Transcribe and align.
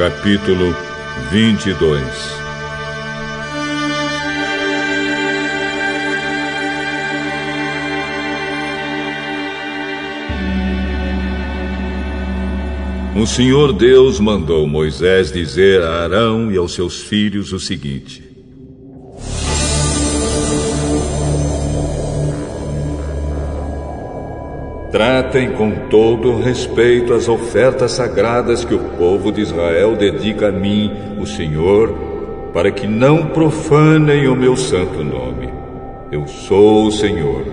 Capítulo 0.00 0.74
22 1.30 2.00
O 13.14 13.26
Senhor 13.26 13.74
Deus 13.74 14.18
mandou 14.18 14.66
Moisés 14.66 15.30
dizer 15.30 15.82
a 15.82 16.04
Arão 16.04 16.50
e 16.50 16.56
aos 16.56 16.72
seus 16.72 17.02
filhos 17.02 17.52
o 17.52 17.60
seguinte: 17.60 18.29
Tratem 24.90 25.52
com 25.52 25.70
todo 25.88 26.40
respeito 26.40 27.14
as 27.14 27.28
ofertas 27.28 27.92
sagradas 27.92 28.64
que 28.64 28.74
o 28.74 28.80
povo 28.98 29.30
de 29.30 29.40
Israel 29.40 29.94
dedica 29.94 30.48
a 30.48 30.52
mim, 30.52 30.90
o 31.20 31.24
Senhor, 31.24 31.94
para 32.52 32.72
que 32.72 32.88
não 32.88 33.26
profanem 33.26 34.26
o 34.26 34.34
meu 34.34 34.56
santo 34.56 35.04
nome. 35.04 35.48
Eu 36.10 36.26
sou 36.26 36.86
o 36.86 36.90
Senhor. 36.90 37.44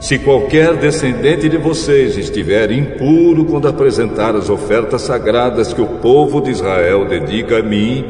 Se 0.00 0.18
qualquer 0.18 0.74
descendente 0.74 1.48
de 1.48 1.56
vocês 1.56 2.16
estiver 2.18 2.72
impuro 2.72 3.44
quando 3.44 3.68
apresentar 3.68 4.34
as 4.34 4.50
ofertas 4.50 5.02
sagradas 5.02 5.72
que 5.72 5.80
o 5.80 5.86
povo 5.86 6.40
de 6.40 6.50
Israel 6.50 7.04
dedica 7.04 7.60
a 7.60 7.62
mim, 7.62 8.04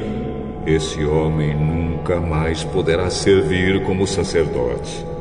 esse 0.66 1.04
homem 1.04 1.54
nunca 1.54 2.18
mais 2.18 2.64
poderá 2.64 3.10
servir 3.10 3.82
como 3.82 4.06
sacerdote. 4.06 5.15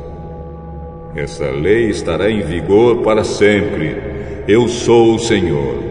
Essa 1.16 1.50
lei 1.50 1.88
estará 1.88 2.30
em 2.30 2.42
vigor 2.42 2.98
para 2.98 3.24
sempre. 3.24 3.96
Eu 4.46 4.68
sou 4.68 5.14
o 5.14 5.18
Senhor. 5.18 5.82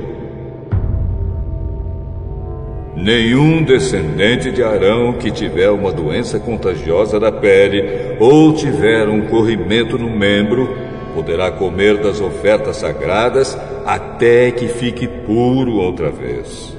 Nenhum 2.96 3.64
descendente 3.64 4.52
de 4.52 4.62
Arão 4.62 5.14
que 5.14 5.32
tiver 5.32 5.72
uma 5.72 5.92
doença 5.92 6.40
contagiosa 6.40 7.20
da 7.20 7.32
pele 7.32 8.16
ou 8.20 8.54
tiver 8.54 9.10
um 9.10 9.22
corrimento 9.26 9.98
no 9.98 10.12
membro 10.12 10.78
poderá 11.16 11.50
comer 11.50 11.98
das 11.98 12.22
ofertas 12.22 12.78
sagradas 12.78 13.58
até 13.84 14.52
que 14.52 14.68
fique 14.68 15.08
puro 15.08 15.78
outra 15.78 16.12
vez. 16.12 16.78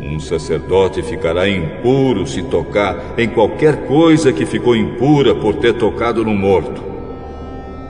Um 0.00 0.18
sacerdote 0.18 1.02
ficará 1.02 1.46
impuro 1.46 2.26
se 2.26 2.42
tocar 2.44 3.14
em 3.18 3.28
qualquer 3.28 3.86
coisa 3.86 4.32
que 4.32 4.46
ficou 4.46 4.74
impura 4.74 5.34
por 5.34 5.56
ter 5.56 5.74
tocado 5.74 6.24
no 6.24 6.32
morto. 6.32 6.97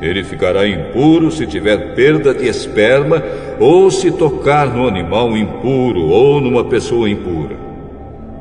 Ele 0.00 0.22
ficará 0.22 0.66
impuro 0.66 1.30
se 1.30 1.46
tiver 1.46 1.94
perda 1.94 2.32
de 2.32 2.46
esperma 2.46 3.22
ou 3.58 3.90
se 3.90 4.10
tocar 4.12 4.72
no 4.74 4.86
animal 4.86 5.36
impuro 5.36 6.06
ou 6.06 6.40
numa 6.40 6.64
pessoa 6.64 7.10
impura. 7.10 7.56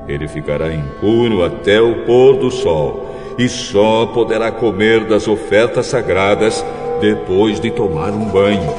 Ele 0.07 0.27
ficará 0.27 0.71
impuro 0.71 1.43
até 1.43 1.81
o 1.81 2.05
pôr 2.05 2.37
do 2.37 2.51
sol 2.51 3.15
e 3.37 3.49
só 3.49 4.05
poderá 4.05 4.51
comer 4.51 5.05
das 5.05 5.27
ofertas 5.27 5.87
sagradas 5.87 6.63
depois 7.01 7.59
de 7.59 7.71
tomar 7.71 8.11
um 8.11 8.25
banho. 8.25 8.73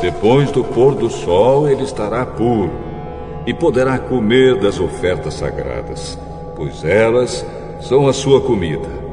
Depois 0.00 0.50
do 0.50 0.64
pôr 0.64 0.94
do 0.94 1.08
sol, 1.08 1.68
ele 1.68 1.82
estará 1.82 2.24
puro 2.24 2.70
e 3.46 3.54
poderá 3.54 3.98
comer 3.98 4.56
das 4.56 4.80
ofertas 4.80 5.34
sagradas, 5.34 6.18
pois 6.56 6.84
elas 6.84 7.46
são 7.80 8.08
a 8.08 8.12
sua 8.12 8.40
comida. 8.40 9.05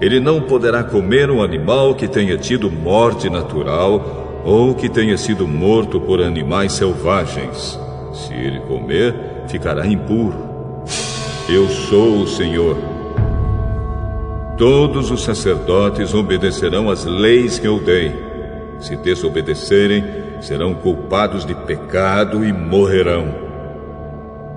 Ele 0.00 0.20
não 0.20 0.40
poderá 0.40 0.82
comer 0.82 1.30
um 1.30 1.42
animal 1.42 1.94
que 1.94 2.08
tenha 2.08 2.36
tido 2.36 2.70
morte 2.70 3.30
natural 3.30 4.42
ou 4.44 4.74
que 4.74 4.88
tenha 4.88 5.16
sido 5.16 5.46
morto 5.46 6.00
por 6.00 6.20
animais 6.20 6.72
selvagens. 6.72 7.78
Se 8.12 8.34
ele 8.34 8.60
comer, 8.60 9.14
ficará 9.48 9.86
impuro. 9.86 10.34
Eu 11.48 11.68
sou 11.68 12.22
o 12.22 12.26
Senhor. 12.26 12.76
Todos 14.56 15.10
os 15.10 15.24
sacerdotes 15.24 16.14
obedecerão 16.14 16.90
às 16.90 17.04
leis 17.04 17.58
que 17.58 17.66
eu 17.66 17.80
dei. 17.80 18.14
Se 18.78 18.96
desobedecerem, 18.96 20.04
serão 20.40 20.74
culpados 20.74 21.44
de 21.44 21.54
pecado 21.54 22.44
e 22.44 22.52
morrerão. 22.52 23.34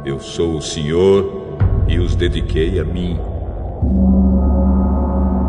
Eu 0.06 0.20
sou 0.20 0.58
o 0.58 0.62
Senhor 0.62 1.58
e 1.88 1.98
os 1.98 2.16
dediquei 2.16 2.80
a 2.80 2.84
mim. 2.84 3.18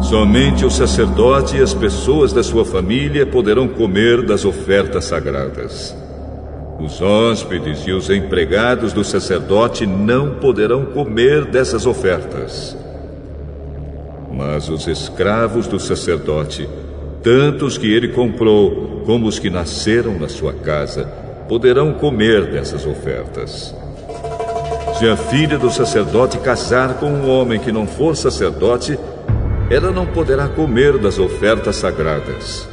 Somente 0.09 0.65
o 0.65 0.71
sacerdote 0.71 1.59
e 1.59 1.61
as 1.61 1.75
pessoas 1.75 2.33
da 2.33 2.43
sua 2.43 2.65
família 2.65 3.27
poderão 3.27 3.69
comer 3.69 4.25
das 4.25 4.43
ofertas 4.47 5.05
sagradas. 5.05 5.95
Os 6.81 7.03
hóspedes 7.03 7.87
e 7.87 7.93
os 7.93 8.09
empregados 8.09 8.95
do 8.95 9.05
sacerdote 9.05 9.85
não 9.85 10.37
poderão 10.37 10.87
comer 10.87 11.45
dessas 11.45 11.85
ofertas. 11.85 12.75
Mas 14.33 14.71
os 14.71 14.87
escravos 14.87 15.67
do 15.67 15.79
sacerdote, 15.79 16.67
tanto 17.23 17.67
os 17.67 17.77
que 17.77 17.93
ele 17.93 18.09
comprou 18.09 19.03
como 19.05 19.27
os 19.27 19.39
que 19.39 19.51
nasceram 19.51 20.19
na 20.19 20.31
sua 20.31 20.55
casa, 20.55 21.05
poderão 21.47 21.93
comer 21.93 22.47
dessas 22.47 22.87
ofertas. 22.87 23.75
Se 24.99 25.07
a 25.07 25.19
filha 25.19 25.59
do 25.59 25.69
sacerdote 25.71 26.39
casar 26.39 26.95
com 26.95 27.11
um 27.11 27.29
homem 27.29 27.61
que 27.61 27.71
não 27.71 27.87
for 27.87 28.17
sacerdote, 28.17 28.99
ela 29.71 29.91
não 29.91 30.07
poderá 30.07 30.49
comer 30.49 30.97
das 30.99 31.19
ofertas 31.19 31.77
sagradas. 31.77 32.69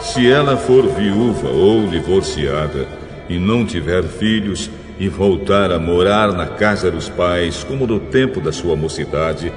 Se 0.00 0.30
ela 0.30 0.56
for 0.56 0.86
viúva 0.88 1.48
ou 1.48 1.86
divorciada 1.86 2.86
e 3.28 3.38
não 3.38 3.64
tiver 3.64 4.02
filhos 4.02 4.70
e 4.98 5.08
voltar 5.08 5.70
a 5.70 5.78
morar 5.78 6.32
na 6.32 6.46
casa 6.46 6.90
dos 6.90 7.08
pais, 7.08 7.64
como 7.64 7.86
no 7.86 8.00
tempo 8.00 8.40
da 8.40 8.52
sua 8.52 8.76
mocidade, 8.76 9.52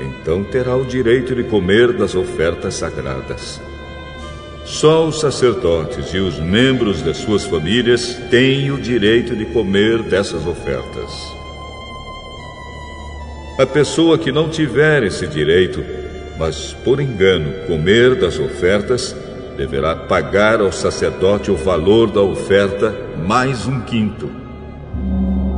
então 0.00 0.42
terá 0.42 0.76
o 0.76 0.84
direito 0.84 1.34
de 1.34 1.44
comer 1.44 1.92
das 1.92 2.14
ofertas 2.14 2.74
sagradas. 2.74 3.60
Só 4.64 5.06
os 5.06 5.20
sacerdotes 5.20 6.12
e 6.12 6.18
os 6.18 6.38
membros 6.38 7.02
das 7.02 7.18
suas 7.18 7.44
famílias 7.44 8.18
têm 8.30 8.72
o 8.72 8.80
direito 8.80 9.36
de 9.36 9.44
comer 9.46 10.02
dessas 10.02 10.46
ofertas. 10.46 11.43
A 13.56 13.64
pessoa 13.64 14.18
que 14.18 14.32
não 14.32 14.48
tiver 14.48 15.04
esse 15.04 15.28
direito, 15.28 15.80
mas 16.36 16.72
por 16.84 16.98
engano 16.98 17.52
comer 17.68 18.16
das 18.16 18.36
ofertas, 18.36 19.14
deverá 19.56 19.94
pagar 19.94 20.60
ao 20.60 20.72
sacerdote 20.72 21.52
o 21.52 21.56
valor 21.56 22.10
da 22.10 22.20
oferta 22.20 22.92
mais 23.24 23.64
um 23.68 23.80
quinto. 23.82 24.28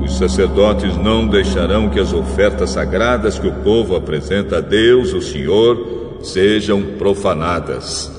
Os 0.05 0.19
sacerdotes 0.19 0.95
não 0.99 1.27
deixarão 1.27 1.89
que 1.89 1.99
as 1.99 2.13
ofertas 2.13 2.69
sagradas 2.69 3.39
que 3.39 3.49
o 3.49 3.55
povo 3.63 3.97
apresenta 3.97 4.59
a 4.59 4.61
Deus, 4.61 5.15
o 5.15 5.23
Senhor, 5.23 6.19
sejam 6.23 6.83
profanadas. 6.99 8.13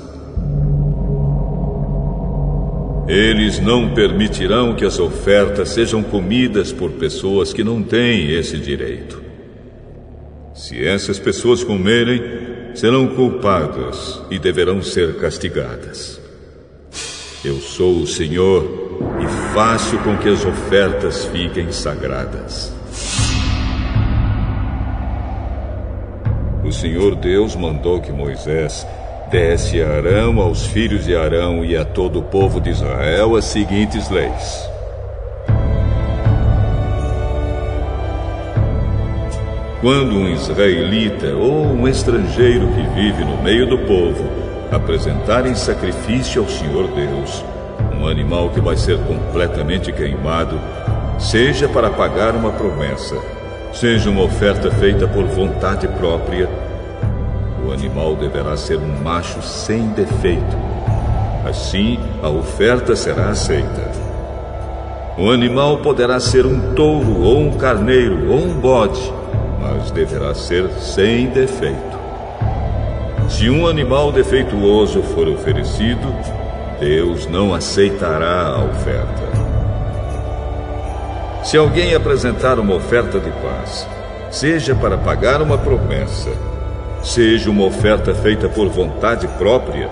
Eles 3.08 3.60
não 3.60 3.94
permitirão 3.94 4.74
que 4.74 4.84
as 4.84 4.98
ofertas 4.98 5.70
sejam 5.70 6.02
comidas 6.02 6.72
por 6.72 6.90
pessoas 6.94 7.54
que 7.54 7.64
não 7.64 7.84
têm 7.84 8.32
esse 8.32 8.58
direito. 8.58 9.27
Se 10.58 10.84
essas 10.84 11.20
pessoas 11.20 11.64
comerem, 11.64 12.20
serão 12.74 13.08
culpadas 13.10 14.20
e 14.32 14.40
deverão 14.40 14.82
ser 14.82 15.18
castigadas. 15.18 16.20
Eu 17.46 17.60
sou 17.60 17.98
o 17.98 18.08
Senhor 18.08 19.00
e 19.22 19.54
faço 19.54 20.00
com 20.00 20.18
que 20.18 20.28
as 20.28 20.44
ofertas 20.44 21.26
fiquem 21.26 21.72
sagradas. 21.72 22.74
O 26.66 26.72
Senhor 26.72 27.16
Deus 27.16 27.56
mandou 27.56 28.02
que 28.02 28.12
Moisés 28.12 28.86
desse 29.30 29.80
a 29.80 29.98
Arão, 29.98 30.40
aos 30.40 30.66
filhos 30.66 31.06
de 31.06 31.16
Arão 31.16 31.64
e 31.64 31.78
a 31.78 31.86
todo 31.86 32.18
o 32.18 32.24
povo 32.24 32.60
de 32.60 32.72
Israel 32.72 33.36
as 33.36 33.46
seguintes 33.46 34.10
leis. 34.10 34.67
Quando 39.80 40.16
um 40.16 40.28
israelita 40.28 41.36
ou 41.36 41.68
um 41.68 41.88
estrangeiro 41.88 42.68
que 42.70 42.82
vive 42.96 43.24
no 43.24 43.38
meio 43.44 43.68
do 43.68 43.78
povo 43.78 44.28
apresentarem 44.72 45.54
sacrifício 45.54 46.42
ao 46.42 46.50
Senhor 46.50 46.88
Deus, 46.88 47.46
um 47.96 48.08
animal 48.08 48.50
que 48.50 48.60
vai 48.60 48.76
ser 48.76 48.98
completamente 49.04 49.92
queimado, 49.92 50.60
seja 51.20 51.70
para 51.70 51.92
pagar 51.92 52.34
uma 52.34 52.52
promessa, 52.54 53.16
seja 53.72 54.10
uma 54.10 54.24
oferta 54.24 54.72
feita 54.72 55.08
por 55.08 55.26
vontade 55.26 55.88
própria, 55.90 56.50
o 57.64 57.72
animal 57.72 58.16
deverá 58.16 58.58
ser 58.58 58.80
um 58.80 59.04
macho 59.04 59.44
sem 59.44 59.90
defeito. 59.90 60.58
Assim, 61.48 62.00
a 62.24 62.30
oferta 62.30 62.96
será 62.96 63.30
aceita. 63.30 63.92
O 65.20 65.30
animal 65.30 65.78
poderá 65.78 66.20
ser 66.20 66.48
um 66.48 66.74
touro, 66.74 67.22
ou 67.22 67.42
um 67.42 67.52
carneiro, 67.52 68.32
ou 68.32 68.40
um 68.40 68.60
bode 68.60 69.17
deverá 69.92 70.34
ser 70.34 70.70
sem 70.80 71.28
defeito. 71.28 71.98
Se 73.30 73.50
um 73.50 73.68
animal 73.68 74.12
defeituoso 74.12 75.02
for 75.04 75.28
oferecido, 75.28 76.14
Deus 76.80 77.28
não 77.28 77.54
aceitará 77.54 78.48
a 78.48 78.64
oferta. 78.64 79.28
Se 81.44 81.58
alguém 81.58 81.94
apresentar 81.94 82.60
uma 82.60 82.76
oferta 82.76 83.20
de 83.20 83.32
paz, 83.32 83.88
seja 84.30 84.76
para 84.76 84.98
pagar 84.98 85.42
uma 85.42 85.58
promessa, 85.58 86.32
seja 87.04 87.50
uma 87.50 87.66
oferta 87.66 88.14
feita 88.14 88.50
por 88.50 88.70
vontade 88.70 89.28
própria, 89.38 89.90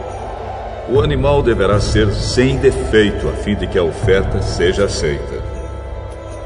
o 0.87 1.01
animal 1.01 1.41
deverá 1.41 1.79
ser 1.79 2.13
sem 2.13 2.57
defeito, 2.57 3.27
a 3.27 3.31
fim 3.31 3.55
de 3.55 3.67
que 3.67 3.77
a 3.77 3.83
oferta 3.83 4.41
seja 4.41 4.85
aceita. 4.85 5.43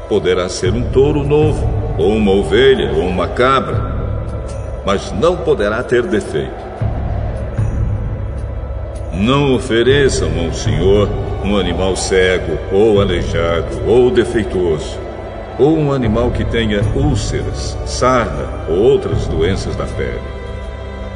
Poderá 0.08 0.48
ser 0.48 0.72
um 0.72 0.82
touro 0.90 1.22
novo, 1.22 1.68
ou 2.00 2.16
uma 2.16 2.32
ovelha, 2.32 2.92
ou 2.92 3.06
uma 3.06 3.28
cabra, 3.28 3.92
mas 4.86 5.12
não 5.12 5.36
poderá 5.36 5.82
ter 5.82 6.02
defeito. 6.02 6.70
Não 9.12 9.54
ofereçam 9.54 10.30
ao 10.42 10.52
Senhor 10.52 11.08
um 11.44 11.58
animal 11.58 11.94
cego, 11.94 12.58
ou 12.72 13.00
aleijado, 13.02 13.82
ou 13.86 14.10
defeituoso, 14.10 14.98
ou 15.58 15.76
um 15.76 15.92
animal 15.92 16.30
que 16.30 16.44
tenha 16.44 16.80
úlceras, 16.94 17.76
sarna 17.84 18.48
ou 18.66 18.78
outras 18.78 19.26
doenças 19.26 19.76
da 19.76 19.84
pele. 19.84 20.20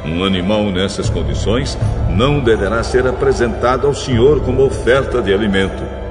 Um 0.05 0.23
animal 0.23 0.65
nessas 0.65 1.09
condições 1.09 1.75
não 2.11 2.39
deverá 2.39 2.83
ser 2.83 3.07
apresentado 3.07 3.87
ao 3.87 3.93
Senhor 3.95 4.39
como 4.41 4.63
oferta 4.63 5.19
de 5.19 5.33
alimento. 5.33 6.04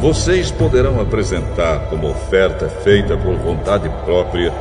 Vocês 0.00 0.52
poderão 0.52 1.00
apresentar 1.00 1.80
como 1.90 2.08
oferta 2.08 2.68
feita 2.68 3.16
por 3.16 3.34
vontade 3.34 3.90
própria 4.04 4.52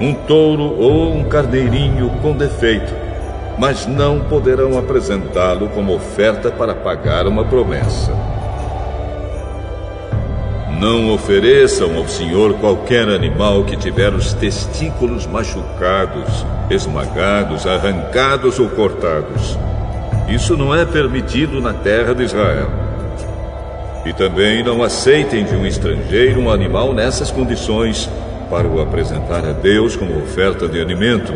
um 0.00 0.14
touro 0.14 0.80
ou 0.80 1.12
um 1.14 1.24
carneirinho 1.24 2.08
com 2.22 2.32
defeito, 2.32 2.94
mas 3.58 3.86
não 3.86 4.20
poderão 4.20 4.78
apresentá-lo 4.78 5.68
como 5.68 5.94
oferta 5.94 6.50
para 6.50 6.74
pagar 6.74 7.26
uma 7.26 7.44
promessa. 7.44 8.12
Não 10.80 11.12
ofereçam 11.12 11.94
ao 11.96 12.08
Senhor 12.08 12.54
qualquer 12.54 13.08
animal 13.08 13.64
que 13.64 13.76
tiver 13.76 14.14
os 14.14 14.32
testículos 14.32 15.26
machucados, 15.26 16.46
esmagados, 16.70 17.66
arrancados 17.66 18.58
ou 18.58 18.70
cortados. 18.70 19.58
Isso 20.28 20.56
não 20.56 20.74
é 20.74 20.86
permitido 20.86 21.60
na 21.60 21.74
terra 21.74 22.14
de 22.14 22.22
Israel. 22.22 22.87
E 24.04 24.12
também 24.12 24.62
não 24.62 24.82
aceitem 24.82 25.44
de 25.44 25.54
um 25.54 25.66
estrangeiro 25.66 26.40
um 26.40 26.50
animal 26.50 26.92
nessas 26.94 27.30
condições 27.30 28.08
para 28.48 28.66
o 28.66 28.80
apresentar 28.80 29.44
a 29.44 29.52
Deus 29.52 29.96
como 29.96 30.22
oferta 30.22 30.68
de 30.68 30.80
alimento. 30.80 31.32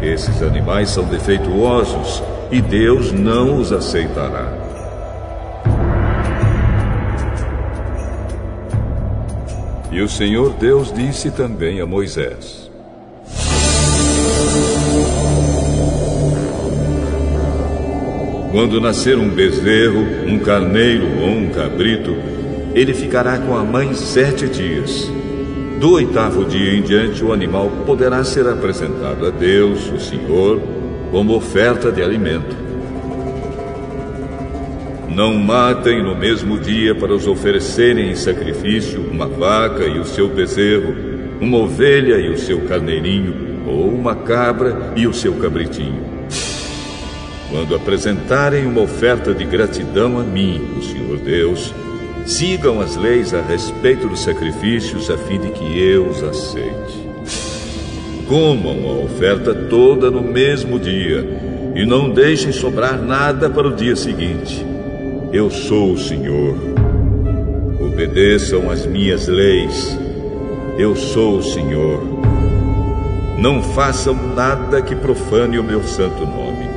Esses 0.00 0.42
animais 0.42 0.90
são 0.90 1.04
defeituosos 1.04 2.22
e 2.50 2.60
Deus 2.60 3.12
não 3.12 3.58
os 3.58 3.72
aceitará. 3.72 4.52
E 9.90 10.00
o 10.00 10.08
Senhor 10.08 10.54
Deus 10.54 10.92
disse 10.92 11.30
também 11.30 11.80
a 11.80 11.86
Moisés: 11.86 12.61
Quando 18.52 18.78
nascer 18.82 19.16
um 19.16 19.30
bezerro, 19.30 20.06
um 20.26 20.38
carneiro 20.38 21.06
ou 21.22 21.30
um 21.30 21.48
cabrito, 21.48 22.14
ele 22.74 22.92
ficará 22.92 23.38
com 23.38 23.56
a 23.56 23.64
mãe 23.64 23.94
sete 23.94 24.46
dias. 24.46 25.10
Do 25.80 25.92
oitavo 25.92 26.44
dia 26.44 26.74
em 26.74 26.82
diante, 26.82 27.24
o 27.24 27.32
animal 27.32 27.72
poderá 27.86 28.22
ser 28.22 28.46
apresentado 28.46 29.24
a 29.24 29.30
Deus, 29.30 29.90
o 29.90 29.98
Senhor, 29.98 30.60
como 31.10 31.34
oferta 31.34 31.90
de 31.90 32.02
alimento. 32.02 32.54
Não 35.08 35.32
matem 35.32 36.02
no 36.02 36.14
mesmo 36.14 36.58
dia 36.58 36.94
para 36.94 37.14
os 37.14 37.26
oferecerem 37.26 38.10
em 38.10 38.14
sacrifício 38.14 39.00
uma 39.10 39.26
vaca 39.26 39.84
e 39.84 39.98
o 39.98 40.04
seu 40.04 40.28
bezerro, 40.28 40.94
uma 41.40 41.56
ovelha 41.56 42.16
e 42.16 42.28
o 42.28 42.36
seu 42.36 42.60
carneirinho, 42.66 43.64
ou 43.66 43.88
uma 43.88 44.14
cabra 44.14 44.92
e 44.94 45.06
o 45.06 45.14
seu 45.14 45.32
cabritinho. 45.36 46.11
Quando 47.52 47.76
apresentarem 47.76 48.66
uma 48.66 48.80
oferta 48.80 49.32
de 49.32 49.44
gratidão 49.44 50.18
a 50.18 50.24
mim, 50.24 50.60
o 50.76 50.82
Senhor 50.82 51.18
Deus, 51.18 51.72
sigam 52.26 52.80
as 52.80 52.96
leis 52.96 53.32
a 53.32 53.40
respeito 53.40 54.08
dos 54.08 54.20
sacrifícios 54.24 55.08
a 55.08 55.16
fim 55.16 55.38
de 55.38 55.50
que 55.50 55.78
eu 55.78 56.08
os 56.08 56.20
aceite. 56.24 57.08
Comam 58.26 58.88
a 58.88 59.04
oferta 59.04 59.54
toda 59.54 60.10
no 60.10 60.22
mesmo 60.22 60.80
dia 60.80 61.24
e 61.76 61.86
não 61.86 62.10
deixem 62.10 62.50
sobrar 62.50 63.00
nada 63.00 63.48
para 63.48 63.68
o 63.68 63.76
dia 63.76 63.94
seguinte 63.94 64.72
eu 65.32 65.48
sou 65.48 65.94
o 65.94 65.98
Senhor. 65.98 66.54
Obedeçam 67.80 68.70
as 68.70 68.84
minhas 68.84 69.28
leis. 69.28 69.98
Eu 70.76 70.94
sou 70.94 71.38
o 71.38 71.42
Senhor. 71.42 72.02
Não 73.38 73.62
façam 73.62 74.14
nada 74.14 74.82
que 74.82 74.94
profane 74.94 75.58
o 75.58 75.64
meu 75.64 75.82
santo 75.84 76.26
nome. 76.26 76.71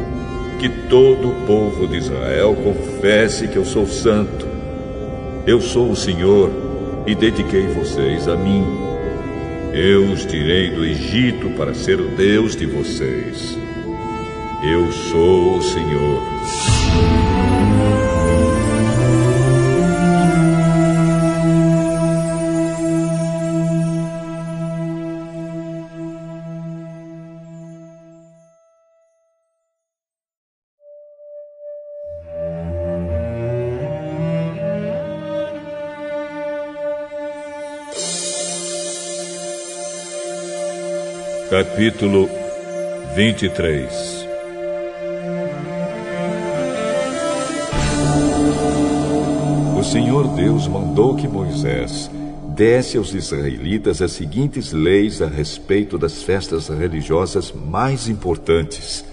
Que 0.66 0.70
todo 0.90 1.30
o 1.30 1.46
povo 1.46 1.88
de 1.88 1.98
Israel 1.98 2.56
confesse 2.56 3.48
que 3.48 3.56
eu 3.56 3.64
sou 3.64 3.86
santo. 3.86 4.48
Eu 5.46 5.62
sou 5.62 5.92
o 5.92 5.96
Senhor 5.96 6.50
e 7.06 7.14
dediquei 7.14 7.68
vocês 7.68 8.28
a 8.28 8.36
mim. 8.36 8.66
Eu 9.72 10.12
os 10.12 10.26
tirei 10.26 10.72
do 10.72 10.84
Egito 10.84 11.52
para 11.52 11.76
ser 11.76 12.02
o 12.02 12.08
Deus 12.16 12.56
de 12.56 12.66
vocês. 12.66 13.56
Eu 14.64 14.92
sou 14.92 15.60
o 15.60 15.62
Senhor. 15.62 17.25
Capítulo 41.76 42.30
23 43.18 44.28
O 49.78 49.84
Senhor 49.84 50.26
Deus 50.38 50.70
mandou 50.70 51.18
que 51.18 51.28
Moisés 51.28 52.10
desse 52.48 52.96
aos 52.96 53.14
israelitas 53.14 54.02
as 54.02 54.14
seguintes 54.14 54.72
leis 54.72 55.22
a 55.22 55.28
respeito 55.28 55.98
das 55.98 56.24
festas 56.24 56.70
religiosas 56.70 57.52
mais 57.52 58.08
importantes, 58.08 59.04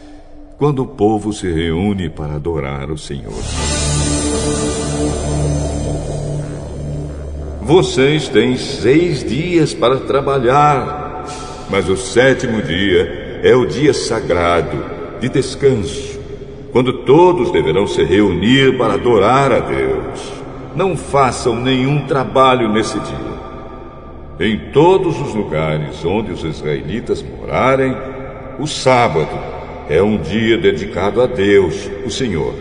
quando 0.57 0.85
o 0.85 0.87
povo 0.87 1.33
se 1.33 1.51
reúne 1.51 2.09
para 2.09 2.37
adorar 2.37 2.93
o 2.93 2.97
Senhor. 2.97 3.43
Vocês 7.61 8.29
têm 8.29 8.57
seis 8.57 9.25
dias 9.25 9.75
para 9.75 9.99
trabalhar 9.99 11.02
mas 11.73 11.89
o 11.89 11.97
sétimo 11.97 12.61
dia 12.61 13.41
é 13.43 13.57
o 13.57 13.65
dia 13.65 13.95
sagrado 13.95 14.77
de 15.19 15.31
descanso, 15.31 16.21
quando 16.71 17.05
todos 17.05 17.51
deverão 17.51 17.87
se 17.87 18.05
reunir 18.05 18.77
para 18.77 18.93
adorar 18.93 19.51
a 19.51 19.61
Deus. 19.61 20.33
Não 20.77 20.95
façam 20.95 21.57
nenhum 21.57 22.07
trabalho 22.07 22.71
nesse 22.71 23.01
dia. 23.01 23.33
Em 24.39 24.71
todos 24.71 25.19
os 25.19 25.35
lugares 25.35 26.05
onde 26.05 26.31
os 26.31 26.45
israelitas 26.45 27.23
morarem, 27.23 27.97
o 28.59 28.67
sábado 28.67 29.39
é 29.89 30.03
um 30.03 30.19
dia 30.19 30.59
dedicado 30.59 31.23
a 31.23 31.27
Deus, 31.27 31.91
o 32.05 32.11
Senhor. 32.11 32.53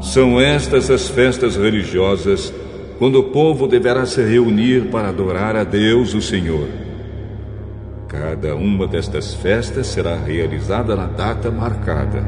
São 0.00 0.40
estas 0.40 0.90
as 0.90 1.06
festas 1.06 1.54
religiosas 1.54 2.50
quando 2.98 3.20
o 3.20 3.24
povo 3.24 3.68
deverá 3.68 4.04
se 4.04 4.22
reunir 4.22 4.86
para 4.90 5.08
adorar 5.08 5.54
a 5.54 5.62
Deus, 5.62 6.14
o 6.14 6.20
Senhor. 6.20 6.68
Cada 8.08 8.56
uma 8.56 8.86
destas 8.88 9.34
festas 9.34 9.86
será 9.86 10.16
realizada 10.16 10.96
na 10.96 11.06
data 11.06 11.50
marcada. 11.50 12.24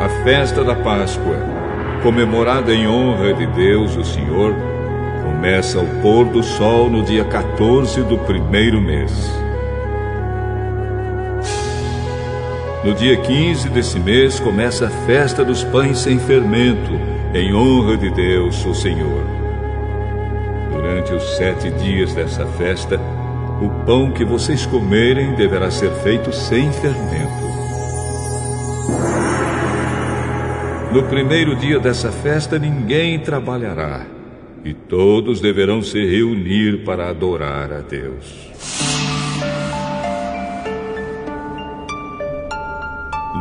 A 0.00 0.08
festa 0.24 0.64
da 0.64 0.74
Páscoa, 0.74 1.36
comemorada 2.02 2.74
em 2.74 2.88
honra 2.88 3.32
de 3.34 3.46
Deus, 3.46 3.96
o 3.96 4.04
Senhor, 4.04 4.52
começa 5.22 5.78
ao 5.78 5.86
pôr 6.02 6.24
do 6.24 6.42
sol 6.42 6.90
no 6.90 7.04
dia 7.04 7.24
14 7.24 8.02
do 8.02 8.18
primeiro 8.18 8.80
mês. 8.80 9.41
No 12.84 12.92
dia 12.94 13.16
15 13.16 13.68
desse 13.68 13.96
mês 14.00 14.40
começa 14.40 14.88
a 14.88 14.90
festa 15.06 15.44
dos 15.44 15.62
pães 15.62 15.98
sem 15.98 16.18
fermento, 16.18 16.90
em 17.32 17.54
honra 17.54 17.96
de 17.96 18.10
Deus, 18.10 18.66
o 18.66 18.74
Senhor. 18.74 19.24
Durante 20.72 21.12
os 21.12 21.36
sete 21.36 21.70
dias 21.70 22.12
dessa 22.12 22.44
festa, 22.44 23.00
o 23.60 23.70
pão 23.86 24.10
que 24.10 24.24
vocês 24.24 24.66
comerem 24.66 25.32
deverá 25.36 25.70
ser 25.70 25.92
feito 26.02 26.32
sem 26.32 26.72
fermento. 26.72 27.42
No 30.92 31.04
primeiro 31.04 31.54
dia 31.54 31.78
dessa 31.78 32.10
festa, 32.10 32.58
ninguém 32.58 33.16
trabalhará 33.20 34.04
e 34.64 34.74
todos 34.74 35.40
deverão 35.40 35.82
se 35.82 36.04
reunir 36.04 36.84
para 36.84 37.10
adorar 37.10 37.72
a 37.72 37.78
Deus. 37.78 38.91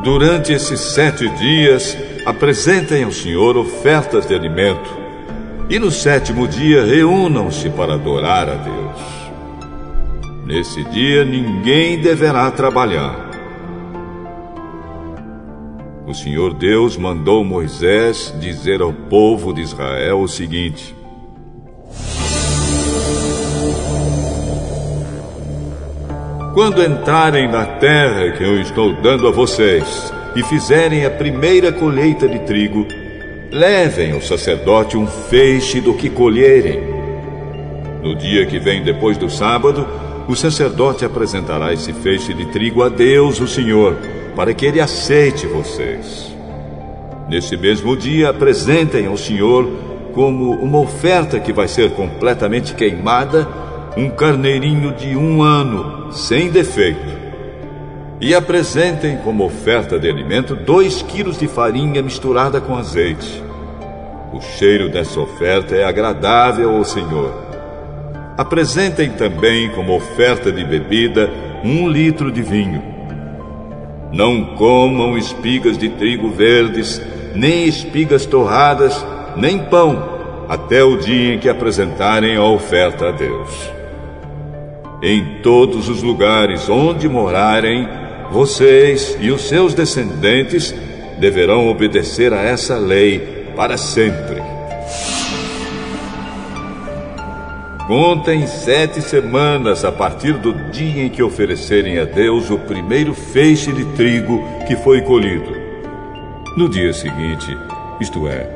Durante 0.03 0.51
esses 0.51 0.79
sete 0.79 1.29
dias, 1.38 1.96
apresentem 2.25 3.03
ao 3.03 3.12
Senhor 3.12 3.55
ofertas 3.55 4.25
de 4.25 4.34
alimento. 4.34 4.89
E 5.70 5.77
no 5.77 5.91
sétimo 5.91 6.48
dia, 6.48 6.84
reúnam-se 6.84 7.70
para 7.70 7.93
adorar 7.93 8.50
a 8.50 8.55
Deus. 8.55 9.22
Nesse 10.43 10.84
dia, 10.86 11.24
ninguém 11.24 12.01
deverá 12.01 12.50
trabalhar. 12.50 13.29
O 16.08 16.15
Senhor 16.15 16.55
Deus 16.55 16.98
mandou 16.98 17.43
Moisés 17.43 18.34
dizer 18.39 18.81
ao 18.81 18.91
povo 18.91 19.53
de 19.53 19.62
Israel 19.62 20.22
o 20.22 20.27
seguinte: 20.27 20.96
Quando 26.53 26.84
entrarem 26.84 27.48
na 27.48 27.65
terra 27.65 28.31
que 28.31 28.43
eu 28.43 28.60
estou 28.60 28.93
dando 29.01 29.25
a 29.25 29.31
vocês 29.31 30.13
e 30.36 30.43
fizerem 30.43 31.05
a 31.05 31.10
primeira 31.10 31.72
colheita 31.72 32.27
de 32.27 32.39
trigo, 32.39 32.86
levem 33.50 34.12
ao 34.12 34.22
sacerdote 34.22 34.98
um 34.98 35.08
feixe 35.08 35.79
do 35.79 35.93
que 35.93 36.10
colherem. 36.10 36.81
No 38.03 38.13
dia 38.15 38.46
que 38.46 38.60
vem 38.60 38.84
depois 38.84 39.17
do 39.17 39.29
sábado, 39.29 39.88
o 40.27 40.36
sacerdote 40.36 41.05
apresentará 41.05 41.72
esse 41.72 41.93
feixe 41.93 42.34
de 42.34 42.46
trigo 42.48 42.84
a 42.84 42.89
Deus, 42.89 43.39
o 43.39 43.48
Senhor, 43.48 43.96
para 44.36 44.53
que 44.53 44.65
ele 44.65 44.81
aceite 44.81 45.48
vocês. 45.48 46.36
Nesse 47.29 47.55
mesmo 47.55 47.96
dia, 47.96 48.29
apresentem 48.29 49.08
ao 49.08 49.15
Senhor, 49.15 49.70
como 50.13 50.51
uma 50.51 50.79
oferta 50.79 51.39
que 51.39 51.53
vai 51.53 51.70
ser 51.70 51.91
completamente 51.91 52.75
queimada, 52.75 53.48
um 53.98 54.10
carneirinho 54.10 54.93
de 54.93 55.15
um 55.15 55.41
ano, 55.41 56.12
sem 56.12 56.50
defeito. 56.50 57.21
E 58.19 58.33
apresentem 58.33 59.17
como 59.17 59.43
oferta 59.43 60.00
de 60.00 60.10
alimento 60.10 60.55
dois 60.55 61.01
quilos 61.01 61.38
de 61.38 61.48
farinha 61.48 62.01
misturada 62.01 62.62
com 62.62 62.77
azeite. 62.77 63.43
O 64.31 64.39
cheiro 64.39 64.89
dessa 64.89 65.19
oferta 65.19 65.75
é 65.75 65.83
agradável 65.83 66.75
ao 66.75 66.86
Senhor. 66.86 67.33
Apresentem 68.38 69.10
também 69.10 69.69
como 69.71 69.95
oferta 69.95 70.51
de 70.51 70.63
bebida 70.63 71.29
um 71.63 71.89
litro 71.89 72.31
de 72.31 72.41
vinho. 72.41 72.81
Não 74.13 74.55
comam 74.55 75.17
espigas 75.17 75.77
de 75.77 75.89
trigo 75.89 76.29
verdes, 76.29 77.01
nem 77.36 77.65
espigas 77.65 78.25
torradas, 78.25 79.05
nem 79.36 79.57
pão, 79.57 80.45
até 80.48 80.83
o 80.83 80.98
dia 80.98 81.33
em 81.33 81.39
que 81.39 81.50
apresentarem 81.50 82.36
a 82.36 82.43
oferta 82.43 83.10
a 83.10 83.12
Deus. 83.12 83.80
Em 85.03 85.39
todos 85.41 85.89
os 85.89 86.03
lugares 86.03 86.70
onde 86.70 87.10
morarem, 87.10 87.88
vocês 88.31 89.17
e 89.20 89.31
os 89.31 89.41
seus 89.41 89.74
descendentes 89.74 90.75
deverão 91.20 91.67
obedecer 91.67 92.31
a 92.34 92.41
essa 92.41 92.77
lei 92.77 93.48
para 93.55 93.77
sempre. 93.77 94.41
Contem 97.88 98.46
sete 98.46 99.01
semanas 99.01 99.84
a 99.84 99.91
partir 99.91 100.34
do 100.34 100.53
dia 100.72 101.03
em 101.03 101.10
que 101.10 101.24
oferecerem 101.24 101.98
a 101.98 102.05
Deus 102.05 102.51
o 102.51 102.60
primeiro 102.60 103.13
feixe 103.13 103.74
de 103.74 103.84
trigo 103.96 104.41
que 104.67 104.75
foi 104.77 105.01
colhido. 105.01 105.51
No 106.55 106.70
dia 106.70 106.93
seguinte, 106.93 107.58
isto 108.00 108.27
é, 108.27 108.48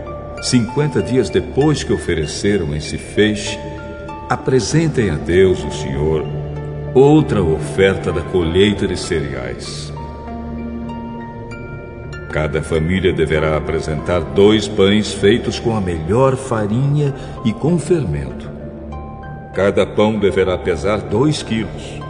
cinquenta 0.44 1.02
dias 1.02 1.30
depois 1.30 1.84
que 1.84 1.92
ofereceram 1.92 2.76
esse 2.76 2.98
feixe, 2.98 3.60
apresentem 4.30 5.12
a 5.12 5.16
Deus, 5.16 5.64
o 5.64 5.72
Senhor, 5.72 6.26
outra 6.94 7.44
oferta 7.44 8.12
da 8.12 8.22
colheita 8.22 8.88
de 8.88 8.98
cereais. 8.98 9.94
Cada 12.32 12.62
família 12.62 13.14
deverá 13.14 13.56
apresentar 13.56 14.20
dois 14.20 14.68
pães 14.68 15.14
feitos 15.14 15.60
com 15.60 15.76
a 15.76 15.80
melhor 15.80 16.36
farinha 16.36 17.14
e 17.46 17.54
com 17.54 17.78
fermento. 17.78 18.50
Cada 19.54 19.86
pão 19.86 20.20
deverá 20.20 20.58
pesar 20.58 21.00
dois 21.02 21.42
quilos. 21.42 22.02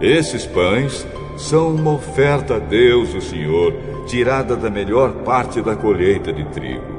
Esses 0.00 0.46
pães 0.46 1.06
são 1.36 1.74
uma 1.74 1.94
oferta 1.94 2.56
a 2.56 2.58
Deus, 2.58 3.12
o 3.14 3.20
Senhor, 3.20 3.74
tirada 4.06 4.54
da 4.54 4.70
melhor 4.70 5.10
parte 5.24 5.60
da 5.60 5.74
colheita 5.74 6.32
de 6.32 6.44
trigo. 6.44 6.91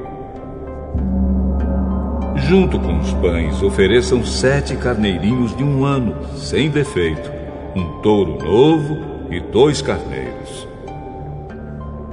Junto 2.48 2.78
com 2.78 2.98
os 2.98 3.10
pães, 3.14 3.62
ofereçam 3.62 4.22
sete 4.22 4.76
carneirinhos 4.76 5.56
de 5.56 5.64
um 5.64 5.82
ano, 5.82 6.14
sem 6.36 6.68
defeito, 6.68 7.32
um 7.74 8.02
touro 8.02 8.36
novo 8.44 8.98
e 9.30 9.40
dois 9.40 9.80
carneiros. 9.80 10.68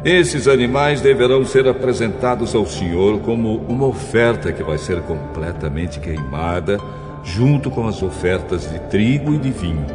Esses 0.06 0.48
animais 0.48 1.02
deverão 1.02 1.46
ser 1.46 1.68
apresentados 1.68 2.56
ao 2.56 2.66
Senhor 2.66 3.20
como 3.20 3.58
uma 3.68 3.86
oferta 3.86 4.54
que 4.54 4.64
vai 4.64 4.78
ser 4.78 5.02
completamente 5.02 6.00
queimada, 6.00 6.80
junto 7.24 7.70
com 7.70 7.86
as 7.86 8.02
ofertas 8.02 8.72
de 8.72 8.80
trigo 8.90 9.34
e 9.34 9.38
de 9.38 9.52
vinho. 9.52 9.86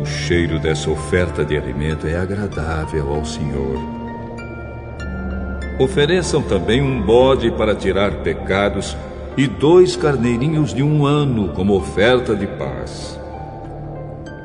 O 0.00 0.06
cheiro 0.06 0.60
dessa 0.60 0.88
oferta 0.88 1.44
de 1.44 1.56
alimento 1.56 2.06
é 2.06 2.16
agradável 2.16 3.12
ao 3.12 3.24
Senhor. 3.24 4.01
Ofereçam 5.78 6.42
também 6.42 6.82
um 6.82 7.00
bode 7.00 7.50
para 7.50 7.74
tirar 7.74 8.22
pecados 8.22 8.96
e 9.36 9.46
dois 9.46 9.96
carneirinhos 9.96 10.74
de 10.74 10.82
um 10.82 11.06
ano 11.06 11.48
como 11.48 11.74
oferta 11.74 12.36
de 12.36 12.46
paz. 12.46 13.18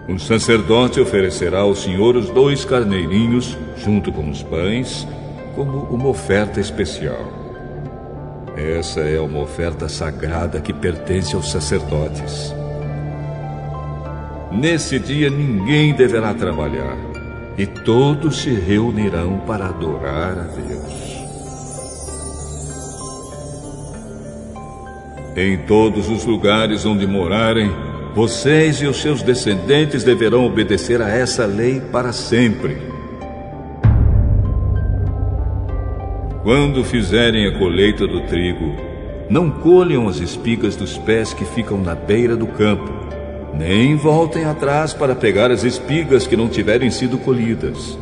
Um 0.08 0.18
sacerdote 0.18 1.02
oferecerá 1.02 1.60
ao 1.60 1.76
Senhor 1.76 2.16
os 2.16 2.30
dois 2.30 2.64
carneirinhos, 2.64 3.58
junto 3.76 4.12
com 4.12 4.30
os 4.30 4.42
pães, 4.42 5.06
como 5.54 5.80
uma 5.92 6.08
oferta 6.08 6.62
especial. 6.62 7.28
Essa 8.56 9.02
é 9.02 9.20
uma 9.20 9.40
oferta 9.40 9.90
sagrada 9.90 10.62
que 10.62 10.72
pertence 10.72 11.36
aos 11.36 11.52
sacerdotes. 11.52 12.56
Nesse 14.50 14.98
dia 14.98 15.30
ninguém 15.30 15.94
deverá 15.94 16.34
trabalhar, 16.34 16.98
e 17.58 17.68
todos 17.68 18.38
se 18.38 18.52
reunirão 18.52 19.40
para 19.46 19.66
adorar 19.66 20.38
a 20.40 20.44
Deus. 20.44 21.17
Em 25.38 25.56
todos 25.56 26.10
os 26.10 26.26
lugares 26.26 26.84
onde 26.84 27.06
morarem, 27.06 27.72
vocês 28.16 28.82
e 28.82 28.88
os 28.88 28.98
seus 28.98 29.22
descendentes 29.22 30.04
deverão 30.04 30.44
obedecer 30.44 31.00
a 31.00 31.10
essa 31.10 31.46
lei 31.46 31.80
para 31.80 32.12
sempre. 32.12 32.76
Quando 36.42 36.84
fizerem 36.84 37.46
a 37.46 37.56
colheita 37.60 38.08
do 38.08 38.22
trigo, 38.22 38.76
não 39.30 39.52
colham 39.52 40.08
as 40.08 40.20
espigas 40.20 40.76
dos 40.76 40.98
pés 40.98 41.36
que 41.36 41.46
ficam 41.46 41.78
na 41.78 41.94
beira 41.94 42.36
do 42.36 42.48
campo, 42.48 42.92
nem 43.54 43.96
voltem 43.96 44.44
atrás 44.44 44.92
para 44.92 45.14
pegar 45.14 45.52
as 45.52 45.64
espigas 45.64 46.26
que 46.26 46.36
não 46.36 46.50
tiverem 46.50 46.90
sido 46.90 47.16
colhidas. 47.20 47.96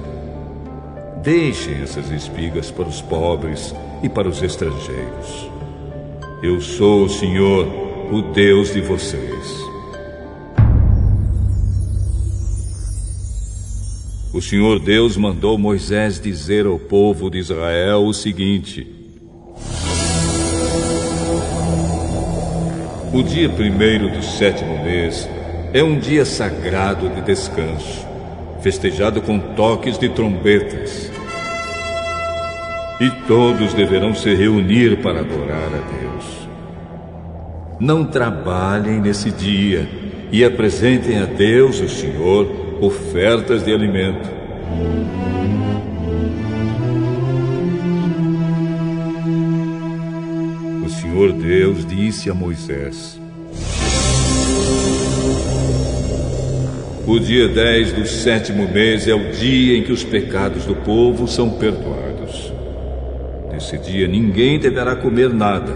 Deixem 1.22 1.82
essas 1.82 2.10
espigas 2.12 2.72
para 2.72 2.88
os 2.88 3.02
pobres 3.02 3.76
e 4.02 4.08
para 4.08 4.30
os 4.30 4.42
estrangeiros. 4.42 5.55
Eu 6.44 6.60
sou 6.60 7.06
o 7.06 7.10
Senhor, 7.10 7.66
o 8.12 8.22
Deus 8.22 8.74
de 8.74 8.82
vocês. 8.82 9.66
O 14.34 14.42
Senhor 14.42 14.80
Deus 14.80 15.16
mandou 15.16 15.58
Moisés 15.58 16.20
dizer 16.20 16.66
ao 16.66 16.78
povo 16.78 17.30
de 17.30 17.38
Israel 17.38 18.04
o 18.04 18.14
seguinte: 18.14 18.86
O 23.14 23.24
dia 23.24 23.48
primeiro 23.48 24.12
do 24.12 24.22
sétimo 24.22 24.84
mês 24.84 25.30
é 25.74 25.82
um 25.82 25.98
dia 25.98 26.26
sagrado 26.26 27.08
de 27.08 27.22
descanso, 27.22 28.06
festejado 28.62 29.22
com 29.22 29.40
toques 29.40 29.98
de 29.98 30.10
trombetas. 30.10 31.15
E 33.00 33.10
todos 33.28 33.74
deverão 33.74 34.16
se 34.16 34.34
reunir 34.34 35.02
para 35.02 35.20
adorar 35.20 35.68
a 35.68 36.00
Deus. 36.00 36.48
Não 37.78 38.06
trabalhem 38.06 39.02
nesse 39.02 39.32
dia 39.32 39.86
e 40.32 40.46
apresentem 40.46 41.20
a 41.20 41.26
Deus, 41.26 41.82
o 41.82 41.90
Senhor, 41.90 42.48
ofertas 42.80 43.66
de 43.66 43.74
alimento. 43.74 44.30
O 50.86 50.90
Senhor 50.90 51.34
Deus 51.34 51.86
disse 51.86 52.30
a 52.30 52.34
Moisés. 52.34 53.20
O 57.06 57.20
dia 57.20 57.50
10 57.50 57.94
do 57.94 58.06
sétimo 58.08 58.68
mês 58.68 59.08
é 59.08 59.14
o 59.14 59.32
dia 59.32 59.78
em 59.78 59.84
que 59.84 59.92
os 59.92 60.04
pecados 60.04 60.66
do 60.66 60.76
povo 60.76 61.28
são 61.28 61.52
perdoados. 61.52 62.15
Nesse 63.76 63.92
dia 63.92 64.08
ninguém 64.08 64.58
deverá 64.58 64.96
comer 64.96 65.30
nada, 65.30 65.74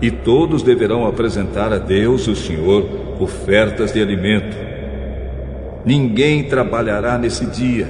e 0.00 0.10
todos 0.10 0.62
deverão 0.62 1.06
apresentar 1.06 1.74
a 1.74 1.78
Deus, 1.78 2.26
o 2.26 2.34
Senhor, 2.34 2.88
ofertas 3.20 3.92
de 3.92 4.00
alimento. 4.00 4.56
Ninguém 5.84 6.44
trabalhará 6.44 7.18
nesse 7.18 7.44
dia, 7.44 7.86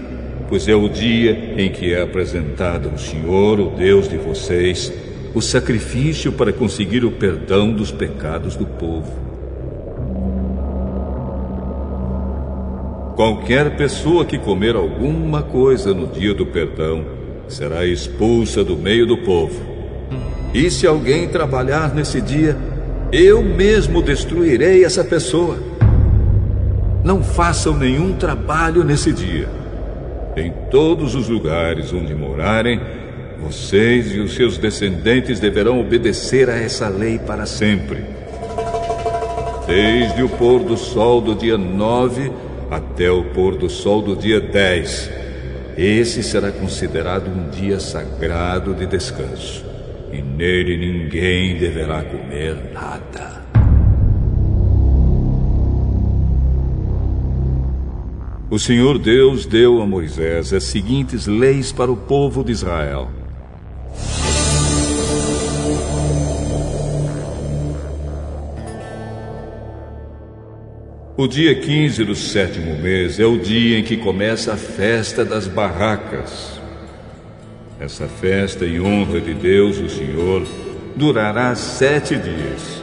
pois 0.49 0.67
é 0.67 0.75
o 0.75 0.89
dia 0.89 1.55
em 1.57 1.71
que 1.71 1.95
é 1.95 2.03
apresentado 2.03 2.89
ao 2.91 2.99
Senhor, 2.99 3.61
o 3.61 3.71
Deus 3.71 4.09
de 4.09 4.17
vocês, 4.17 4.93
o 5.33 5.41
sacrifício 5.41 6.33
para 6.33 6.53
conseguir 6.53 7.05
o 7.05 7.13
perdão 7.13 7.73
dos 7.73 7.93
pecados 7.93 8.57
do 8.57 8.67
povo. 8.67 9.13
Qualquer 13.15 13.77
pessoa 13.77 14.25
que 14.25 14.37
comer 14.37 14.75
alguma 14.75 15.43
coisa 15.43 15.95
no 15.95 16.09
dia 16.09 16.35
do 16.35 16.45
perdão 16.45 17.14
será 17.49 17.85
expulsa 17.85 18.65
do 18.65 18.77
meio 18.77 19.07
do 19.07 19.19
povo. 19.19 19.61
E 20.53 20.71
se 20.71 20.87
alguém 20.87 21.29
trabalhar 21.29 21.95
nesse 21.95 22.21
dia, 22.21 22.57
eu 23.13 23.43
mesmo 23.43 24.03
destruirei 24.03 24.85
essa 24.85 25.05
pessoa. 25.05 25.59
Não 27.03 27.23
façam 27.23 27.77
nenhum 27.77 28.13
trabalho 28.13 28.85
nesse 28.85 29.13
dia. 29.13 29.49
Em 30.37 30.53
todos 30.71 31.15
os 31.15 31.29
lugares 31.29 31.93
onde 31.93 32.15
morarem, 32.15 32.81
vocês 33.41 34.13
e 34.15 34.21
os 34.21 34.35
seus 34.35 34.59
descendentes 34.59 35.39
deverão 35.39 35.81
obedecer 35.81 36.49
a 36.49 36.55
essa 36.55 36.89
lei 36.89 37.19
para 37.19 37.47
sempre. 37.47 38.05
Desde 39.67 40.23
o 40.23 40.29
pôr 40.29 40.61
do 40.63 40.77
sol 40.77 41.21
do 41.21 41.35
dia 41.35 41.59
9 41.59 42.33
até 42.71 43.11
o 43.11 43.25
pôr 43.25 43.57
do 43.57 43.69
sol 43.69 44.03
do 44.03 44.17
dia 44.17 44.41
10. 44.41 45.24
Esse 45.77 46.23
será 46.23 46.53
considerado 46.53 47.29
um 47.29 47.51
dia 47.51 47.81
sagrado 47.81 48.75
de 48.75 48.87
descanso, 48.87 49.65
e 50.13 50.23
nele 50.23 50.77
ninguém 50.77 51.59
deverá 51.59 52.03
comer 52.05 52.73
nada. 52.73 53.45
O 58.49 58.59
Senhor 58.59 59.01
Deus 59.01 59.47
deu 59.47 59.83
a 59.83 59.87
Moisés 59.87 60.53
as 60.53 60.63
seguintes 60.63 61.27
leis 61.27 61.73
para 61.73 61.91
o 61.91 61.97
povo 61.97 62.45
de 62.45 62.53
Israel. 62.53 63.11
O 71.25 71.27
dia 71.27 71.55
15 71.55 72.05
do 72.05 72.15
sétimo 72.15 72.77
mês 72.77 73.19
é 73.19 73.25
o 73.25 73.39
dia 73.39 73.79
em 73.79 73.83
que 73.83 73.97
começa 73.97 74.53
a 74.53 74.59
festa 74.59 75.25
das 75.25 75.47
barracas. 75.49 76.61
Essa 77.81 78.07
festa 78.07 78.67
em 78.67 78.79
honra 78.79 79.23
de 79.23 79.33
Deus, 79.33 79.79
o 79.79 79.89
Senhor, 79.89 80.47
durará 80.95 81.55
sete 81.55 82.15
dias. 82.17 82.83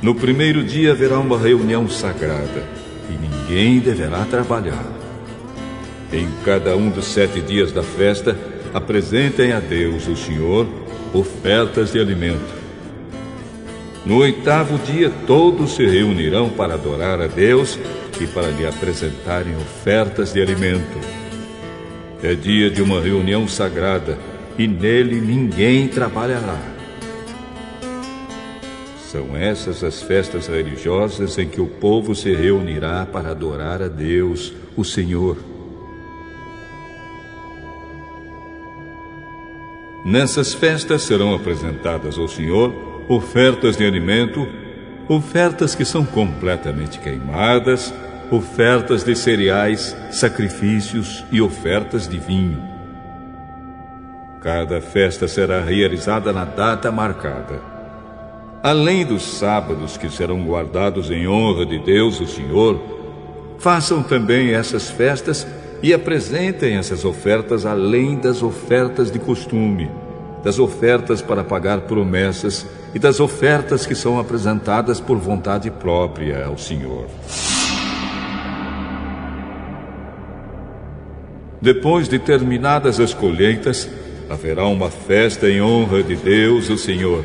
No 0.00 0.14
primeiro 0.14 0.64
dia 0.64 0.92
haverá 0.92 1.18
uma 1.18 1.38
reunião 1.38 1.86
sagrada 1.86 2.64
e 3.10 3.12
ninguém 3.12 3.78
deverá 3.78 4.24
trabalhar. 4.24 4.86
Em 6.10 6.26
cada 6.46 6.74
um 6.78 6.88
dos 6.88 7.04
sete 7.04 7.42
dias 7.42 7.72
da 7.72 7.82
festa, 7.82 8.34
apresentem 8.72 9.52
a 9.52 9.60
Deus, 9.60 10.08
o 10.08 10.16
Senhor, 10.16 10.66
ofertas 11.12 11.92
de 11.92 12.00
alimento. 12.00 12.59
No 14.04 14.16
oitavo 14.18 14.78
dia, 14.78 15.10
todos 15.26 15.72
se 15.72 15.84
reunirão 15.84 16.48
para 16.48 16.74
adorar 16.74 17.20
a 17.20 17.26
Deus 17.26 17.78
e 18.18 18.26
para 18.26 18.48
lhe 18.48 18.66
apresentarem 18.66 19.54
ofertas 19.56 20.32
de 20.32 20.40
alimento. 20.40 20.98
É 22.22 22.34
dia 22.34 22.70
de 22.70 22.80
uma 22.80 23.00
reunião 23.00 23.46
sagrada 23.46 24.18
e 24.56 24.66
nele 24.66 25.20
ninguém 25.20 25.86
trabalhará. 25.86 26.58
São 29.10 29.36
essas 29.36 29.84
as 29.84 30.02
festas 30.02 30.46
religiosas 30.46 31.36
em 31.36 31.48
que 31.48 31.60
o 31.60 31.66
povo 31.66 32.14
se 32.14 32.32
reunirá 32.32 33.04
para 33.04 33.30
adorar 33.30 33.82
a 33.82 33.88
Deus, 33.88 34.52
o 34.76 34.84
Senhor. 34.84 35.36
Nessas 40.04 40.54
festas 40.54 41.02
serão 41.02 41.34
apresentadas 41.34 42.16
ao 42.16 42.26
Senhor 42.26 42.89
ofertas 43.10 43.76
de 43.76 43.84
alimento, 43.84 44.46
ofertas 45.08 45.74
que 45.74 45.84
são 45.84 46.06
completamente 46.06 47.00
queimadas, 47.00 47.92
ofertas 48.30 49.02
de 49.02 49.16
cereais, 49.16 49.96
sacrifícios 50.12 51.24
e 51.32 51.42
ofertas 51.42 52.06
de 52.06 52.20
vinho. 52.20 52.62
Cada 54.40 54.80
festa 54.80 55.26
será 55.26 55.60
realizada 55.60 56.32
na 56.32 56.44
data 56.44 56.92
marcada. 56.92 57.60
Além 58.62 59.04
dos 59.04 59.24
sábados 59.24 59.96
que 59.96 60.08
serão 60.08 60.44
guardados 60.44 61.10
em 61.10 61.26
honra 61.26 61.66
de 61.66 61.80
Deus, 61.80 62.20
o 62.20 62.28
Senhor, 62.28 62.80
façam 63.58 64.04
também 64.04 64.54
essas 64.54 64.88
festas 64.88 65.44
e 65.82 65.92
apresentem 65.92 66.76
essas 66.76 67.04
ofertas 67.04 67.66
além 67.66 68.16
das 68.20 68.40
ofertas 68.40 69.10
de 69.10 69.18
costume 69.18 69.90
das 70.42 70.58
ofertas 70.58 71.20
para 71.20 71.44
pagar 71.44 71.82
promessas 71.82 72.66
e 72.94 72.98
das 72.98 73.20
ofertas 73.20 73.86
que 73.86 73.94
são 73.94 74.18
apresentadas 74.18 75.00
por 75.00 75.18
vontade 75.18 75.70
própria 75.70 76.46
ao 76.46 76.58
Senhor. 76.58 77.06
Depois 81.60 82.08
de 82.08 82.18
terminadas 82.18 82.98
as 82.98 83.12
colheitas, 83.12 83.88
haverá 84.30 84.66
uma 84.66 84.90
festa 84.90 85.48
em 85.48 85.60
honra 85.60 86.02
de 86.02 86.16
Deus, 86.16 86.70
o 86.70 86.78
Senhor. 86.78 87.24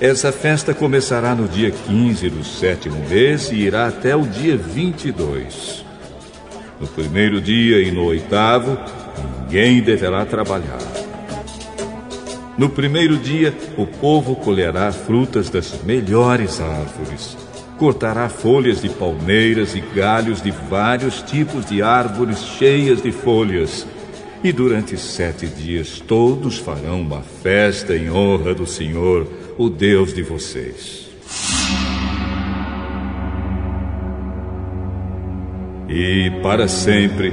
Essa 0.00 0.30
festa 0.30 0.74
começará 0.74 1.34
no 1.34 1.48
dia 1.48 1.70
15 1.70 2.28
do 2.28 2.44
sétimo 2.44 2.98
mês 3.08 3.50
e 3.50 3.54
irá 3.54 3.86
até 3.86 4.14
o 4.14 4.22
dia 4.22 4.56
22. 4.56 5.84
No 6.80 6.86
primeiro 6.88 7.40
dia 7.40 7.80
e 7.80 7.90
no 7.90 8.04
oitavo, 8.04 8.76
ninguém 9.40 9.80
deverá 9.80 10.26
trabalhar. 10.26 10.93
No 12.56 12.68
primeiro 12.68 13.16
dia, 13.16 13.52
o 13.76 13.84
povo 13.84 14.36
colherá 14.36 14.92
frutas 14.92 15.50
das 15.50 15.82
melhores 15.82 16.60
árvores. 16.60 17.36
Cortará 17.76 18.28
folhas 18.28 18.80
de 18.80 18.88
palmeiras 18.88 19.74
e 19.74 19.80
galhos 19.80 20.40
de 20.40 20.52
vários 20.52 21.20
tipos 21.22 21.66
de 21.66 21.82
árvores 21.82 22.38
cheias 22.38 23.02
de 23.02 23.10
folhas. 23.10 23.84
E 24.44 24.52
durante 24.52 24.96
sete 24.96 25.48
dias 25.48 25.98
todos 25.98 26.58
farão 26.58 27.00
uma 27.00 27.22
festa 27.22 27.96
em 27.96 28.08
honra 28.08 28.54
do 28.54 28.66
Senhor, 28.66 29.26
o 29.58 29.68
Deus 29.68 30.14
de 30.14 30.22
vocês. 30.22 31.08
E 35.88 36.30
para 36.40 36.68
sempre, 36.68 37.32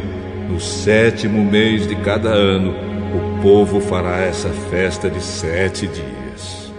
no 0.49 0.59
sétimo 0.59 1.43
mês 1.43 1.87
de 1.87 1.95
cada 1.97 2.29
ano, 2.29 2.90
o 3.13 3.41
povo 3.41 3.79
fará 3.79 4.19
essa 4.19 4.49
festa 4.49 5.09
de 5.09 5.21
sete 5.21 5.87
dias. 5.87 6.71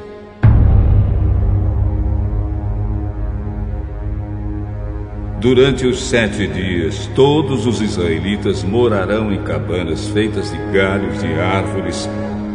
Durante 5.41 5.87
os 5.87 6.01
sete 6.05 6.47
dias, 6.47 7.11
todos 7.17 7.67
os 7.67 7.81
israelitas 7.81 8.63
morarão 8.63 9.33
em 9.33 9.43
cabanas 9.43 10.07
feitas 10.09 10.53
de 10.53 10.57
galhos 10.73 11.21
de 11.21 11.33
árvores, 11.35 12.09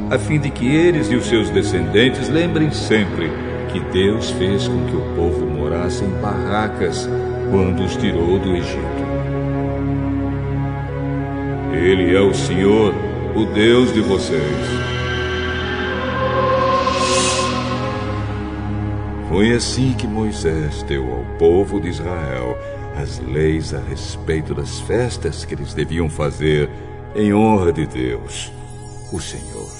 a 0.09 0.17
fim 0.17 0.39
de 0.39 0.49
que 0.49 0.65
eles 0.65 1.11
e 1.11 1.15
os 1.15 1.25
seus 1.25 1.49
descendentes 1.49 2.29
lembrem 2.29 2.71
sempre 2.71 3.29
que 3.73 3.81
Deus 3.91 4.31
fez 4.31 4.67
com 4.69 4.85
que 4.85 4.95
o 4.95 5.01
povo 5.15 5.45
morasse 5.45 6.03
em 6.03 6.21
barracas 6.21 7.09
quando 7.51 7.83
os 7.83 7.95
tirou 7.97 8.39
do 8.39 8.55
Egito. 8.55 9.07
Ele 11.73 12.15
é 12.15 12.21
o 12.21 12.33
Senhor 12.33 12.93
o 13.37 13.45
Deus 13.45 13.93
de 13.93 14.01
vocês. 14.01 14.41
Foi 19.29 19.53
assim 19.53 19.93
que 19.93 20.07
Moisés 20.07 20.81
deu 20.81 21.13
ao 21.13 21.23
povo 21.37 21.79
de 21.79 21.87
Israel 21.87 22.57
as 22.99 23.19
leis 23.19 23.75
a 23.75 23.79
respeito 23.79 24.55
das 24.55 24.79
festas 24.79 25.45
que 25.45 25.53
eles 25.53 25.75
deviam 25.75 26.09
fazer 26.09 26.67
em 27.15 27.31
honra 27.31 27.71
de 27.71 27.85
Deus, 27.85 28.51
o 29.13 29.21
Senhor. 29.21 29.76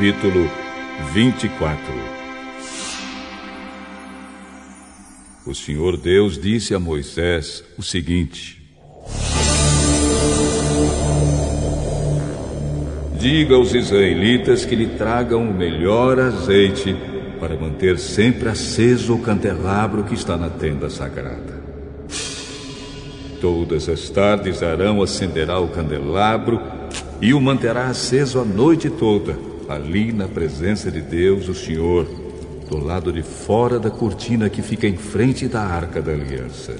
Capítulo 0.00 0.50
24 1.12 1.78
O 5.46 5.54
Senhor 5.54 5.98
Deus 5.98 6.40
disse 6.40 6.74
a 6.74 6.78
Moisés 6.78 7.62
o 7.76 7.82
seguinte: 7.82 8.62
Diga 13.18 13.56
aos 13.56 13.74
israelitas 13.74 14.64
que 14.64 14.74
lhe 14.74 14.86
tragam 14.86 15.42
o 15.42 15.52
melhor 15.52 16.18
azeite 16.18 16.96
para 17.38 17.54
manter 17.54 17.98
sempre 17.98 18.48
aceso 18.48 19.16
o 19.16 19.20
candelabro 19.20 20.04
que 20.04 20.14
está 20.14 20.34
na 20.34 20.48
tenda 20.48 20.88
sagrada. 20.88 21.62
Todas 23.38 23.86
as 23.86 24.08
tardes 24.08 24.62
Arão 24.62 25.02
acenderá 25.02 25.60
o 25.60 25.68
candelabro 25.68 26.58
e 27.20 27.34
o 27.34 27.40
manterá 27.40 27.88
aceso 27.88 28.40
a 28.40 28.44
noite 28.46 28.88
toda 28.88 29.49
ali 29.74 30.12
na 30.12 30.26
presença 30.26 30.90
de 30.90 31.00
Deus, 31.00 31.48
o 31.48 31.54
Senhor, 31.54 32.06
do 32.68 32.78
lado 32.78 33.12
de 33.12 33.22
fora 33.22 33.78
da 33.78 33.90
cortina 33.90 34.48
que 34.48 34.62
fica 34.62 34.86
em 34.86 34.96
frente 34.96 35.48
da 35.48 35.60
arca 35.60 36.02
da 36.02 36.12
aliança. 36.12 36.76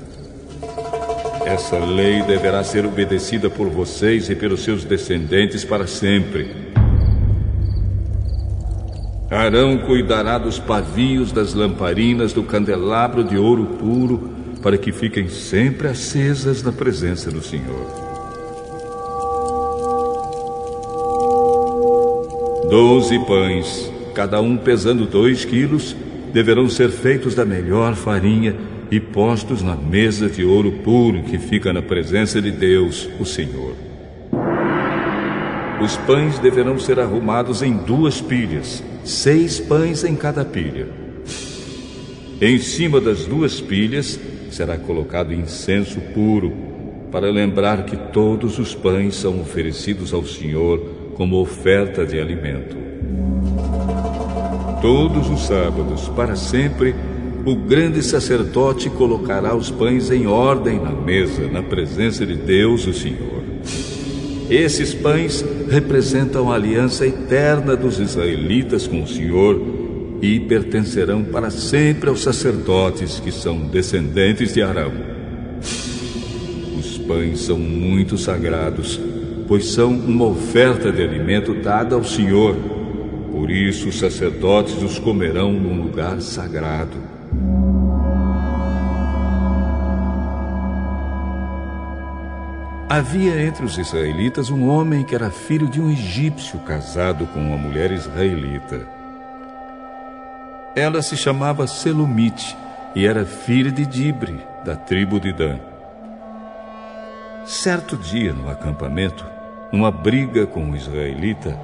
Essa 1.44 1.78
lei 1.78 2.22
deverá 2.22 2.62
ser 2.62 2.84
obedecida 2.84 3.48
por 3.48 3.68
vocês 3.68 4.28
e 4.28 4.34
pelos 4.34 4.62
seus 4.62 4.84
descendentes 4.84 5.64
para 5.64 5.86
sempre. 5.86 6.70
Arão 9.30 9.78
cuidará 9.78 10.38
dos 10.38 10.58
pavios 10.58 11.32
das 11.32 11.54
lamparinas 11.54 12.32
do 12.32 12.42
candelabro 12.42 13.24
de 13.24 13.38
ouro 13.38 13.64
puro, 13.78 14.30
para 14.60 14.76
que 14.76 14.92
fiquem 14.92 15.28
sempre 15.28 15.88
acesas 15.88 16.62
na 16.62 16.72
presença 16.72 17.30
do 17.30 17.40
Senhor. 17.40 18.09
Doze 22.70 23.18
pães, 23.26 23.90
cada 24.14 24.40
um 24.40 24.56
pesando 24.56 25.04
dois 25.04 25.44
quilos, 25.44 25.96
deverão 26.32 26.68
ser 26.68 26.88
feitos 26.90 27.34
da 27.34 27.44
melhor 27.44 27.96
farinha 27.96 28.54
e 28.92 29.00
postos 29.00 29.60
na 29.60 29.74
mesa 29.74 30.28
de 30.28 30.44
ouro 30.44 30.70
puro 30.84 31.24
que 31.24 31.36
fica 31.36 31.72
na 31.72 31.82
presença 31.82 32.40
de 32.40 32.52
Deus, 32.52 33.10
o 33.18 33.24
Senhor. 33.24 33.74
Os 35.82 35.96
pães 35.96 36.38
deverão 36.38 36.78
ser 36.78 37.00
arrumados 37.00 37.60
em 37.60 37.72
duas 37.72 38.20
pilhas, 38.20 38.84
seis 39.02 39.58
pães 39.58 40.04
em 40.04 40.14
cada 40.14 40.44
pilha. 40.44 40.86
Em 42.40 42.56
cima 42.60 43.00
das 43.00 43.26
duas 43.26 43.60
pilhas 43.60 44.20
será 44.48 44.78
colocado 44.78 45.34
incenso 45.34 46.00
puro, 46.14 46.52
para 47.10 47.32
lembrar 47.32 47.84
que 47.84 47.96
todos 47.96 48.60
os 48.60 48.76
pães 48.76 49.16
são 49.16 49.40
oferecidos 49.40 50.14
ao 50.14 50.24
Senhor 50.24 50.99
como 51.20 51.38
oferta 51.38 52.06
de 52.06 52.18
alimento. 52.18 52.74
Todos 54.80 55.28
os 55.28 55.46
sábados, 55.46 56.08
para 56.08 56.34
sempre, 56.34 56.94
o 57.44 57.54
grande 57.54 58.02
sacerdote 58.02 58.88
colocará 58.88 59.54
os 59.54 59.70
pães 59.70 60.10
em 60.10 60.26
ordem 60.26 60.80
na 60.80 60.92
mesa, 60.92 61.46
na 61.46 61.62
presença 61.62 62.24
de 62.24 62.36
Deus, 62.36 62.86
o 62.86 62.94
Senhor. 62.94 63.42
Esses 64.48 64.94
pães 64.94 65.44
representam 65.68 66.50
a 66.50 66.54
aliança 66.54 67.06
eterna 67.06 67.76
dos 67.76 67.98
israelitas 67.98 68.86
com 68.86 69.02
o 69.02 69.06
Senhor 69.06 69.60
e 70.22 70.40
pertencerão 70.40 71.22
para 71.22 71.50
sempre 71.50 72.08
aos 72.08 72.22
sacerdotes 72.22 73.20
que 73.20 73.30
são 73.30 73.58
descendentes 73.58 74.54
de 74.54 74.62
Arão. 74.62 74.90
Os 76.78 76.96
pães 76.96 77.40
são 77.40 77.58
muito 77.58 78.16
sagrados 78.16 78.98
pois 79.50 79.72
são 79.72 79.90
uma 79.90 80.26
oferta 80.26 80.92
de 80.92 81.02
alimento 81.02 81.52
dada 81.52 81.96
ao 81.96 82.04
Senhor. 82.04 82.54
Por 83.32 83.50
isso 83.50 83.88
os 83.88 83.98
sacerdotes 83.98 84.80
os 84.80 84.96
comerão 85.00 85.52
num 85.52 85.82
lugar 85.82 86.20
sagrado. 86.20 86.96
Havia 92.88 93.42
entre 93.42 93.64
os 93.64 93.76
israelitas 93.76 94.50
um 94.50 94.68
homem 94.68 95.02
que 95.02 95.16
era 95.16 95.32
filho 95.32 95.66
de 95.66 95.80
um 95.80 95.90
egípcio 95.90 96.60
casado 96.60 97.26
com 97.26 97.40
uma 97.40 97.56
mulher 97.56 97.90
israelita. 97.90 98.86
Ela 100.76 101.02
se 101.02 101.16
chamava 101.16 101.66
Selumite 101.66 102.56
e 102.94 103.04
era 103.04 103.24
filha 103.24 103.72
de 103.72 103.84
Dibre, 103.84 104.38
da 104.64 104.76
tribo 104.76 105.18
de 105.18 105.32
Dan. 105.32 105.58
Certo 107.44 107.96
dia, 107.96 108.32
no 108.32 108.48
acampamento, 108.48 109.39
numa 109.72 109.90
briga 109.90 110.46
com 110.46 110.70
o 110.70 110.76
israelita, 110.76 111.58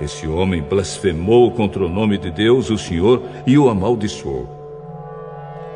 esse 0.00 0.26
homem 0.26 0.62
blasfemou 0.62 1.50
contra 1.50 1.84
o 1.84 1.88
nome 1.88 2.16
de 2.16 2.30
Deus, 2.30 2.70
o 2.70 2.78
Senhor, 2.78 3.22
e 3.46 3.58
o 3.58 3.68
amaldiçoou. 3.68 4.48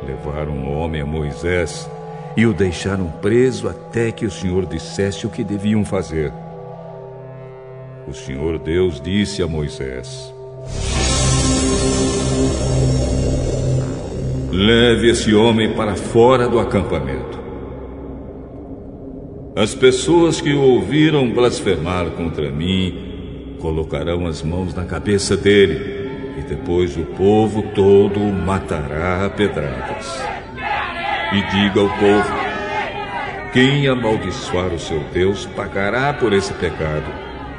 Levaram 0.05 0.53
o 0.53 0.77
homem 0.77 1.01
a 1.01 1.05
Moisés 1.05 1.89
e 2.35 2.45
o 2.45 2.53
deixaram 2.53 3.07
preso 3.21 3.67
até 3.67 4.11
que 4.11 4.25
o 4.25 4.31
Senhor 4.31 4.65
dissesse 4.65 5.25
o 5.25 5.29
que 5.29 5.43
deviam 5.43 5.85
fazer. 5.85 6.33
O 8.07 8.13
Senhor 8.13 8.59
Deus 8.59 8.99
disse 8.99 9.41
a 9.41 9.47
Moisés: 9.47 10.33
Leve 14.51 15.09
esse 15.09 15.33
homem 15.33 15.73
para 15.73 15.95
fora 15.95 16.47
do 16.47 16.59
acampamento. 16.59 17.44
As 19.55 19.73
pessoas 19.73 20.41
que 20.41 20.51
o 20.51 20.61
ouviram 20.61 21.31
blasfemar 21.31 22.07
contra 22.07 22.51
mim 22.51 23.55
colocarão 23.57 24.27
as 24.27 24.43
mãos 24.43 24.73
na 24.73 24.83
cabeça 24.83 25.37
dele, 25.37 26.35
e 26.37 26.41
depois 26.41 26.97
o 26.97 27.05
povo 27.05 27.63
todo 27.73 28.19
o 28.19 28.33
matará 28.33 29.25
a 29.25 29.29
pedradas. 29.29 30.21
E 31.31 31.41
diga 31.53 31.79
ao 31.79 31.87
povo: 31.87 32.33
quem 33.53 33.87
amaldiçoar 33.87 34.73
o 34.73 34.79
seu 34.79 34.99
Deus 35.13 35.45
pagará 35.55 36.13
por 36.13 36.33
esse 36.33 36.53
pecado 36.55 37.09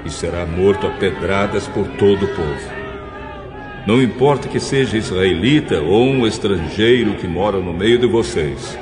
e 0.05 0.11
será 0.11 0.45
morto 0.45 0.87
a 0.87 0.91
pedradas 0.91 1.67
por 1.67 1.89
todo 1.97 2.27
o 2.27 2.29
povo. 2.29 2.71
Não 3.87 4.03
importa 4.03 4.49
que 4.49 4.61
seja 4.61 4.99
israelita 4.99 5.81
ou 5.81 6.05
um 6.05 6.27
estrangeiro 6.27 7.15
que 7.15 7.27
mora 7.27 7.59
no 7.59 7.73
meio 7.73 7.99
de 7.99 8.07
vocês 8.07 8.79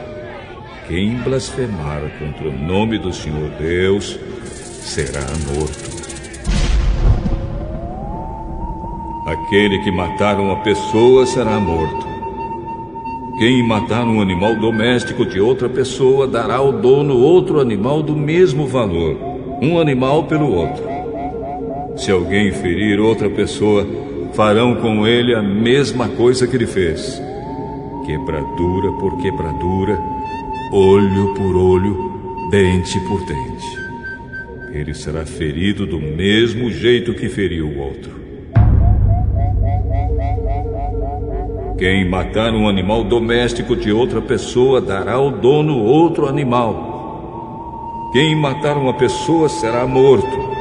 quem 0.86 1.16
blasfemar 1.16 2.02
contra 2.18 2.48
o 2.48 2.52
nome 2.52 2.98
do 2.98 3.12
Senhor 3.12 3.50
Deus 3.58 4.18
será 4.82 5.22
morto. 5.46 5.94
Aquele 9.26 9.78
que 9.78 9.90
matar 9.90 10.38
uma 10.38 10.56
pessoa 10.62 11.24
será 11.24 11.58
morto. 11.58 12.06
Quem 13.38 13.66
matar 13.66 14.04
um 14.04 14.20
animal 14.20 14.54
doméstico 14.56 15.24
de 15.24 15.40
outra 15.40 15.68
pessoa 15.68 16.26
dará 16.26 16.56
ao 16.56 16.70
dono 16.70 17.16
outro 17.16 17.60
animal 17.60 18.02
do 18.02 18.14
mesmo 18.14 18.66
valor, 18.66 19.16
um 19.62 19.80
animal 19.80 20.24
pelo 20.24 20.52
outro. 20.52 20.84
Se 21.96 22.10
alguém 22.10 22.52
ferir 22.52 23.00
outra 23.00 23.30
pessoa, 23.30 23.86
farão 24.34 24.74
com 24.76 25.06
ele 25.06 25.34
a 25.34 25.42
mesma 25.42 26.08
coisa 26.08 26.46
que 26.46 26.56
ele 26.56 26.66
fez. 26.66 27.20
Quebradura 28.04 28.92
por 29.00 29.16
quebradura, 29.16 29.98
olho 30.76 31.32
por 31.34 31.54
olho, 31.54 32.48
dente 32.50 32.98
por 33.00 33.24
dente. 33.24 33.78
Ele 34.72 34.92
será 34.92 35.24
ferido 35.24 35.86
do 35.86 36.00
mesmo 36.00 36.68
jeito 36.68 37.14
que 37.14 37.28
feriu 37.28 37.68
o 37.68 37.78
outro. 37.78 38.24
Quem 41.78 42.08
matar 42.08 42.52
um 42.52 42.68
animal 42.68 43.04
doméstico 43.04 43.76
de 43.76 43.92
outra 43.92 44.20
pessoa 44.20 44.80
dará 44.80 45.12
ao 45.12 45.30
dono 45.30 45.78
outro 45.78 46.26
animal. 46.26 48.10
Quem 48.12 48.34
matar 48.34 48.76
uma 48.76 48.94
pessoa 48.94 49.48
será 49.48 49.86
morto. 49.86 50.54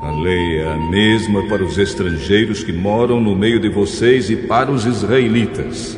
A 0.00 0.10
lei 0.20 0.58
é 0.58 0.72
a 0.72 0.76
mesma 0.76 1.46
para 1.46 1.62
os 1.62 1.78
estrangeiros 1.78 2.64
que 2.64 2.72
moram 2.72 3.20
no 3.20 3.36
meio 3.36 3.60
de 3.60 3.68
vocês 3.68 4.30
e 4.30 4.36
para 4.36 4.68
os 4.68 4.84
israelitas. 4.84 5.96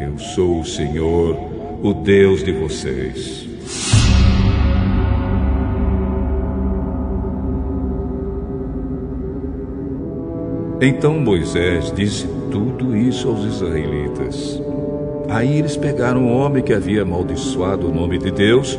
Eu 0.00 0.18
sou 0.18 0.60
o 0.60 0.64
Senhor 0.64 1.47
o 1.82 1.94
Deus 1.94 2.42
de 2.42 2.52
vocês. 2.52 3.46
Então 10.80 11.18
Moisés 11.18 11.92
disse 11.92 12.26
tudo 12.50 12.96
isso 12.96 13.28
aos 13.28 13.44
israelitas. 13.44 14.60
Aí 15.28 15.58
eles 15.58 15.76
pegaram 15.76 16.26
o 16.26 16.36
homem 16.36 16.62
que 16.62 16.72
havia 16.72 17.02
amaldiçoado 17.02 17.88
o 17.88 17.94
nome 17.94 18.18
de 18.18 18.30
Deus 18.30 18.78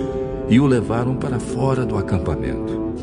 e 0.50 0.60
o 0.60 0.66
levaram 0.66 1.16
para 1.16 1.40
fora 1.40 1.86
do 1.86 1.98
acampamento. 1.98 2.94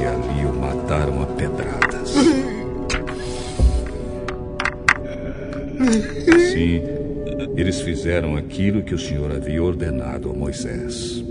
E 0.00 0.04
ali 0.04 0.44
o 0.44 0.54
mataram 0.54 1.22
a 1.22 1.26
pedradas. 1.26 2.12
Sim, 6.52 7.01
eles 7.56 7.80
fizeram 7.80 8.36
aquilo 8.36 8.82
que 8.82 8.94
o 8.94 8.98
Senhor 8.98 9.30
havia 9.32 9.62
ordenado 9.62 10.30
a 10.30 10.32
Moisés. 10.32 11.22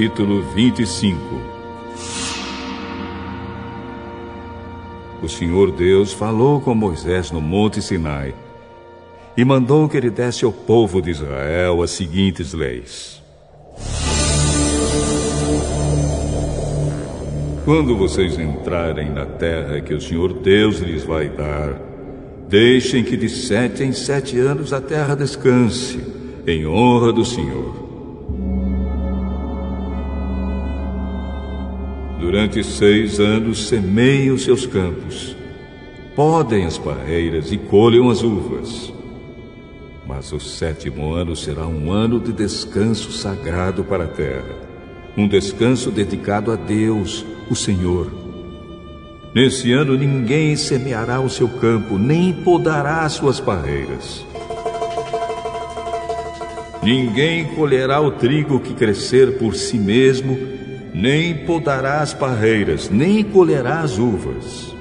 Capítulo 0.00 0.40
25 0.54 1.18
O 5.22 5.28
Senhor 5.28 5.70
Deus 5.72 6.10
falou 6.14 6.58
com 6.58 6.74
Moisés 6.74 7.30
no 7.30 7.38
Monte 7.38 7.82
Sinai 7.82 8.34
e 9.36 9.44
mandou 9.44 9.86
que 9.90 9.98
ele 9.98 10.08
desse 10.08 10.42
ao 10.42 10.52
povo 10.52 11.02
de 11.02 11.10
Israel 11.10 11.82
as 11.82 11.90
seguintes 11.90 12.54
leis. 12.54 13.22
Quando 17.66 17.94
vocês 17.94 18.38
entrarem 18.38 19.10
na 19.10 19.26
terra 19.26 19.82
que 19.82 19.92
o 19.92 20.00
Senhor 20.00 20.32
Deus 20.32 20.78
lhes 20.78 21.04
vai 21.04 21.28
dar, 21.28 21.78
deixem 22.48 23.04
que 23.04 23.18
de 23.18 23.28
sete 23.28 23.84
em 23.84 23.92
sete 23.92 24.38
anos 24.38 24.72
a 24.72 24.80
terra 24.80 25.14
descanse, 25.14 26.00
em 26.46 26.66
honra 26.66 27.12
do 27.12 27.22
Senhor. 27.22 27.89
Durante 32.30 32.62
seis 32.62 33.18
anos 33.18 33.66
semeiem 33.66 34.30
os 34.30 34.44
seus 34.44 34.64
campos, 34.64 35.36
podem 36.14 36.64
as 36.64 36.78
parreiras 36.78 37.50
e 37.50 37.58
colham 37.58 38.08
as 38.08 38.22
uvas. 38.22 38.94
Mas 40.06 40.32
o 40.32 40.38
sétimo 40.38 41.12
ano 41.12 41.34
será 41.34 41.66
um 41.66 41.90
ano 41.90 42.20
de 42.20 42.32
descanso 42.32 43.10
sagrado 43.10 43.82
para 43.82 44.04
a 44.04 44.06
terra, 44.06 44.54
um 45.16 45.26
descanso 45.26 45.90
dedicado 45.90 46.52
a 46.52 46.54
Deus, 46.54 47.26
o 47.50 47.56
Senhor. 47.56 48.12
Nesse 49.34 49.72
ano 49.72 49.96
ninguém 49.96 50.54
semeará 50.54 51.20
o 51.20 51.28
seu 51.28 51.48
campo, 51.48 51.98
nem 51.98 52.32
podará 52.32 53.00
as 53.00 53.14
suas 53.14 53.40
parreiras. 53.40 54.24
Ninguém 56.80 57.56
colherá 57.56 58.00
o 58.00 58.12
trigo 58.12 58.60
que 58.60 58.72
crescer 58.72 59.36
por 59.36 59.56
si 59.56 59.76
mesmo 59.76 60.59
nem 60.94 61.34
podará 61.46 62.00
as 62.00 62.12
parreiras, 62.12 62.90
nem 62.90 63.22
colherá 63.22 63.80
as 63.80 63.98
uvas. 63.98 64.74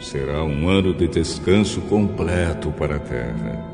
Será 0.00 0.42
um 0.44 0.68
ano 0.68 0.94
de 0.94 1.08
descanso 1.08 1.80
completo 1.82 2.70
para 2.70 2.96
a 2.96 3.00
terra. 3.00 3.68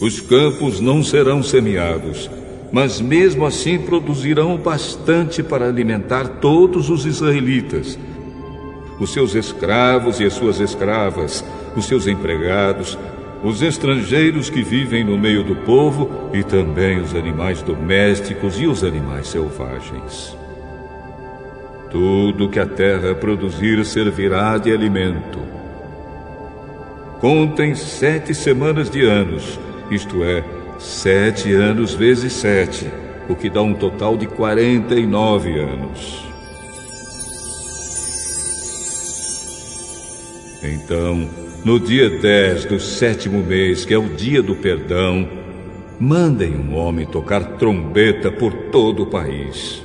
Os 0.00 0.20
campos 0.20 0.80
não 0.80 1.02
serão 1.02 1.42
semeados, 1.42 2.28
mas 2.70 3.00
mesmo 3.00 3.46
assim 3.46 3.78
produzirão 3.78 4.58
bastante 4.58 5.42
para 5.42 5.66
alimentar 5.66 6.40
todos 6.40 6.90
os 6.90 7.06
israelitas, 7.06 7.98
os 9.00 9.12
seus 9.12 9.34
escravos 9.34 10.20
e 10.20 10.24
as 10.24 10.34
suas 10.34 10.60
escravas, 10.60 11.42
os 11.76 11.86
seus 11.86 12.06
empregados, 12.06 12.98
os 13.42 13.60
estrangeiros 13.60 14.48
que 14.48 14.62
vivem 14.62 15.04
no 15.04 15.18
meio 15.18 15.44
do 15.44 15.54
povo 15.54 16.30
e 16.32 16.42
também 16.42 16.98
os 16.98 17.14
animais 17.14 17.60
domésticos 17.60 18.58
e 18.58 18.66
os 18.66 18.82
animais 18.82 19.28
selvagens. 19.28 20.36
Tudo 21.90 22.48
que 22.48 22.58
a 22.58 22.66
terra 22.66 23.14
produzir 23.14 23.84
servirá 23.84 24.56
de 24.56 24.72
alimento. 24.72 25.38
Contem 27.20 27.74
sete 27.74 28.34
semanas 28.34 28.90
de 28.90 29.04
anos, 29.04 29.60
isto 29.90 30.24
é, 30.24 30.42
sete 30.78 31.52
anos 31.52 31.94
vezes 31.94 32.32
sete, 32.32 32.90
o 33.28 33.34
que 33.34 33.48
dá 33.48 33.62
um 33.62 33.74
total 33.74 34.16
de 34.16 34.26
quarenta 34.26 34.94
e 34.94 35.06
nove 35.06 35.58
anos. 35.58 36.24
Então, 40.62 41.28
no 41.64 41.80
dia 41.80 42.10
10 42.10 42.66
do 42.66 42.78
sétimo 42.78 43.42
mês, 43.42 43.86
que 43.86 43.94
é 43.94 43.98
o 43.98 44.10
dia 44.10 44.42
do 44.42 44.54
perdão, 44.54 45.26
mandem 45.98 46.54
um 46.54 46.76
homem 46.76 47.06
tocar 47.06 47.56
trombeta 47.56 48.30
por 48.30 48.52
todo 48.70 49.04
o 49.04 49.06
país. 49.06 49.82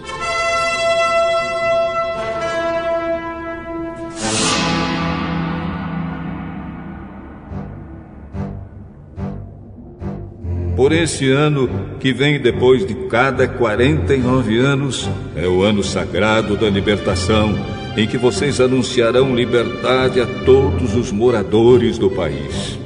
Por 10.75 10.91
esse 10.93 11.29
ano 11.29 11.69
que 11.99 12.11
vem 12.11 12.39
depois 12.39 12.85
de 12.85 12.93
cada 13.07 13.47
49 13.47 14.57
anos, 14.57 15.09
é 15.35 15.47
o 15.47 15.61
ano 15.61 15.83
sagrado 15.83 16.57
da 16.57 16.69
libertação 16.69 17.78
em 17.99 18.07
que 18.07 18.17
vocês 18.17 18.61
anunciarão 18.61 19.35
liberdade 19.35 20.21
a 20.21 20.25
todos 20.45 20.95
os 20.95 21.11
moradores 21.11 21.97
do 21.97 22.09
país. 22.09 22.79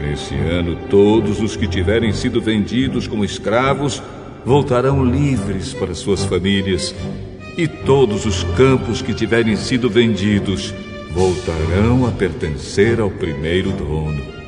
Nesse 0.00 0.34
ano, 0.34 0.78
todos 0.88 1.38
os 1.38 1.54
que 1.54 1.68
tiverem 1.68 2.14
sido 2.14 2.40
vendidos 2.40 3.06
como 3.06 3.26
escravos 3.26 4.02
voltarão 4.42 5.04
livres 5.04 5.74
para 5.74 5.94
suas 5.94 6.24
famílias, 6.24 6.94
e 7.58 7.68
todos 7.68 8.24
os 8.24 8.42
campos 8.56 9.02
que 9.02 9.12
tiverem 9.12 9.56
sido 9.56 9.90
vendidos 9.90 10.72
voltarão 11.10 12.06
a 12.06 12.10
pertencer 12.10 13.00
ao 13.00 13.10
primeiro 13.10 13.70
dono. 13.70 14.39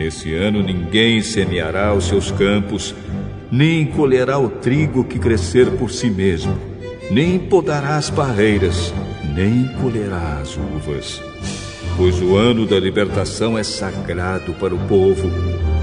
Nesse 0.00 0.34
ano 0.34 0.62
ninguém 0.62 1.20
semeará 1.20 1.92
os 1.92 2.06
seus 2.06 2.30
campos, 2.30 2.94
nem 3.52 3.84
colherá 3.84 4.38
o 4.38 4.48
trigo 4.48 5.04
que 5.04 5.18
crescer 5.18 5.72
por 5.72 5.90
si 5.90 6.08
mesmo, 6.08 6.56
nem 7.10 7.38
podará 7.38 7.98
as 7.98 8.08
parreiras, 8.08 8.94
nem 9.36 9.68
colherá 9.78 10.38
as 10.40 10.56
uvas. 10.56 11.20
Pois 11.98 12.18
o 12.22 12.34
ano 12.34 12.64
da 12.64 12.80
libertação 12.80 13.58
é 13.58 13.62
sagrado 13.62 14.54
para 14.54 14.74
o 14.74 14.78
povo, 14.88 15.30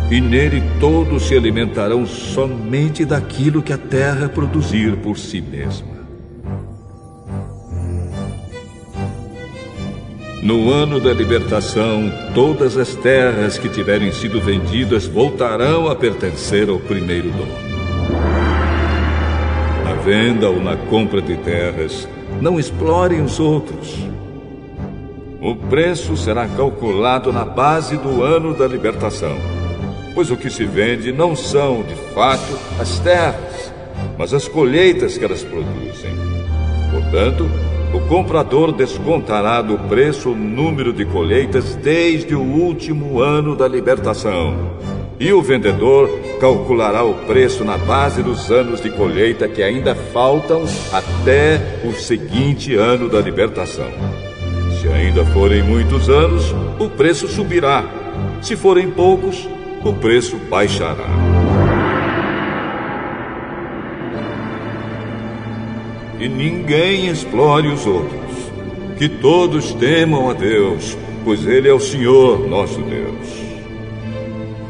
e 0.10 0.19
nele 0.19 0.63
todos 0.80 1.27
se 1.27 1.38
alimentarão 1.38 2.03
somente 2.08 3.06
daquilo 3.06 3.62
que 3.62 3.71
a 3.71 3.77
terra 3.77 4.27
produzir 4.27 4.97
por 4.97 5.15
si 5.15 5.41
mesma. 5.41 5.97
No 10.48 10.72
ano 10.72 10.98
da 10.98 11.14
libertação, 11.14 12.10
todas 12.34 12.78
as 12.78 12.96
terras 12.96 13.58
que 13.58 13.68
tiverem 13.68 14.14
sido 14.14 14.40
vendidas 14.40 15.06
voltarão 15.06 15.90
a 15.90 15.94
pertencer 15.94 16.70
ao 16.70 16.80
primeiro 16.80 17.30
dono. 17.32 17.52
Na 19.84 19.94
venda 19.96 20.50
ou 20.50 20.62
na 20.62 20.78
compra 20.78 21.22
de 21.22 21.36
terras, 21.36 22.08
não 22.40 22.58
explorem 22.58 23.22
os 23.22 23.42
outros. 23.42 23.94
O 25.42 25.54
preço 25.54 26.16
será 26.16 26.48
calculado 26.48 27.34
na 27.34 27.44
base 27.44 27.98
do 27.98 28.24
ano 28.24 28.54
da 28.54 28.66
libertação, 28.66 29.36
pois 30.16 30.32
o 30.32 30.38
que 30.38 30.50
se 30.50 30.64
vende 30.64 31.12
não 31.12 31.36
são, 31.36 31.84
de 31.84 31.96
fato, 32.14 32.58
as 32.80 33.00
terras, 33.00 33.74
mas 34.18 34.34
as 34.34 34.48
colheitas 34.48 35.18
que 35.18 35.26
elas 35.26 35.44
produzem. 35.44 36.16
Portanto, 36.90 37.50
o 37.98 38.00
comprador 38.02 38.72
descontará 38.72 39.60
do 39.60 39.76
preço 39.76 40.30
o 40.30 40.36
número 40.36 40.94
de 40.94 41.04
colheitas 41.04 41.76
desde 41.76 42.36
o 42.36 42.42
último 42.42 43.20
ano 43.20 43.56
da 43.56 43.68
libertação. 43.68 44.78
E 45.20 45.34
o 45.34 45.42
vendedor 45.42 46.08
calculará 46.40 47.04
o 47.04 47.16
preço 47.26 47.66
na 47.66 47.76
base 47.76 48.22
dos 48.22 48.52
anos 48.52 48.82
de 48.82 48.92
colheita 48.92 49.48
que 49.48 49.64
ainda 49.64 49.96
faltam 49.96 50.64
até 50.94 51.60
o 51.84 51.92
seguinte 51.94 52.76
ano 52.76 53.10
da 53.10 53.20
libertação. 53.20 53.90
Se 54.80 54.88
ainda 54.90 55.26
forem 55.26 55.64
muitos 55.64 56.08
anos, 56.08 56.54
o 56.78 56.88
preço 56.88 57.28
subirá. 57.28 57.84
Se 58.44 58.56
forem 58.56 58.92
poucos, 58.92 59.50
o 59.84 59.92
preço 59.92 60.38
baixará. 60.52 61.27
E 66.19 66.27
ninguém 66.27 67.08
explore 67.08 67.67
os 67.67 67.86
outros. 67.86 68.17
Que 68.97 69.08
todos 69.08 69.73
temam 69.73 70.30
a 70.30 70.34
Deus, 70.34 70.97
pois 71.23 71.45
Ele 71.45 71.67
é 71.67 71.73
o 71.73 71.80
Senhor 71.80 72.47
nosso 72.47 72.82
Deus. 72.82 73.47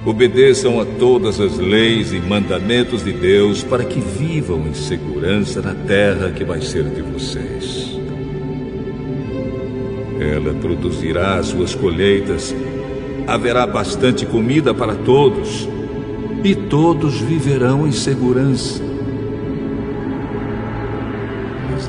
Obedeçam 0.06 0.80
a 0.80 0.86
todas 0.86 1.40
as 1.40 1.58
leis 1.58 2.14
e 2.14 2.20
mandamentos 2.20 3.04
de 3.04 3.12
Deus 3.12 3.64
para 3.64 3.84
que 3.84 4.00
vivam 4.00 4.66
em 4.68 4.74
segurança 4.74 5.62
na 5.62 5.74
terra 5.74 6.32
que 6.32 6.46
vai 6.46 6.62
ser 6.62 6.86
de 6.86 7.02
vocês. 7.02 7.98
Ela 10.20 10.54
produzirá 10.54 11.36
as 11.36 11.48
suas 11.48 11.76
colheitas, 11.76 12.56
haverá 13.28 13.68
bastante 13.68 14.26
comida 14.26 14.74
para 14.74 14.96
todos, 14.96 15.68
e 16.44 16.56
todos 16.56 17.20
viverão 17.20 17.86
em 17.86 17.92
segurança. 17.92 18.87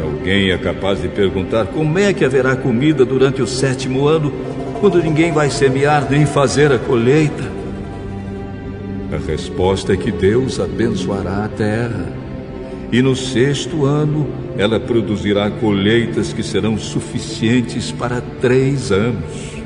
Alguém 0.01 0.51
é 0.51 0.59
capaz 0.59 1.01
de 1.01 1.09
perguntar 1.09 1.67
como 1.67 1.99
é 1.99 2.13
que 2.13 2.25
haverá 2.25 2.55
comida 2.55 3.05
durante 3.05 3.41
o 3.41 3.47
sétimo 3.47 4.07
ano, 4.07 4.33
quando 4.81 5.03
ninguém 5.03 5.33
vai 5.33 5.51
semear 5.51 6.07
nem 6.11 6.27
fazer 6.27 6.73
a 6.73 6.79
colheita? 6.79 7.51
A 9.13 9.31
resposta 9.31 9.95
é 9.95 9.97
que 9.97 10.13
Deus 10.13 10.61
abençoará 10.61 11.45
a 11.45 11.49
terra 11.49 12.07
e 12.93 13.03
no 13.03 13.15
sexto 13.15 13.85
ano 13.85 14.27
ela 14.57 14.81
produzirá 14.81 15.51
colheitas 15.51 16.33
que 16.33 16.43
serão 16.43 16.77
suficientes 16.77 17.93
para 17.93 18.21
três 18.41 18.91
anos. 18.91 19.63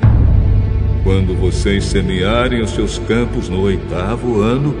Quando 1.03 1.35
vocês 1.35 1.85
semearem 1.85 2.61
os 2.61 2.71
seus 2.71 2.99
campos 2.99 3.49
no 3.49 3.61
oitavo 3.61 4.39
ano, 4.39 4.75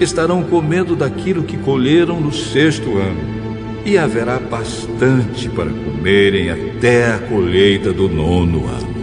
estarão 0.00 0.42
comendo 0.42 0.96
daquilo 0.96 1.42
que 1.42 1.56
colheram 1.56 2.20
no 2.20 2.32
sexto 2.32 2.96
ano, 2.96 3.25
e 3.86 3.96
haverá 3.96 4.40
bastante 4.40 5.48
para 5.48 5.70
comerem 5.70 6.50
até 6.50 7.06
a 7.06 7.18
colheita 7.20 7.92
do 7.92 8.08
nono 8.08 8.66
ano. 8.66 8.96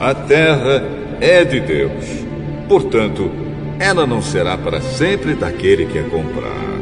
A 0.00 0.14
terra 0.14 0.82
é 1.20 1.44
de 1.44 1.60
Deus, 1.60 2.24
portanto, 2.66 3.30
ela 3.78 4.06
não 4.06 4.22
será 4.22 4.56
para 4.56 4.80
sempre 4.80 5.34
daquele 5.34 5.84
que 5.84 5.98
a 5.98 6.04
comprar. 6.04 6.72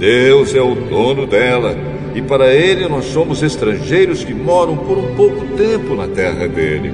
Deus 0.00 0.52
é 0.56 0.60
o 0.60 0.74
dono 0.74 1.24
dela, 1.24 1.76
e 2.16 2.20
para 2.20 2.52
ele 2.52 2.88
nós 2.88 3.04
somos 3.04 3.44
estrangeiros 3.44 4.24
que 4.24 4.34
moram 4.34 4.76
por 4.76 4.98
um 4.98 5.14
pouco 5.14 5.46
tempo 5.56 5.94
na 5.94 6.08
terra 6.08 6.48
dele. 6.48 6.92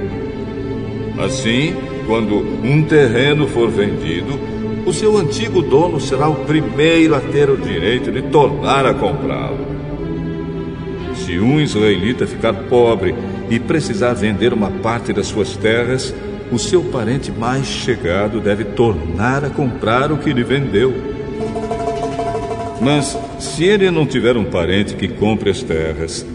Assim, 1.17 1.73
quando 2.05 2.35
um 2.63 2.83
terreno 2.83 3.47
for 3.47 3.71
vendido, 3.71 4.60
o 4.85 4.93
seu 4.93 5.17
antigo 5.17 5.61
dono 5.61 5.99
será 5.99 6.27
o 6.27 6.45
primeiro 6.45 7.15
a 7.15 7.19
ter 7.19 7.49
o 7.49 7.57
direito 7.57 8.11
de 8.11 8.21
tornar 8.23 8.85
a 8.85 8.93
comprá-lo. 8.93 9.65
Se 11.15 11.39
um 11.39 11.59
israelita 11.59 12.25
ficar 12.25 12.53
pobre 12.53 13.13
e 13.49 13.59
precisar 13.59 14.13
vender 14.13 14.53
uma 14.53 14.71
parte 14.71 15.13
das 15.13 15.27
suas 15.27 15.55
terras, 15.55 16.13
o 16.51 16.57
seu 16.57 16.83
parente 16.83 17.31
mais 17.31 17.65
chegado 17.65 18.39
deve 18.39 18.63
tornar 18.63 19.45
a 19.45 19.49
comprar 19.49 20.11
o 20.11 20.17
que 20.17 20.33
lhe 20.33 20.43
vendeu. 20.43 20.93
Mas 22.81 23.17
se 23.39 23.63
ele 23.63 23.91
não 23.91 24.05
tiver 24.05 24.35
um 24.35 24.45
parente 24.45 24.95
que 24.95 25.07
compre 25.07 25.51
as 25.51 25.61
terras, 25.61 26.25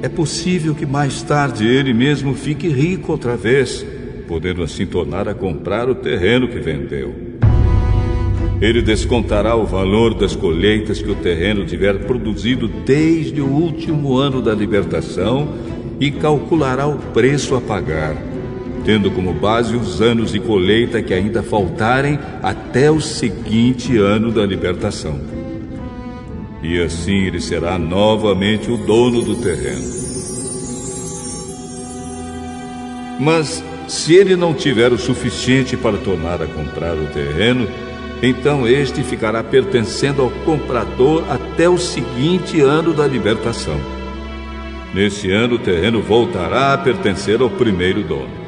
é 0.00 0.08
possível 0.08 0.74
que 0.74 0.86
mais 0.86 1.22
tarde 1.22 1.66
ele 1.66 1.92
mesmo 1.92 2.34
fique 2.34 2.66
rico 2.68 3.12
outra 3.12 3.36
vez, 3.36 3.84
podendo 4.26 4.62
assim 4.62 4.86
tornar 4.86 5.28
a 5.28 5.34
comprar 5.34 5.88
o 5.88 5.94
terreno 5.94 6.48
que 6.48 6.58
vendeu. 6.58 7.31
Ele 8.62 8.80
descontará 8.80 9.54
o 9.54 9.66
valor 9.66 10.14
das 10.14 10.34
colheitas 10.34 11.02
que 11.02 11.10
o 11.10 11.16
terreno 11.16 11.66
tiver 11.66 12.06
produzido 12.06 12.66
desde 12.66 13.42
o 13.42 13.46
último 13.46 14.16
ano 14.16 14.40
da 14.40 14.54
libertação 14.54 15.52
e 16.00 16.10
calculará 16.10 16.86
o 16.86 16.96
preço 16.96 17.54
a 17.54 17.60
pagar 17.60 18.16
tendo 18.84 19.10
como 19.10 19.32
base 19.32 19.76
os 19.76 20.00
anos 20.00 20.32
de 20.32 20.40
colheita 20.40 21.02
que 21.02 21.14
ainda 21.14 21.42
faltarem 21.42 22.18
até 22.42 22.90
o 22.90 23.00
seguinte 23.00 23.96
ano 23.96 24.30
da 24.30 24.44
libertação. 24.44 25.20
E 26.62 26.80
assim 26.80 27.26
ele 27.26 27.40
será 27.40 27.78
novamente 27.78 28.70
o 28.70 28.76
dono 28.76 29.22
do 29.22 29.36
terreno. 29.36 30.02
Mas 33.20 33.62
se 33.88 34.14
ele 34.14 34.36
não 34.36 34.54
tiver 34.54 34.92
o 34.92 34.98
suficiente 34.98 35.76
para 35.76 35.96
tornar 35.98 36.42
a 36.42 36.46
comprar 36.46 36.94
o 36.94 37.06
terreno, 37.06 37.68
então 38.22 38.68
este 38.68 39.02
ficará 39.02 39.42
pertencendo 39.42 40.22
ao 40.22 40.30
comprador 40.30 41.24
até 41.28 41.68
o 41.68 41.76
seguinte 41.76 42.60
ano 42.60 42.94
da 42.94 43.04
libertação. 43.06 43.80
Nesse 44.94 45.32
ano, 45.32 45.56
o 45.56 45.58
terreno 45.58 46.00
voltará 46.00 46.74
a 46.74 46.78
pertencer 46.78 47.40
ao 47.40 47.50
primeiro 47.50 48.02
dono. 48.02 48.42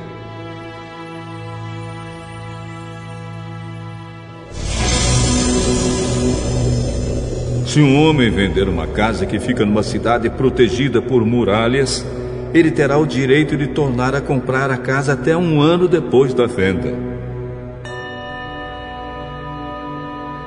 Se 7.66 7.80
um 7.80 7.96
homem 7.96 8.30
vender 8.30 8.68
uma 8.68 8.86
casa 8.86 9.26
que 9.26 9.40
fica 9.40 9.66
numa 9.66 9.82
cidade 9.82 10.30
protegida 10.30 11.02
por 11.02 11.24
muralhas, 11.24 12.06
ele 12.52 12.70
terá 12.70 12.96
o 12.98 13.06
direito 13.06 13.56
de 13.56 13.66
tornar 13.66 14.14
a 14.14 14.20
comprar 14.20 14.70
a 14.70 14.76
casa 14.76 15.14
até 15.14 15.36
um 15.36 15.60
ano 15.60 15.88
depois 15.88 16.32
da 16.32 16.46
venda. 16.46 17.13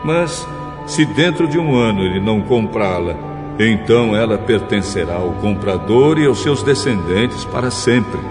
Mas, 0.07 0.47
se 0.85 1.03
dentro 1.05 1.49
de 1.49 1.59
um 1.59 1.75
ano 1.75 2.01
ele 2.01 2.21
não 2.21 2.39
comprá-la, 2.39 3.13
então 3.59 4.15
ela 4.15 4.37
pertencerá 4.37 5.15
ao 5.15 5.31
comprador 5.33 6.17
e 6.17 6.25
aos 6.25 6.41
seus 6.41 6.63
descendentes 6.63 7.43
para 7.43 7.69
sempre. 7.69 8.21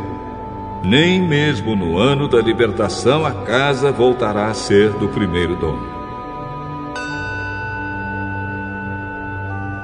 Nem 0.83 1.21
mesmo 1.21 1.77
no 1.77 1.99
ano 1.99 2.29
da 2.29 2.41
libertação 2.41 3.27
a 3.27 3.31
casa 3.31 3.93
voltará 3.93 4.47
a 4.47 4.55
ser 4.55 4.89
do 4.93 5.07
primeiro 5.09 5.55
dono. 5.57 5.87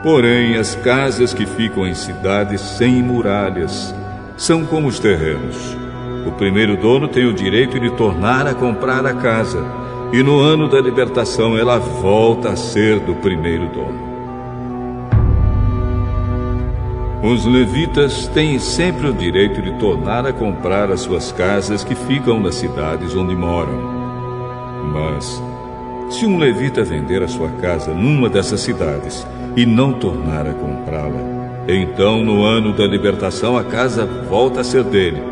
Porém, 0.02 0.56
as 0.56 0.74
casas 0.74 1.34
que 1.34 1.44
ficam 1.44 1.86
em 1.86 1.92
cidades 1.92 2.62
sem 2.62 3.02
muralhas 3.02 3.94
são 4.38 4.64
como 4.64 4.88
os 4.88 4.98
terrenos. 4.98 5.76
O 6.26 6.32
primeiro 6.32 6.74
dono 6.74 7.06
tem 7.06 7.26
o 7.26 7.34
direito 7.34 7.78
de 7.78 7.90
tornar 7.90 8.46
a 8.46 8.54
comprar 8.54 9.04
a 9.04 9.12
casa, 9.12 9.81
e 10.12 10.22
no 10.22 10.38
ano 10.38 10.68
da 10.68 10.80
libertação 10.80 11.56
ela 11.56 11.78
volta 11.78 12.50
a 12.50 12.56
ser 12.56 13.00
do 13.00 13.14
primeiro 13.14 13.66
dono. 13.68 14.12
Os 17.22 17.46
levitas 17.46 18.26
têm 18.28 18.58
sempre 18.58 19.06
o 19.06 19.12
direito 19.12 19.62
de 19.62 19.72
tornar 19.78 20.26
a 20.26 20.32
comprar 20.32 20.90
as 20.90 21.00
suas 21.00 21.32
casas 21.32 21.82
que 21.82 21.94
ficam 21.94 22.40
nas 22.40 22.56
cidades 22.56 23.14
onde 23.14 23.34
moram. 23.34 23.80
Mas, 24.92 25.40
se 26.10 26.26
um 26.26 26.36
levita 26.36 26.82
vender 26.82 27.22
a 27.22 27.28
sua 27.28 27.48
casa 27.48 27.94
numa 27.94 28.28
dessas 28.28 28.60
cidades 28.60 29.26
e 29.56 29.64
não 29.64 29.92
tornar 29.92 30.46
a 30.46 30.52
comprá-la, 30.52 31.20
então 31.68 32.24
no 32.24 32.44
ano 32.44 32.72
da 32.72 32.86
libertação 32.86 33.56
a 33.56 33.62
casa 33.62 34.04
volta 34.28 34.60
a 34.60 34.64
ser 34.64 34.82
dele, 34.82 35.31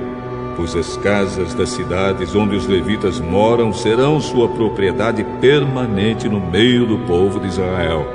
pois 0.56 0.74
as 0.76 0.96
casas 0.96 1.54
das 1.54 1.70
cidades 1.70 2.34
onde 2.34 2.56
os 2.56 2.66
levitas 2.66 3.20
moram 3.20 3.72
serão 3.72 4.20
sua 4.20 4.48
propriedade 4.48 5.24
permanente 5.40 6.28
no 6.28 6.40
meio 6.40 6.86
do 6.86 6.98
povo 7.06 7.40
de 7.40 7.48
Israel. 7.48 8.06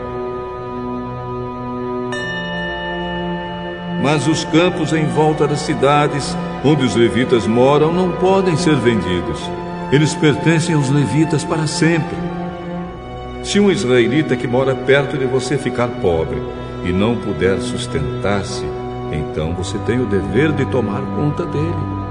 Mas 4.02 4.28
os 4.28 4.46
campos 4.46 4.94
em 4.94 5.06
volta 5.08 5.48
das 5.48 5.62
cidades 5.62 6.38
onde 6.64 6.86
os 6.86 6.96
levitas 6.96 7.48
moram 7.48 7.92
não 7.92 8.12
podem 8.12 8.56
ser 8.56 8.76
vendidos. 8.76 9.40
Eles 9.92 10.14
pertencem 10.14 10.76
aos 10.76 10.90
levitas 10.90 11.44
para 11.44 11.68
sempre. 11.68 12.16
Se 13.44 13.60
um 13.60 13.72
israelita 13.72 14.36
que 14.36 14.48
mora 14.48 14.76
perto 14.76 15.18
de 15.18 15.26
você 15.26 15.58
ficar 15.58 15.88
pobre 15.88 16.42
e 16.84 16.92
não 16.92 17.16
puder 17.16 17.60
sustentar-se, 17.60 18.66
então 19.12 19.54
você 19.54 19.78
tem 19.80 20.00
o 20.00 20.06
dever 20.06 20.52
de 20.52 20.66
tomar 20.66 21.02
conta 21.16 21.46
dele. 21.46 22.05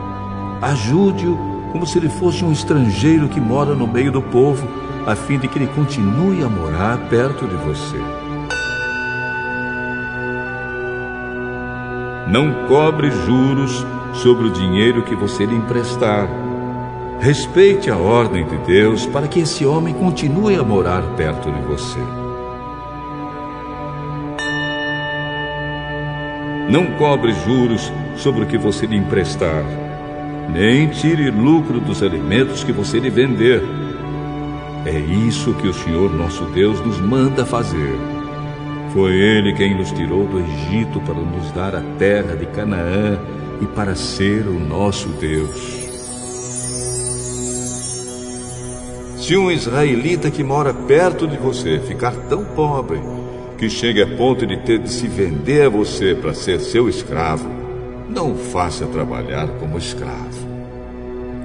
Ajude-o 0.65 1.37
como 1.73 1.87
se 1.87 1.99
ele 1.99 2.09
fosse 2.09 2.45
um 2.45 2.53
estrangeiro 2.53 3.29
que 3.29 3.41
mora 3.41 3.75
no 3.75 3.87
meio 3.87 4.11
do 4.11 4.23
povo, 4.23 4.67
a 5.07 5.15
fim 5.15 5.39
de 5.39 5.49
que 5.49 5.59
ele 5.59 5.67
continue 5.69 6.43
a 6.43 6.49
morar 6.49 6.99
perto 7.09 7.47
de 7.47 7.57
você. 7.57 7.99
Não 12.29 12.67
cobre 12.67 13.11
juros 13.11 13.85
sobre 14.15 14.47
o 14.47 14.53
dinheiro 14.53 15.03
que 15.03 15.15
você 15.15 15.45
lhe 15.45 15.55
emprestar 15.55 16.29
Respeite 17.25 17.91
a 17.91 17.97
ordem 17.97 18.45
de 18.45 18.59
Deus 18.67 19.07
para 19.07 19.27
que 19.27 19.41
esse 19.41 19.65
homem 19.65 19.95
continue 19.95 20.57
a 20.57 20.63
morar 20.63 21.03
perto 21.17 21.51
de 21.51 21.61
você. 21.63 21.99
Não 26.69 26.99
cobre 26.99 27.33
juros 27.33 27.91
sobre 28.15 28.45
o 28.45 28.47
que 28.47 28.59
você 28.59 28.85
lhe 28.85 28.99
emprestar, 28.99 29.65
nem 30.51 30.89
tire 30.89 31.31
lucro 31.31 31.81
dos 31.81 32.03
alimentos 32.03 32.65
que 32.65 32.73
você 32.73 32.99
lhe 32.99 33.11
vender. 33.11 33.63
É 34.87 34.99
isso 34.99 35.55
que 35.55 35.69
o 35.69 35.73
Senhor 35.75 36.13
nosso 36.13 36.45
Deus 36.47 36.79
nos 36.85 37.01
manda 37.01 37.47
fazer. 37.47 37.99
Foi 38.93 39.13
Ele 39.13 39.53
quem 39.55 39.77
nos 39.77 39.91
tirou 39.93 40.27
do 40.27 40.39
Egito 40.39 41.01
para 41.01 41.15
nos 41.15 41.51
dar 41.53 41.75
a 41.75 41.81
terra 41.99 42.37
de 42.37 42.47
Canaã 42.47 43.19
e 43.61 43.67
para 43.67 43.95
ser 43.95 44.47
o 44.47 44.59
nosso 44.59 45.09
Deus. 45.09 45.85
Se 49.17 49.37
um 49.39 49.51
israelita 49.51 50.31
que 50.31 50.45
mora 50.45 50.75
perto 50.75 51.27
de 51.27 51.39
você 51.39 51.79
ficar 51.79 52.13
tão 52.29 52.45
pobre 52.45 53.01
que 53.57 53.71
chegue 53.71 54.03
a 54.03 54.07
ponto 54.07 54.47
de 54.47 54.59
ter 54.59 54.79
de 54.79 54.91
se 54.91 55.09
vender 55.09 55.63
a 55.63 55.69
você 55.71 56.15
para 56.15 56.35
ser 56.35 56.61
seu 56.61 56.91
escravo, 56.91 57.49
não 58.15 58.37
faça 58.37 58.87
trabalhar 58.87 59.49
como 59.59 59.77
escravo. 59.77 60.49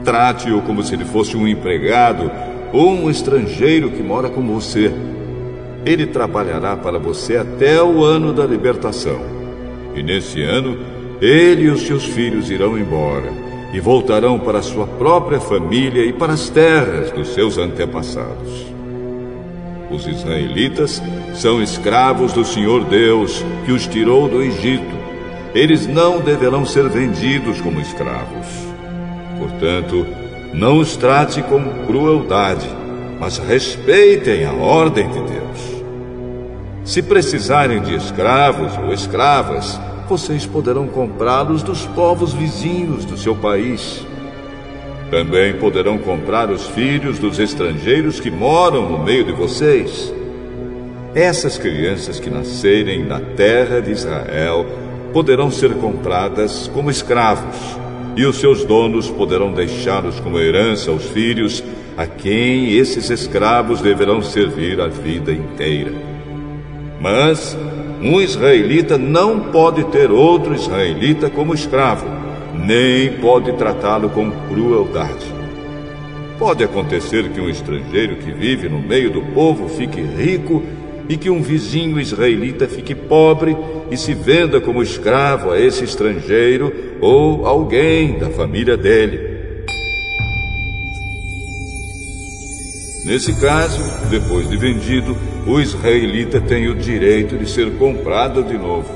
Trate-o 0.06 0.62
como 0.62 0.84
se 0.84 0.94
ele 0.94 1.04
fosse 1.04 1.36
um 1.36 1.48
empregado 1.48 2.32
ou 2.72 2.92
um 2.92 3.10
estrangeiro 3.10 3.90
que 3.90 4.04
mora 4.04 4.30
com 4.30 4.42
você. 4.42 4.94
Ele 5.84 6.06
trabalhará 6.06 6.78
para 6.78 7.00
você 7.00 7.38
até 7.38 7.82
o 7.82 8.04
ano 8.04 8.32
da 8.32 8.46
libertação. 8.46 9.20
E 9.96 10.04
nesse 10.04 10.44
ano, 10.44 10.78
ele 11.20 11.64
e 11.64 11.70
os 11.70 11.82
seus 11.82 12.06
filhos 12.06 12.50
irão 12.52 12.78
embora 12.78 13.34
e 13.74 13.80
voltarão 13.80 14.40
para 14.40 14.62
sua 14.62 14.86
própria 14.86 15.40
família 15.40 16.06
e 16.06 16.14
para 16.14 16.34
as 16.34 16.50
terras 16.50 17.12
dos 17.12 17.30
seus 17.34 17.58
antepassados. 17.58 18.68
Os 19.92 20.08
israelitas 20.08 21.02
são 21.34 21.62
escravos 21.62 22.32
do 22.32 22.46
Senhor 22.46 22.84
Deus, 22.86 23.44
que 23.66 23.72
os 23.72 23.88
tirou 23.88 24.30
do 24.30 24.42
Egito. 24.42 24.99
Eles 25.54 25.88
não 25.88 26.20
deverão 26.20 26.66
ser 26.66 26.88
vendidos 26.90 27.60
como 27.62 27.82
escravos. 27.82 28.48
Portanto, 29.40 30.06
não 30.54 30.78
os 30.78 30.96
trate 30.96 31.42
com 31.42 31.86
crueldade, 31.86 32.68
mas 33.20 33.38
respeitem 33.38 34.46
a 34.46 34.54
ordem 34.54 35.08
de 35.10 35.20
Deus. 35.22 35.84
Se 36.84 37.02
precisarem 37.02 37.82
de 37.82 37.96
escravos 37.96 38.78
ou 38.78 38.94
escravas, 38.94 39.80
vocês 40.08 40.46
poderão 40.46 40.88
comprá-los 40.88 41.62
dos 41.62 41.86
povos 41.88 42.34
vizinhos 42.34 43.06
do 43.06 43.18
seu 43.18 43.36
país. 43.36 44.06
Também 45.12 45.54
poderão 45.54 45.98
comprar 45.98 46.50
os 46.50 46.68
filhos 46.68 47.20
dos 47.20 47.40
estrangeiros 47.40 48.20
que 48.20 48.30
moram 48.30 48.90
no 48.90 49.04
meio 49.04 49.24
de 49.24 49.32
vocês. 49.32 50.14
Essas 51.16 51.58
crianças 51.58 52.20
que 52.20 52.30
nascerem 52.30 53.04
na 53.04 53.20
terra 53.20 53.82
de 53.82 53.92
Israel 53.92 54.66
poderão 55.14 55.52
ser 55.52 55.74
compradas 55.76 56.70
como 56.74 56.90
escravos, 56.92 57.58
e 58.16 58.26
os 58.26 58.38
seus 58.38 58.66
donos 58.66 59.10
poderão 59.10 59.52
deixá-los 59.52 60.20
como 60.20 60.40
herança 60.40 60.92
aos 60.92 61.06
filhos, 61.06 61.64
a 61.98 62.06
quem 62.06 62.74
esses 62.78 63.10
escravos 63.10 63.82
deverão 63.82 64.22
servir 64.22 64.80
a 64.80 64.88
vida 64.88 65.32
inteira. 65.32 65.92
Mas 67.00 67.58
um 68.02 68.20
israelita 68.22 68.98
não 68.98 69.52
pode 69.52 69.84
ter 69.86 70.12
outro 70.12 70.54
israelita 70.54 71.30
como 71.30 71.54
escravo 71.54 72.20
nem 72.66 73.14
pode 73.14 73.54
tratá-lo 73.54 74.10
com 74.10 74.30
crueldade. 74.48 75.26
Pode 76.38 76.64
acontecer 76.64 77.30
que 77.30 77.42
um 77.42 77.50
estrangeiro 77.50 78.18
que 78.18 78.32
vive 78.32 78.70
no 78.70 78.80
meio 78.80 79.12
do 79.12 79.22
povo 79.34 79.68
fique 79.68 80.02
rico 80.02 80.64
e 81.08 81.18
que 81.18 81.30
um 81.30 81.42
vizinho 81.42 82.00
israelita 82.00 82.68
fique 82.68 82.96
pobre 82.96 83.56
e 83.92 83.98
se 83.98 84.14
venda 84.14 84.62
como 84.62 84.84
escravo 84.84 85.52
a 85.52 85.60
esse 85.60 85.84
estrangeiro 85.84 86.72
ou 87.02 87.46
alguém 87.46 88.18
da 88.18 88.30
família 88.30 88.78
dele. 88.78 89.40
Nesse 93.06 93.40
caso, 93.40 93.82
depois 94.10 94.48
de 94.50 94.58
vendido, 94.58 95.18
o 95.48 95.60
israelita 95.60 96.40
tem 96.40 96.68
o 96.68 96.76
direito 96.76 97.38
de 97.38 97.50
ser 97.50 97.72
comprado 97.78 98.44
de 98.44 98.58
novo. 98.58 98.94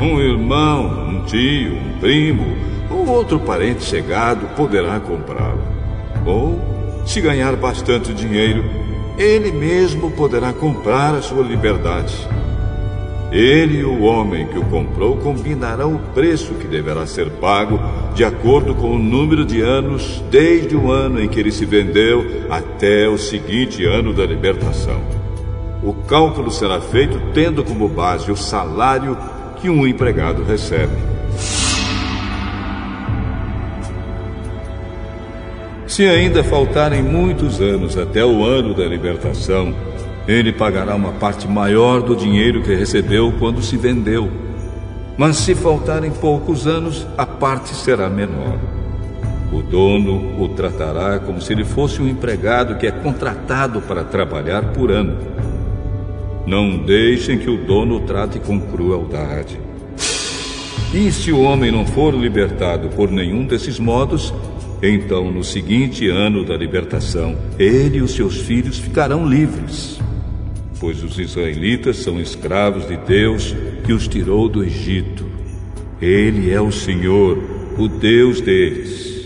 Um 0.00 0.18
irmão, 0.18 1.08
um 1.08 1.24
tio, 1.26 1.74
um 1.74 1.98
primo 2.00 2.56
ou 2.90 3.06
outro 3.06 3.38
parente 3.38 3.84
chegado 3.84 4.56
poderá 4.56 4.98
comprá-lo. 4.98 5.62
Ou, 6.26 6.58
se 7.06 7.20
ganhar 7.20 7.54
bastante 7.54 8.12
dinheiro, 8.12 8.64
ele 9.16 9.52
mesmo 9.52 10.10
poderá 10.10 10.52
comprar 10.52 11.14
a 11.14 11.22
sua 11.22 11.44
liberdade. 11.44 12.16
Ele 13.32 13.78
e 13.78 13.84
o 13.84 14.02
homem 14.02 14.46
que 14.46 14.58
o 14.58 14.64
comprou 14.64 15.16
combinarão 15.16 15.94
o 15.94 15.98
preço 16.12 16.54
que 16.54 16.66
deverá 16.66 17.06
ser 17.06 17.30
pago 17.30 17.78
de 18.12 18.24
acordo 18.24 18.74
com 18.74 18.90
o 18.90 18.98
número 18.98 19.44
de 19.44 19.60
anos 19.60 20.22
desde 20.30 20.74
o 20.74 20.90
ano 20.90 21.22
em 21.22 21.28
que 21.28 21.38
ele 21.38 21.52
se 21.52 21.64
vendeu 21.64 22.24
até 22.50 23.08
o 23.08 23.16
seguinte 23.16 23.84
ano 23.84 24.12
da 24.12 24.26
libertação. 24.26 25.00
O 25.82 25.94
cálculo 25.94 26.50
será 26.50 26.80
feito 26.80 27.20
tendo 27.32 27.62
como 27.62 27.88
base 27.88 28.32
o 28.32 28.36
salário 28.36 29.16
que 29.60 29.70
um 29.70 29.86
empregado 29.86 30.42
recebe. 30.42 30.92
Se 35.86 36.04
ainda 36.04 36.42
faltarem 36.42 37.02
muitos 37.02 37.60
anos 37.60 37.96
até 37.96 38.24
o 38.24 38.44
ano 38.44 38.74
da 38.74 38.84
libertação, 38.84 39.74
ele 40.30 40.52
pagará 40.52 40.94
uma 40.94 41.12
parte 41.12 41.48
maior 41.48 42.00
do 42.00 42.14
dinheiro 42.14 42.62
que 42.62 42.72
recebeu 42.72 43.32
quando 43.38 43.60
se 43.60 43.76
vendeu. 43.76 44.30
Mas 45.18 45.38
se 45.38 45.56
faltarem 45.56 46.12
poucos 46.12 46.68
anos, 46.68 47.04
a 47.18 47.26
parte 47.26 47.74
será 47.74 48.08
menor. 48.08 48.56
O 49.52 49.60
dono 49.60 50.40
o 50.40 50.48
tratará 50.48 51.18
como 51.18 51.40
se 51.40 51.52
ele 51.52 51.64
fosse 51.64 52.00
um 52.00 52.08
empregado 52.08 52.76
que 52.76 52.86
é 52.86 52.92
contratado 52.92 53.80
para 53.82 54.04
trabalhar 54.04 54.72
por 54.72 54.92
ano. 54.92 55.18
Não 56.46 56.78
deixem 56.78 57.36
que 57.36 57.50
o 57.50 57.66
dono 57.66 57.96
o 57.96 58.00
trate 58.00 58.38
com 58.38 58.60
crueldade. 58.60 59.58
E 60.94 61.10
se 61.10 61.32
o 61.32 61.40
homem 61.40 61.72
não 61.72 61.84
for 61.84 62.14
libertado 62.14 62.88
por 62.90 63.10
nenhum 63.10 63.44
desses 63.44 63.80
modos, 63.80 64.32
então 64.80 65.30
no 65.30 65.42
seguinte 65.42 66.08
ano 66.08 66.44
da 66.44 66.56
libertação, 66.56 67.36
ele 67.58 67.98
e 67.98 68.02
os 68.02 68.12
seus 68.12 68.38
filhos 68.38 68.78
ficarão 68.78 69.28
livres. 69.28 70.00
Pois 70.80 71.04
os 71.04 71.18
israelitas 71.18 71.98
são 71.98 72.18
escravos 72.18 72.88
de 72.88 72.96
Deus 72.96 73.54
que 73.84 73.92
os 73.92 74.08
tirou 74.08 74.48
do 74.48 74.64
Egito. 74.64 75.26
Ele 76.00 76.50
é 76.50 76.60
o 76.60 76.72
Senhor, 76.72 77.38
o 77.78 77.86
Deus 77.86 78.40
deles. 78.40 79.19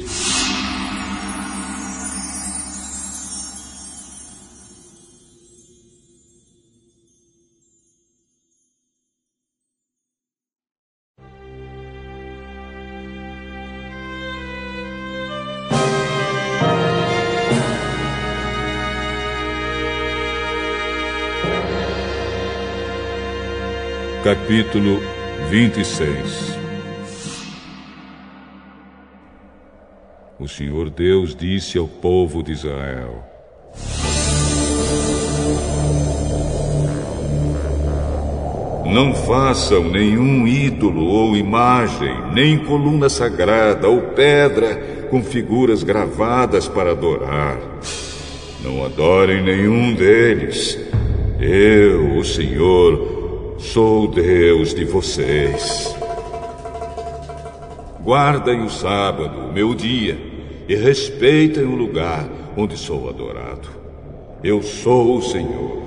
Capítulo 24.34 25.00
26 25.48 26.58
O 30.40 30.48
Senhor 30.48 30.90
Deus 30.90 31.36
disse 31.36 31.78
ao 31.78 31.86
povo 31.86 32.42
de 32.42 32.50
Israel: 32.50 33.24
Não 38.84 39.14
façam 39.14 39.84
nenhum 39.84 40.48
ídolo 40.48 41.04
ou 41.04 41.36
imagem, 41.36 42.12
nem 42.32 42.58
coluna 42.58 43.08
sagrada 43.08 43.88
ou 43.88 44.02
pedra 44.02 45.06
com 45.10 45.22
figuras 45.22 45.84
gravadas 45.84 46.66
para 46.66 46.90
adorar. 46.90 47.60
Não 48.64 48.84
adorem 48.84 49.44
nenhum 49.44 49.94
deles. 49.94 50.76
Eu, 51.38 52.16
o 52.16 52.24
Senhor, 52.24 53.23
Sou 53.58 54.08
Deus 54.08 54.74
de 54.74 54.84
vocês. 54.84 55.94
Guardem 58.02 58.62
o 58.62 58.68
sábado, 58.68 59.52
meu 59.52 59.74
dia, 59.74 60.18
e 60.68 60.74
respeitem 60.74 61.64
o 61.64 61.76
lugar 61.76 62.28
onde 62.56 62.76
sou 62.76 63.08
adorado. 63.08 63.68
Eu 64.42 64.60
sou 64.62 65.18
o 65.18 65.22
Senhor. 65.22 65.82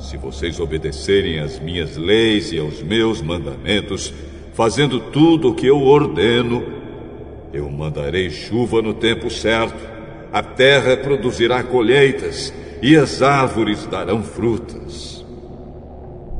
Se 0.00 0.16
vocês 0.16 0.58
obedecerem 0.60 1.38
às 1.38 1.58
minhas 1.58 1.96
leis 1.96 2.52
e 2.52 2.58
aos 2.58 2.82
meus 2.82 3.22
mandamentos, 3.22 4.12
fazendo 4.54 4.98
tudo 4.98 5.50
o 5.50 5.54
que 5.54 5.66
eu 5.66 5.80
ordeno, 5.80 6.64
eu 7.52 7.70
mandarei 7.70 8.28
chuva 8.28 8.82
no 8.82 8.92
tempo 8.92 9.30
certo 9.30 9.95
a 10.36 10.42
terra 10.42 10.98
produzirá 10.98 11.62
colheitas 11.62 12.52
e 12.82 12.94
as 12.94 13.22
árvores 13.22 13.86
darão 13.86 14.22
frutas. 14.22 15.24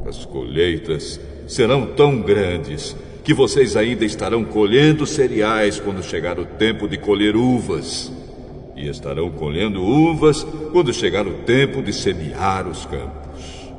As 0.06 0.26
colheitas 0.26 1.18
serão 1.48 1.86
tão 1.86 2.20
grandes 2.20 2.94
que 3.24 3.32
vocês 3.32 3.74
ainda 3.74 4.04
estarão 4.04 4.44
colhendo 4.44 5.06
cereais 5.06 5.80
quando 5.80 6.02
chegar 6.02 6.38
o 6.38 6.44
tempo 6.44 6.86
de 6.86 6.98
colher 6.98 7.34
uvas. 7.36 8.12
E 8.76 8.86
estarão 8.86 9.30
colhendo 9.30 9.82
uvas 9.82 10.46
quando 10.72 10.92
chegar 10.92 11.26
o 11.26 11.32
tempo 11.46 11.82
de 11.82 11.94
semear 11.94 12.68
os 12.68 12.84
campos. 12.84 13.72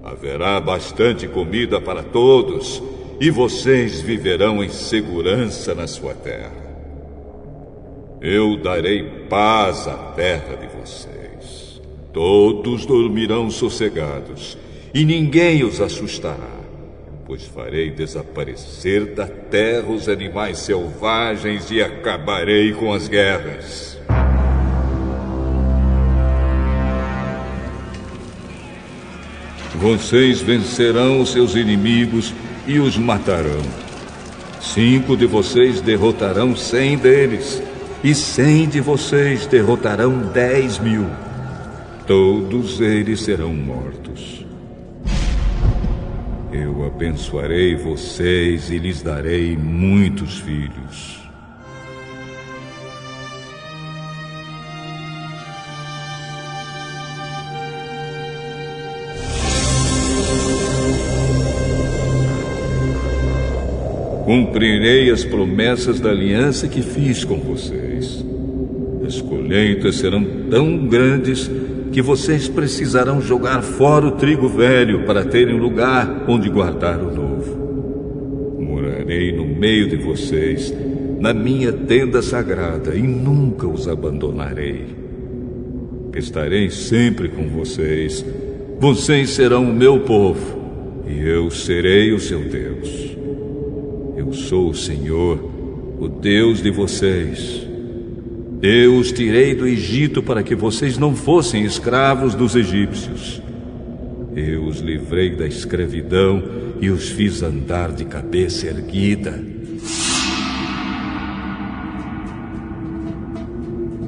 Haverá 0.00 0.60
bastante 0.60 1.26
comida 1.26 1.80
para 1.80 2.04
todos 2.04 2.80
e 3.20 3.32
vocês 3.32 4.00
viverão 4.00 4.62
em 4.62 4.68
segurança 4.68 5.74
na 5.74 5.88
sua 5.88 6.14
terra. 6.14 6.67
Eu 8.20 8.56
darei 8.56 9.04
paz 9.28 9.86
à 9.86 9.94
terra 10.16 10.56
de 10.56 10.66
vocês. 10.66 11.80
Todos 12.12 12.84
dormirão 12.84 13.48
sossegados, 13.48 14.58
e 14.92 15.04
ninguém 15.04 15.62
os 15.62 15.80
assustará, 15.80 16.58
pois 17.24 17.44
farei 17.44 17.90
desaparecer 17.90 19.14
da 19.14 19.28
terra 19.28 19.88
os 19.88 20.08
animais 20.08 20.58
selvagens 20.58 21.70
e 21.70 21.80
acabarei 21.80 22.72
com 22.72 22.92
as 22.92 23.06
guerras. 23.06 23.96
Vocês 29.76 30.40
vencerão 30.40 31.20
os 31.20 31.30
seus 31.30 31.54
inimigos 31.54 32.34
e 32.66 32.80
os 32.80 32.98
matarão. 32.98 33.62
Cinco 34.60 35.16
de 35.16 35.24
vocês 35.24 35.80
derrotarão 35.80 36.56
cem 36.56 36.98
deles, 36.98 37.62
e 38.02 38.14
cem 38.14 38.68
de 38.68 38.80
vocês 38.80 39.46
derrotarão 39.46 40.18
dez 40.32 40.78
mil. 40.78 41.06
Todos 42.06 42.80
eles 42.80 43.20
serão 43.20 43.52
mortos. 43.52 44.46
Eu 46.52 46.86
abençoarei 46.86 47.76
vocês 47.76 48.70
e 48.70 48.78
lhes 48.78 49.02
darei 49.02 49.56
muitos 49.56 50.38
filhos. 50.38 51.17
Cumprirei 64.28 65.10
as 65.10 65.24
promessas 65.24 66.00
da 66.00 66.10
aliança 66.10 66.68
que 66.68 66.82
fiz 66.82 67.24
com 67.24 67.38
vocês. 67.38 68.22
As 69.06 69.22
colheitas 69.22 69.96
serão 69.96 70.22
tão 70.50 70.86
grandes 70.86 71.50
que 71.90 72.02
vocês 72.02 72.46
precisarão 72.46 73.22
jogar 73.22 73.62
fora 73.62 74.06
o 74.06 74.10
trigo 74.10 74.46
velho 74.46 75.06
para 75.06 75.24
terem 75.24 75.58
lugar 75.58 76.26
onde 76.28 76.50
guardar 76.50 76.98
o 76.98 77.10
novo. 77.10 78.60
Morarei 78.60 79.32
no 79.32 79.46
meio 79.46 79.88
de 79.88 79.96
vocês, 79.96 80.74
na 81.18 81.32
minha 81.32 81.72
tenda 81.72 82.20
sagrada, 82.20 82.94
e 82.94 83.00
nunca 83.00 83.66
os 83.66 83.88
abandonarei. 83.88 84.84
Estarei 86.14 86.68
sempre 86.68 87.30
com 87.30 87.44
vocês. 87.44 88.22
Vocês 88.78 89.30
serão 89.30 89.70
o 89.70 89.74
meu 89.74 90.00
povo, 90.00 90.60
e 91.08 91.18
eu 91.18 91.50
serei 91.50 92.12
o 92.12 92.20
seu 92.20 92.40
Deus. 92.40 93.07
Sou 94.32 94.70
o 94.70 94.74
Senhor, 94.74 95.38
o 95.98 96.08
Deus 96.08 96.62
de 96.62 96.70
vocês. 96.70 97.66
Eu 98.60 98.98
os 98.98 99.12
tirei 99.12 99.54
do 99.54 99.66
Egito 99.66 100.22
para 100.22 100.42
que 100.42 100.54
vocês 100.54 100.98
não 100.98 101.14
fossem 101.14 101.64
escravos 101.64 102.34
dos 102.34 102.54
egípcios. 102.54 103.40
Eu 104.34 104.64
os 104.64 104.80
livrei 104.80 105.30
da 105.30 105.46
escravidão 105.46 106.42
e 106.80 106.90
os 106.90 107.08
fiz 107.08 107.42
andar 107.42 107.92
de 107.92 108.04
cabeça 108.04 108.66
erguida. 108.66 109.42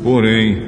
Porém, 0.03 0.63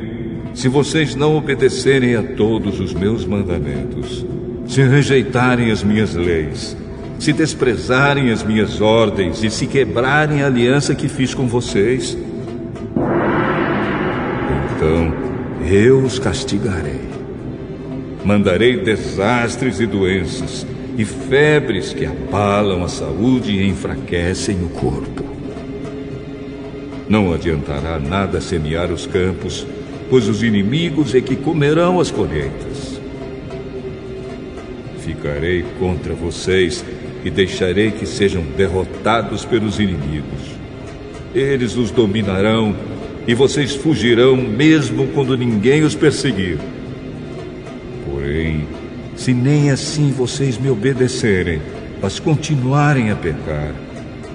se 0.54 0.68
vocês 0.68 1.14
não 1.14 1.36
obedecerem 1.36 2.16
a 2.16 2.22
todos 2.22 2.80
os 2.80 2.92
meus 2.94 3.24
mandamentos, 3.24 4.24
se 4.66 4.82
rejeitarem 4.82 5.70
as 5.70 5.82
minhas 5.82 6.14
leis, 6.14 6.76
se 7.22 7.32
desprezarem 7.32 8.32
as 8.32 8.42
minhas 8.42 8.80
ordens 8.80 9.44
e 9.44 9.48
se 9.48 9.68
quebrarem 9.68 10.42
a 10.42 10.46
aliança 10.46 10.92
que 10.92 11.06
fiz 11.06 11.32
com 11.32 11.46
vocês, 11.46 12.18
então 14.74 15.14
eu 15.64 16.00
os 16.00 16.18
castigarei. 16.18 17.00
Mandarei 18.24 18.78
desastres 18.78 19.78
e 19.78 19.86
doenças, 19.86 20.66
e 20.98 21.04
febres 21.04 21.92
que 21.92 22.04
abalam 22.04 22.82
a 22.82 22.88
saúde 22.88 23.52
e 23.52 23.68
enfraquecem 23.68 24.56
o 24.56 24.68
corpo. 24.70 25.24
Não 27.08 27.32
adiantará 27.32 28.00
nada 28.00 28.40
semear 28.40 28.90
os 28.90 29.06
campos, 29.06 29.64
pois 30.10 30.26
os 30.26 30.42
inimigos 30.42 31.14
é 31.14 31.20
que 31.20 31.36
comerão 31.36 32.00
as 32.00 32.10
colheitas. 32.10 33.00
Ficarei 34.98 35.64
contra 35.78 36.14
vocês 36.14 36.84
e 37.24 37.30
deixarei 37.30 37.90
que 37.90 38.06
sejam 38.06 38.42
derrotados 38.56 39.44
pelos 39.44 39.78
inimigos. 39.78 40.40
Eles 41.34 41.76
os 41.76 41.90
dominarão 41.90 42.74
e 43.26 43.34
vocês 43.34 43.74
fugirão 43.74 44.36
mesmo 44.36 45.06
quando 45.08 45.36
ninguém 45.36 45.82
os 45.82 45.94
perseguir. 45.94 46.58
Porém, 48.04 48.66
se 49.16 49.32
nem 49.32 49.70
assim 49.70 50.10
vocês 50.10 50.58
me 50.58 50.68
obedecerem, 50.68 51.60
mas 52.00 52.18
continuarem 52.18 53.10
a 53.10 53.16
pecar, 53.16 53.72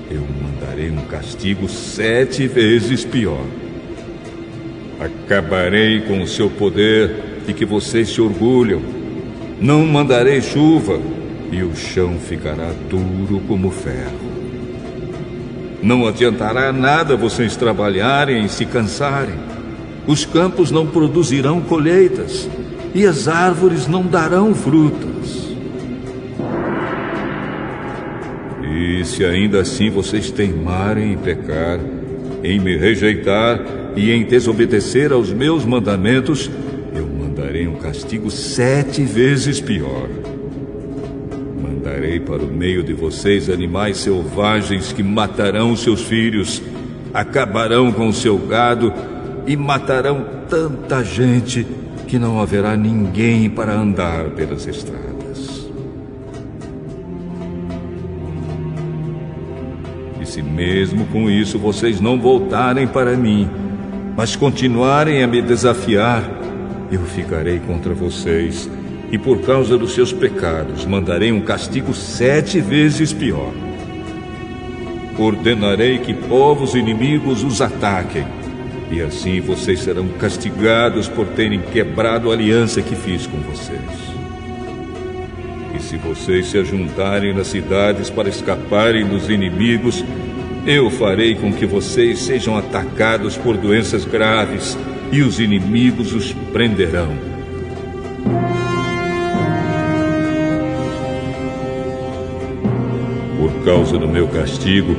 eu 0.10 0.22
mandarei 0.42 0.90
um 0.90 1.06
castigo 1.08 1.68
sete 1.68 2.48
vezes 2.48 3.04
pior. 3.04 3.46
Acabarei 5.00 6.02
com 6.02 6.22
o 6.22 6.28
seu 6.28 6.50
poder 6.50 7.12
de 7.46 7.54
que 7.54 7.66
vocês 7.66 8.10
se 8.10 8.22
orgulham. 8.22 8.82
Não 9.60 9.86
mandarei 9.86 10.42
chuva 10.42 11.00
e 11.52 11.64
o 11.64 11.76
chão 11.76 12.18
ficará 12.20 12.72
duro 12.90 13.42
como 13.48 13.72
ferro. 13.72 14.38
Não 15.82 16.08
adiantará 16.08 16.74
nada 16.74 17.16
vocês 17.16 17.56
trabalharem 17.56 18.46
e 18.46 18.50
se 18.50 18.66
cansarem. 18.66 19.36
Os 20.08 20.26
campos 20.26 20.72
não 20.72 20.88
produzirão 20.88 21.62
colheitas 21.62 22.50
e 22.94 23.06
as 23.06 23.28
árvores 23.28 23.88
não 23.88 24.04
darão 24.04 24.54
frutas. 24.54 25.48
E 28.74 29.06
se 29.06 29.24
ainda 29.24 29.62
assim 29.62 29.90
vocês 29.90 30.32
teimarem 30.32 31.14
em 31.14 31.18
pecar, 31.18 31.80
em 32.44 32.60
me 32.60 32.76
rejeitar 32.78 33.60
e 33.96 34.12
em 34.12 34.24
desobedecer 34.24 35.12
aos 35.12 35.32
meus 35.32 35.66
mandamentos, 35.66 36.50
eu 36.96 37.08
mandarei 37.08 37.68
um 37.68 37.76
castigo 37.76 38.30
sete 38.32 39.04
vezes 39.04 39.60
pior. 39.60 40.08
Mandarei 42.08 42.20
para 42.22 42.42
o 42.42 42.48
meio 42.48 42.82
de 42.82 42.94
vocês 42.94 43.50
animais 43.50 43.98
selvagens 43.98 44.94
que 44.94 45.04
matarão 45.04 45.76
seus 45.76 46.04
filhos, 46.04 46.62
acabarão 47.14 47.92
com 47.92 48.14
seu 48.14 48.38
gado 48.38 48.94
e 49.46 49.58
matarão 49.58 50.26
tanta 50.50 51.04
gente 51.04 51.68
que 52.08 52.18
não 52.18 52.40
haverá 52.40 52.78
ninguém 52.78 53.50
para 53.50 53.74
andar 53.74 54.30
pelas 54.30 54.66
estradas. 54.66 55.68
E 60.22 60.26
se 60.26 60.42
mesmo 60.42 61.06
com 61.08 61.30
isso 61.30 61.60
vocês 61.60 62.00
não 62.00 62.18
voltarem 62.18 62.88
para 62.88 63.18
mim, 63.18 63.50
mas 64.16 64.34
continuarem 64.34 65.24
a 65.24 65.28
me 65.28 65.42
desafiar, 65.42 66.24
eu 66.90 67.02
ficarei 67.02 67.60
contra 67.60 67.94
vocês 67.94 68.70
e 69.12 69.18
por 69.18 69.42
causa 69.42 69.78
dos 69.78 69.94
seus 69.94 70.12
pecados 70.12 70.86
mandarei 70.86 71.32
um 71.32 71.42
castigo 71.42 71.94
sete 71.94 72.60
vezes 72.60 73.14
pior. 73.14 73.54
Ordenarei 75.18 75.98
que 76.00 76.14
povos 76.14 76.76
inimigos 76.76 77.44
os 77.44 77.62
ataquem, 77.62 78.26
e 78.92 79.02
assim 79.02 79.42
vocês 79.42 79.80
serão 79.80 80.08
castigados 80.20 81.08
por 81.08 81.26
terem 81.28 81.62
quebrado 81.62 82.30
a 82.30 82.34
aliança 82.34 82.82
que 82.82 82.96
fiz 82.96 83.26
com 83.26 83.38
vocês. 83.40 83.82
E 85.76 85.82
se 85.82 85.98
vocês 85.98 86.48
se 86.48 86.58
ajuntarem 86.58 87.34
nas 87.34 87.48
cidades 87.48 88.10
para 88.10 88.30
escaparem 88.30 89.06
dos 89.06 89.30
inimigos, 89.30 90.04
eu 90.66 90.90
farei 90.90 91.34
com 91.36 91.52
que 91.54 91.66
vocês 91.66 92.20
sejam 92.20 92.58
atacados 92.58 93.38
por 93.38 93.56
doenças 93.58 94.04
graves 94.04 94.78
e 95.12 95.22
os 95.22 95.40
inimigos 95.40 96.14
os 96.14 96.34
prenderão. 96.52 97.38
Causa 103.68 103.98
do 103.98 104.08
meu 104.08 104.30
castigo, 104.30 104.96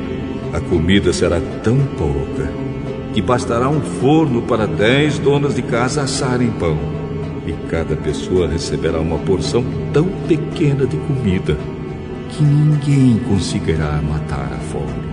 a 0.53 0.59
comida 0.59 1.11
será 1.11 1.41
tão 1.63 1.75
pouca 1.97 2.53
que 3.15 3.19
bastará 3.19 3.67
um 3.67 3.81
forno 3.81 4.43
para 4.43 4.67
dez 4.67 5.17
donas 5.17 5.55
de 5.55 5.63
casa 5.63 6.03
assarem 6.03 6.51
pão. 6.51 6.77
E 7.47 7.53
cada 7.67 7.95
pessoa 7.95 8.47
receberá 8.47 8.99
uma 8.99 9.17
porção 9.17 9.65
tão 9.91 10.05
pequena 10.27 10.85
de 10.85 10.97
comida 10.97 11.57
que 12.29 12.43
ninguém 12.43 13.17
conseguirá 13.27 13.99
matar 14.03 14.53
a 14.53 14.59
fome. 14.59 15.09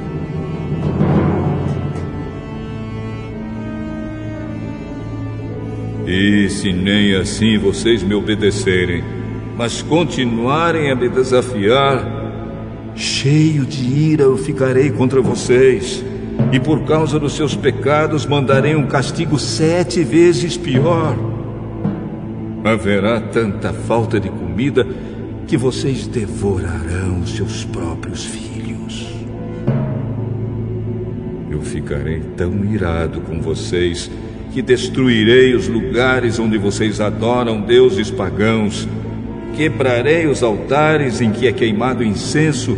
E 6.07 6.51
se 6.51 6.75
nem 6.75 7.15
assim 7.15 7.57
vocês 7.57 8.03
me 8.03 8.15
obedecerem, 8.15 9.03
mas 9.57 9.81
continuarem 9.81 10.91
a 10.91 10.95
me 10.95 11.09
desafiar, 11.09 12.16
Cheio 12.97 13.67
de 13.67 13.85
ira 13.85 14.23
eu 14.23 14.39
ficarei 14.39 14.91
contra 14.91 15.21
vocês, 15.21 16.03
e 16.51 16.59
por 16.59 16.85
causa 16.85 17.19
dos 17.19 17.35
seus 17.35 17.55
pecados 17.55 18.25
mandarei 18.25 18.75
um 18.75 18.87
castigo 18.87 19.39
sete 19.39 20.03
vezes 20.03 20.57
pior. 20.57 21.15
Haverá 22.65 23.21
tanta 23.21 23.71
falta 23.71 24.19
de 24.19 24.31
comida 24.31 24.87
que 25.47 25.59
vocês 25.59 26.07
devorarão 26.07 27.25
seus 27.27 27.67
próprios 27.67 28.25
filhos. 28.25 29.07
Eu 31.51 31.61
ficarei 31.61 32.21
tão 32.35 32.65
irado 32.65 33.21
com 33.21 33.43
vocês 33.43 34.11
que 34.53 34.63
destruirei 34.63 35.55
os 35.55 35.69
lugares 35.69 36.39
onde 36.39 36.57
vocês 36.57 36.99
adoram 36.99 37.61
deuses 37.61 38.11
pagãos 38.11 38.89
Quebrarei 39.57 40.27
os 40.27 40.43
altares 40.43 41.23
em 41.23 41.31
que 41.31 41.47
é 41.47 41.53
queimado 41.53 42.05
incenso 42.05 42.77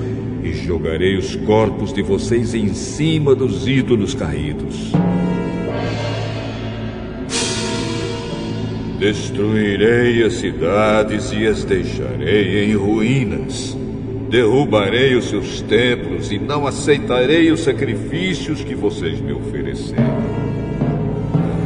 e 0.48 0.54
jogarei 0.54 1.16
os 1.16 1.36
corpos 1.36 1.92
de 1.92 2.02
vocês 2.02 2.54
em 2.54 2.72
cima 2.72 3.34
dos 3.34 3.68
ídolos 3.68 4.14
caídos. 4.14 4.92
Destruirei 8.98 10.24
as 10.24 10.34
cidades 10.34 11.30
e 11.32 11.46
as 11.46 11.64
deixarei 11.64 12.64
em 12.64 12.74
ruínas. 12.74 13.76
Derrubarei 14.28 15.14
os 15.14 15.28
seus 15.28 15.60
templos 15.62 16.32
e 16.32 16.38
não 16.38 16.66
aceitarei 16.66 17.50
os 17.50 17.60
sacrifícios 17.60 18.64
que 18.64 18.74
vocês 18.74 19.20
me 19.20 19.32
ofereceram. 19.32 20.18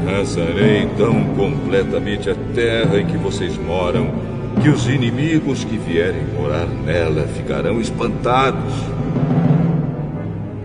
Arrasarei 0.07 0.83
então 0.83 1.25
completamente 1.35 2.29
a 2.29 2.35
terra 2.55 3.01
em 3.01 3.07
que 3.07 3.17
vocês 3.17 3.57
moram, 3.57 4.13
que 4.61 4.69
os 4.69 4.89
inimigos 4.89 5.65
que 5.65 5.77
vierem 5.77 6.25
morar 6.35 6.67
nela 6.67 7.27
ficarão 7.29 7.81
espantados. 7.81 8.75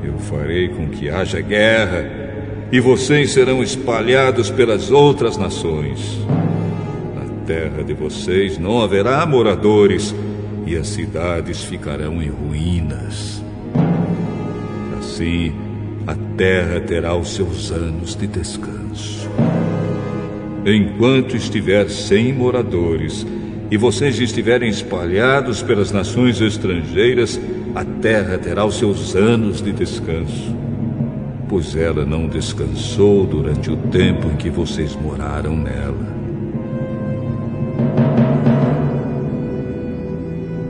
Eu 0.03 0.17
farei 0.19 0.69
com 0.69 0.87
que 0.89 1.09
haja 1.09 1.39
guerra 1.39 2.09
e 2.71 2.79
vocês 2.79 3.31
serão 3.31 3.61
espalhados 3.63 4.49
pelas 4.49 4.91
outras 4.91 5.37
nações 5.37 6.25
terra 7.47 7.81
de 7.81 7.93
vocês 7.93 8.57
não 8.57 8.81
haverá 8.81 9.25
moradores 9.25 10.13
e 10.65 10.75
as 10.75 10.89
cidades 10.89 11.63
ficarão 11.63 12.21
em 12.21 12.27
ruínas. 12.27 13.41
Assim, 14.99 15.53
a 16.05 16.13
terra 16.35 16.81
terá 16.81 17.15
os 17.15 17.33
seus 17.33 17.71
anos 17.71 18.17
de 18.17 18.27
descanso. 18.27 19.29
Enquanto 20.65 21.37
estiver 21.37 21.89
sem 21.89 22.33
moradores 22.33 23.25
e 23.69 23.77
vocês 23.77 24.19
estiverem 24.19 24.69
espalhados 24.69 25.61
pelas 25.61 25.91
nações 25.91 26.39
estrangeiras, 26.39 27.39
a 27.75 27.83
terra 27.83 28.37
terá 28.37 28.65
os 28.65 28.77
seus 28.77 29.15
anos 29.15 29.61
de 29.61 29.71
descanso, 29.71 30.55
pois 31.49 31.75
ela 31.75 32.05
não 32.05 32.27
descansou 32.27 33.25
durante 33.25 33.69
o 33.69 33.75
tempo 33.75 34.27
em 34.27 34.37
que 34.37 34.49
vocês 34.49 34.95
moraram 34.95 35.55
nela. 35.55 36.15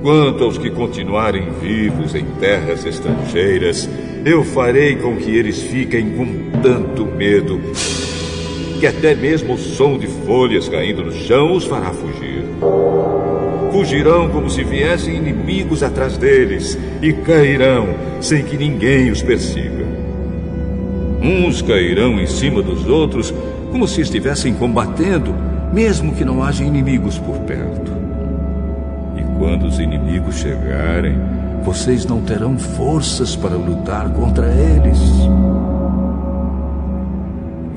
Quanto 0.02 0.44
aos 0.44 0.58
que 0.58 0.70
continuarem 0.70 1.50
vivos 1.62 2.16
em 2.16 2.26
terras 2.40 2.86
estrangeiras, 2.86 3.90
eu 4.26 4.44
farei 4.44 4.96
com 4.96 5.18
que 5.18 5.30
eles 5.30 5.62
fiquem 5.62 6.12
com 6.12 6.62
tanto 6.62 7.06
medo 7.06 7.60
que 8.80 8.88
até 8.88 9.16
mesmo 9.16 9.54
o 9.54 9.58
som 9.58 9.98
de 9.98 10.08
folhas 10.08 10.70
caindo 10.70 11.04
no 11.04 11.12
chão 11.12 11.54
os 11.54 11.66
fará 11.66 11.92
fugir. 11.92 12.44
Fugirão 13.72 14.30
como 14.30 14.50
se 14.50 14.64
viessem 14.64 15.16
inimigos 15.16 15.84
atrás 15.84 16.18
deles 16.18 16.78
e 17.02 17.14
cairão 17.14 17.90
sem 18.22 18.44
que 18.44 18.58
ninguém 18.58 19.12
os 19.12 19.22
persiga. 19.22 19.86
Uns 21.22 21.62
cairão 21.62 22.20
em 22.20 22.28
cima 22.28 22.62
dos 22.62 22.88
outros 22.88 23.34
como 23.72 23.88
se 23.88 24.02
estivessem 24.02 24.54
combatendo, 24.54 25.36
mesmo 25.74 26.14
que 26.14 26.24
não 26.24 26.42
haja 26.42 26.64
inimigos 26.64 27.18
por 27.18 27.38
perto. 27.40 27.98
Quando 29.38 29.68
os 29.68 29.80
inimigos 29.80 30.38
chegarem, 30.38 31.16
vocês 31.64 32.06
não 32.06 32.22
terão 32.22 32.58
forças 32.58 33.36
para 33.36 33.56
lutar 33.56 34.10
contra 34.10 34.48
eles. 34.48 35.00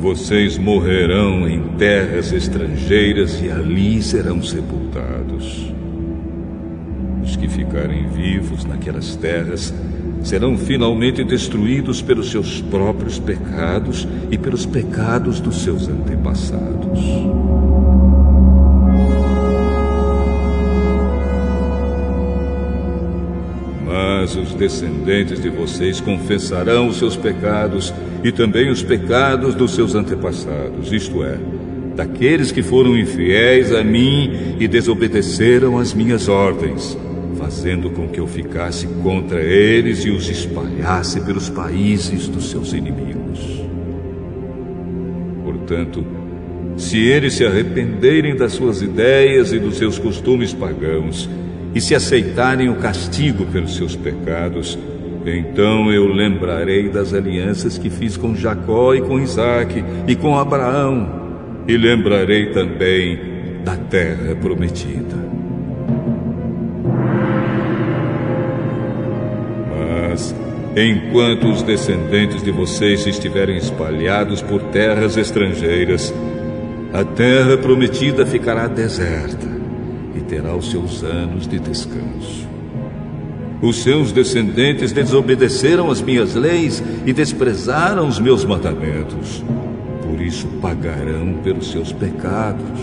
Vocês 0.00 0.56
morrerão 0.56 1.46
em 1.46 1.60
terras 1.76 2.32
estrangeiras 2.32 3.38
e 3.42 3.50
ali 3.50 4.02
serão 4.02 4.42
sepultados. 4.42 5.70
Os 7.22 7.36
que 7.36 7.46
ficarem 7.46 8.08
vivos 8.08 8.64
naquelas 8.64 9.14
terras 9.14 9.74
serão 10.22 10.56
finalmente 10.56 11.22
destruídos 11.22 12.00
pelos 12.00 12.30
seus 12.30 12.62
próprios 12.62 13.18
pecados 13.18 14.08
e 14.30 14.38
pelos 14.38 14.64
pecados 14.64 15.38
dos 15.38 15.62
seus 15.62 15.86
antepassados. 15.86 17.00
Mas 23.84 24.34
os 24.34 24.54
descendentes 24.54 25.42
de 25.42 25.50
vocês 25.50 26.00
confessarão 26.00 26.88
os 26.88 26.96
seus 26.96 27.16
pecados 27.16 27.92
e 28.22 28.30
também 28.30 28.70
os 28.70 28.82
pecados 28.82 29.54
dos 29.54 29.74
seus 29.74 29.94
antepassados, 29.94 30.92
isto 30.92 31.22
é, 31.24 31.38
daqueles 31.96 32.52
que 32.52 32.62
foram 32.62 32.96
infiéis 32.96 33.72
a 33.72 33.82
mim 33.82 34.56
e 34.58 34.68
desobedeceram 34.68 35.78
às 35.78 35.94
minhas 35.94 36.28
ordens, 36.28 36.96
fazendo 37.38 37.90
com 37.90 38.08
que 38.08 38.20
eu 38.20 38.26
ficasse 38.26 38.86
contra 39.02 39.40
eles 39.40 40.04
e 40.04 40.10
os 40.10 40.28
espalhasse 40.28 41.20
pelos 41.20 41.48
países 41.48 42.28
dos 42.28 42.50
seus 42.50 42.72
inimigos. 42.72 43.64
Portanto, 45.44 46.04
se 46.76 46.98
eles 46.98 47.34
se 47.34 47.44
arrependerem 47.44 48.36
das 48.36 48.52
suas 48.52 48.82
ideias 48.82 49.52
e 49.52 49.58
dos 49.58 49.76
seus 49.76 49.98
costumes 49.98 50.52
pagãos, 50.52 51.28
e 51.74 51.80
se 51.80 51.94
aceitarem 51.94 52.68
o 52.68 52.76
castigo 52.76 53.46
pelos 53.46 53.76
seus 53.76 53.94
pecados, 53.94 54.78
então 55.24 55.92
eu 55.92 56.06
lembrarei 56.06 56.88
das 56.88 57.12
alianças 57.12 57.76
que 57.76 57.90
fiz 57.90 58.16
com 58.16 58.34
Jacó 58.34 58.94
e 58.94 59.00
com 59.02 59.18
Isaac 59.18 59.84
e 60.06 60.16
com 60.16 60.38
Abraão, 60.38 61.62
e 61.68 61.76
lembrarei 61.76 62.46
também 62.46 63.18
da 63.64 63.76
terra 63.76 64.34
prometida. 64.34 65.20
Mas, 70.08 70.34
enquanto 70.76 71.48
os 71.48 71.62
descendentes 71.62 72.42
de 72.42 72.50
vocês 72.50 73.06
estiverem 73.06 73.56
espalhados 73.56 74.40
por 74.42 74.62
terras 74.64 75.16
estrangeiras, 75.16 76.14
a 76.92 77.04
terra 77.04 77.56
prometida 77.56 78.24
ficará 78.26 78.66
deserta 78.66 79.50
terá 80.30 80.54
os 80.54 80.70
seus 80.70 81.02
anos 81.02 81.48
de 81.48 81.58
descanso. 81.58 82.48
Os 83.62 83.82
seus 83.82 84.10
descendentes 84.10 84.90
desobedeceram 84.90 85.90
as 85.90 86.00
minhas 86.00 86.34
leis 86.34 86.82
e 87.04 87.12
desprezaram 87.12 88.08
os 88.08 88.18
meus 88.18 88.44
mandamentos. 88.44 89.44
Por 90.02 90.20
isso 90.20 90.46
pagarão 90.62 91.34
pelos 91.44 91.70
seus 91.70 91.92
pecados. 91.92 92.80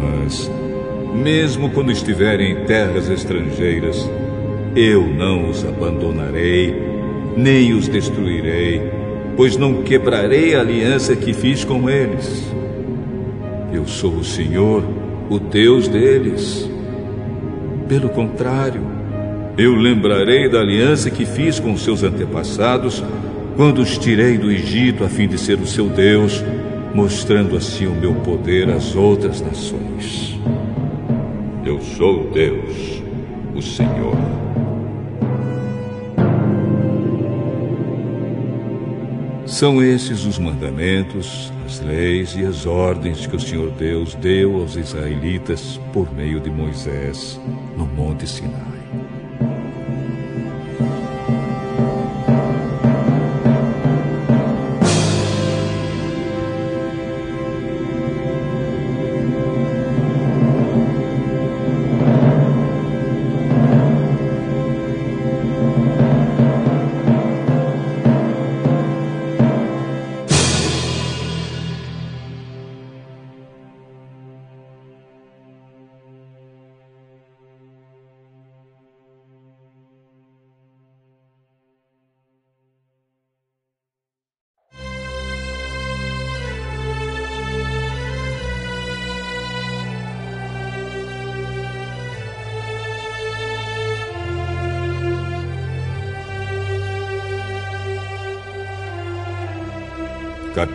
Mas, 0.00 0.48
mesmo 1.12 1.70
quando 1.70 1.90
estiverem 1.90 2.52
em 2.52 2.64
terras 2.66 3.10
estrangeiras, 3.10 4.08
eu 4.76 5.04
não 5.08 5.50
os 5.50 5.64
abandonarei, 5.64 6.72
nem 7.36 7.72
os 7.72 7.88
destruirei, 7.88 8.80
pois 9.36 9.56
não 9.56 9.82
quebrarei 9.82 10.54
a 10.54 10.60
aliança 10.60 11.16
que 11.16 11.32
fiz 11.32 11.64
com 11.64 11.90
eles. 11.90 12.44
Eu 13.72 13.88
sou 13.88 14.12
o 14.12 14.24
Senhor, 14.24 14.84
o 15.28 15.40
Deus 15.40 15.88
deles. 15.88 16.69
Pelo 17.90 18.08
contrário, 18.08 18.82
eu 19.58 19.74
lembrarei 19.74 20.48
da 20.48 20.60
aliança 20.60 21.10
que 21.10 21.26
fiz 21.26 21.58
com 21.58 21.76
seus 21.76 22.04
antepassados 22.04 23.02
quando 23.56 23.82
os 23.82 23.98
tirei 23.98 24.38
do 24.38 24.48
Egito 24.48 25.02
a 25.02 25.08
fim 25.08 25.26
de 25.26 25.36
ser 25.36 25.58
o 25.58 25.66
seu 25.66 25.88
Deus, 25.88 26.40
mostrando 26.94 27.56
assim 27.56 27.88
o 27.88 27.94
meu 27.96 28.14
poder 28.14 28.70
às 28.70 28.94
outras 28.94 29.40
nações. 29.40 30.38
Eu 31.64 31.80
sou 31.80 32.30
Deus, 32.30 33.02
o 33.56 33.60
Senhor. 33.60 34.14
São 39.50 39.82
esses 39.82 40.24
os 40.24 40.38
mandamentos, 40.38 41.52
as 41.66 41.80
leis 41.80 42.36
e 42.36 42.46
as 42.46 42.66
ordens 42.66 43.26
que 43.26 43.34
o 43.34 43.40
Senhor 43.40 43.68
Deus 43.72 44.14
deu 44.14 44.60
aos 44.60 44.76
israelitas 44.76 45.78
por 45.92 46.10
meio 46.14 46.38
de 46.38 46.48
Moisés 46.48 47.38
no 47.76 47.84
Monte 47.84 48.28
Sinai. 48.28 48.79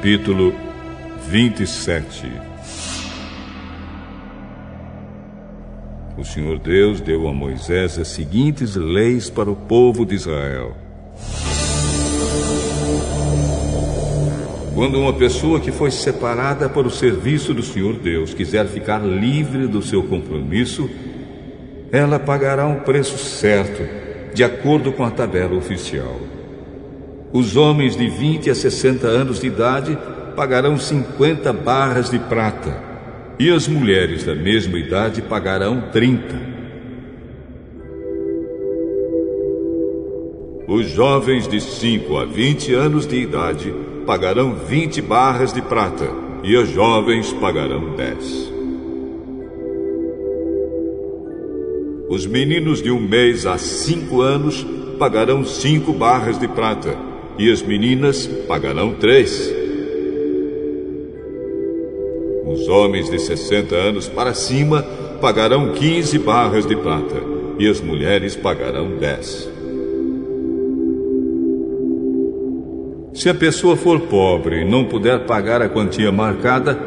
Capítulo 0.05 0.53
27 1.29 2.31
O 6.15 6.23
Senhor 6.23 6.59
Deus 6.59 7.01
deu 7.01 7.27
a 7.27 7.33
Moisés 7.33 7.97
as 7.97 8.09
seguintes 8.09 8.75
leis 8.75 9.31
para 9.31 9.49
o 9.49 9.55
povo 9.55 10.05
de 10.05 10.13
Israel. 10.13 10.77
Quando 14.75 14.99
uma 14.99 15.13
pessoa 15.13 15.59
que 15.59 15.71
foi 15.71 15.89
separada 15.89 16.69
para 16.69 16.85
o 16.85 16.91
serviço 16.91 17.51
do 17.51 17.63
Senhor 17.63 17.95
Deus 17.95 18.31
quiser 18.31 18.67
ficar 18.67 18.99
livre 18.99 19.65
do 19.65 19.81
seu 19.81 20.03
compromisso, 20.03 20.87
ela 21.91 22.19
pagará 22.19 22.67
um 22.67 22.81
preço 22.81 23.17
certo, 23.17 23.81
de 24.35 24.43
acordo 24.43 24.91
com 24.91 25.03
a 25.03 25.09
tabela 25.09 25.55
oficial. 25.55 26.34
Os 27.35 27.57
homens 27.57 27.97
de 27.97 28.07
20 28.07 28.49
a 28.49 28.55
60 28.55 29.05
anos 29.07 29.41
de 29.41 29.47
idade 29.47 29.97
pagarão 30.37 30.77
50 30.77 31.51
barras 31.51 32.09
de 32.09 32.17
prata, 32.17 32.81
e 33.37 33.51
as 33.51 33.67
mulheres 33.67 34.23
da 34.23 34.33
mesma 34.33 34.79
idade 34.79 35.21
pagarão 35.21 35.89
30. 35.91 36.33
Os 40.65 40.87
jovens 40.91 41.45
de 41.45 41.59
5 41.59 42.15
a 42.15 42.23
20 42.23 42.73
anos 42.73 43.05
de 43.05 43.17
idade 43.17 43.73
pagarão 44.05 44.55
20 44.55 45.01
barras 45.01 45.51
de 45.51 45.61
prata 45.61 46.07
e 46.41 46.55
os 46.55 46.69
jovens 46.69 47.33
pagarão 47.33 47.97
10. 47.97 48.53
Os 52.07 52.25
meninos 52.25 52.81
de 52.81 52.91
um 52.91 53.01
mês 53.01 53.45
a 53.45 53.57
cinco 53.57 54.21
anos 54.21 54.65
pagarão 54.97 55.43
cinco 55.43 55.91
barras 55.91 56.39
de 56.39 56.47
prata 56.47 57.13
e 57.37 57.51
as 57.51 57.61
meninas 57.61 58.27
pagarão 58.47 58.93
três. 58.93 59.53
Os 62.45 62.67
homens 62.67 63.09
de 63.09 63.19
60 63.19 63.75
anos 63.75 64.07
para 64.07 64.33
cima 64.33 64.83
pagarão 65.19 65.73
15 65.73 66.19
barras 66.19 66.65
de 66.65 66.75
prata 66.75 67.21
e 67.57 67.67
as 67.67 67.81
mulheres 67.81 68.35
pagarão 68.35 68.97
10. 68.97 69.55
Se 73.13 73.29
a 73.29 73.33
pessoa 73.33 73.77
for 73.77 74.01
pobre 74.01 74.61
e 74.61 74.65
não 74.65 74.85
puder 74.85 75.25
pagar 75.25 75.61
a 75.61 75.69
quantia 75.69 76.11
marcada, 76.11 76.77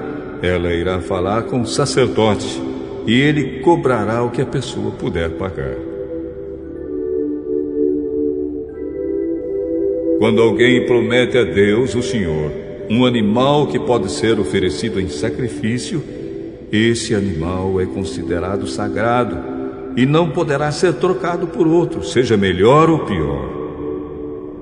ela 0.43 0.73
irá 0.73 1.01
falar 1.01 1.45
com 1.45 1.63
o 1.63 1.67
sacerdote 1.67 2.63
e 3.07 3.19
ele 3.19 3.61
cobrará 3.61 4.23
o 4.23 4.31
que 4.31 4.43
a 4.43 4.47
pessoa 4.47 4.91
puder 4.93 5.31
pagar. 5.31 5.88
Quando 10.19 10.43
alguém 10.43 10.85
promete 10.85 11.39
a 11.39 11.45
Deus, 11.45 11.95
o 11.95 12.03
Senhor, 12.03 12.51
um 12.91 13.07
animal 13.07 13.69
que 13.69 13.79
pode 13.79 14.11
ser 14.11 14.41
oferecido 14.41 15.01
em 15.01 15.09
sacrifício, 15.09 16.03
esse 16.73 17.15
animal 17.15 17.81
é 17.81 17.87
considerado 17.87 18.67
sagrado 18.67 19.39
e 19.97 20.05
não 20.05 20.31
poderá 20.31 20.73
ser 20.73 20.95
trocado 20.95 21.47
por 21.47 21.67
outro, 21.67 22.03
seja 22.03 22.37
melhor 22.37 22.91
ou 22.91 23.01
pior. 23.01 23.49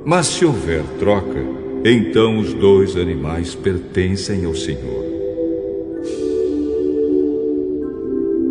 Mas 0.04 0.26
se 0.26 0.44
houver 0.44 0.82
troca, 0.98 1.42
então 1.84 2.38
os 2.38 2.52
dois 2.52 2.94
animais 2.94 3.54
pertencem 3.54 4.44
ao 4.44 4.54
Senhor. 4.54 5.04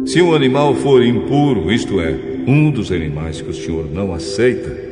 Se 0.06 0.22
um 0.22 0.34
animal 0.34 0.74
for 0.76 1.04
impuro, 1.04 1.72
isto 1.72 2.00
é, 2.00 2.16
um 2.48 2.72
dos 2.72 2.92
animais 2.92 3.42
que 3.42 3.50
o 3.50 3.54
Senhor 3.54 3.86
não 3.92 4.14
aceita, 4.14 4.85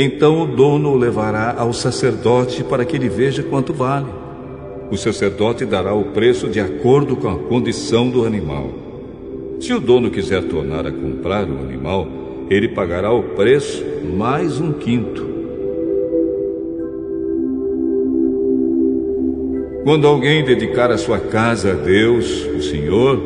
então 0.00 0.42
o 0.42 0.46
dono 0.46 0.90
o 0.90 0.96
levará 0.96 1.56
ao 1.58 1.72
sacerdote 1.72 2.62
para 2.62 2.84
que 2.84 2.94
ele 2.94 3.08
veja 3.08 3.42
quanto 3.42 3.72
vale. 3.72 4.06
O 4.90 4.96
sacerdote 4.96 5.66
dará 5.66 5.92
o 5.92 6.04
preço 6.12 6.48
de 6.48 6.60
acordo 6.60 7.16
com 7.16 7.28
a 7.28 7.36
condição 7.36 8.08
do 8.08 8.24
animal. 8.24 8.70
Se 9.60 9.72
o 9.72 9.80
dono 9.80 10.08
quiser 10.08 10.44
tornar 10.44 10.86
a 10.86 10.92
comprar 10.92 11.48
o 11.48 11.58
animal, 11.58 12.06
ele 12.48 12.68
pagará 12.68 13.12
o 13.12 13.22
preço 13.34 13.84
mais 14.16 14.60
um 14.60 14.72
quinto. 14.72 15.26
Quando 19.82 20.06
alguém 20.06 20.44
dedicar 20.44 20.92
a 20.92 20.98
sua 20.98 21.18
casa 21.18 21.72
a 21.72 21.74
Deus, 21.74 22.46
o 22.56 22.62
Senhor, 22.62 23.20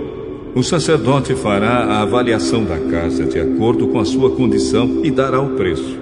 o 0.54 0.62
sacerdote 0.62 1.34
fará 1.34 1.84
a 1.84 2.02
avaliação 2.02 2.64
da 2.64 2.78
casa 2.78 3.24
de 3.24 3.38
acordo 3.38 3.88
com 3.88 3.98
a 3.98 4.04
sua 4.04 4.30
condição 4.30 5.00
e 5.02 5.10
dará 5.10 5.40
o 5.40 5.50
preço. 5.50 6.01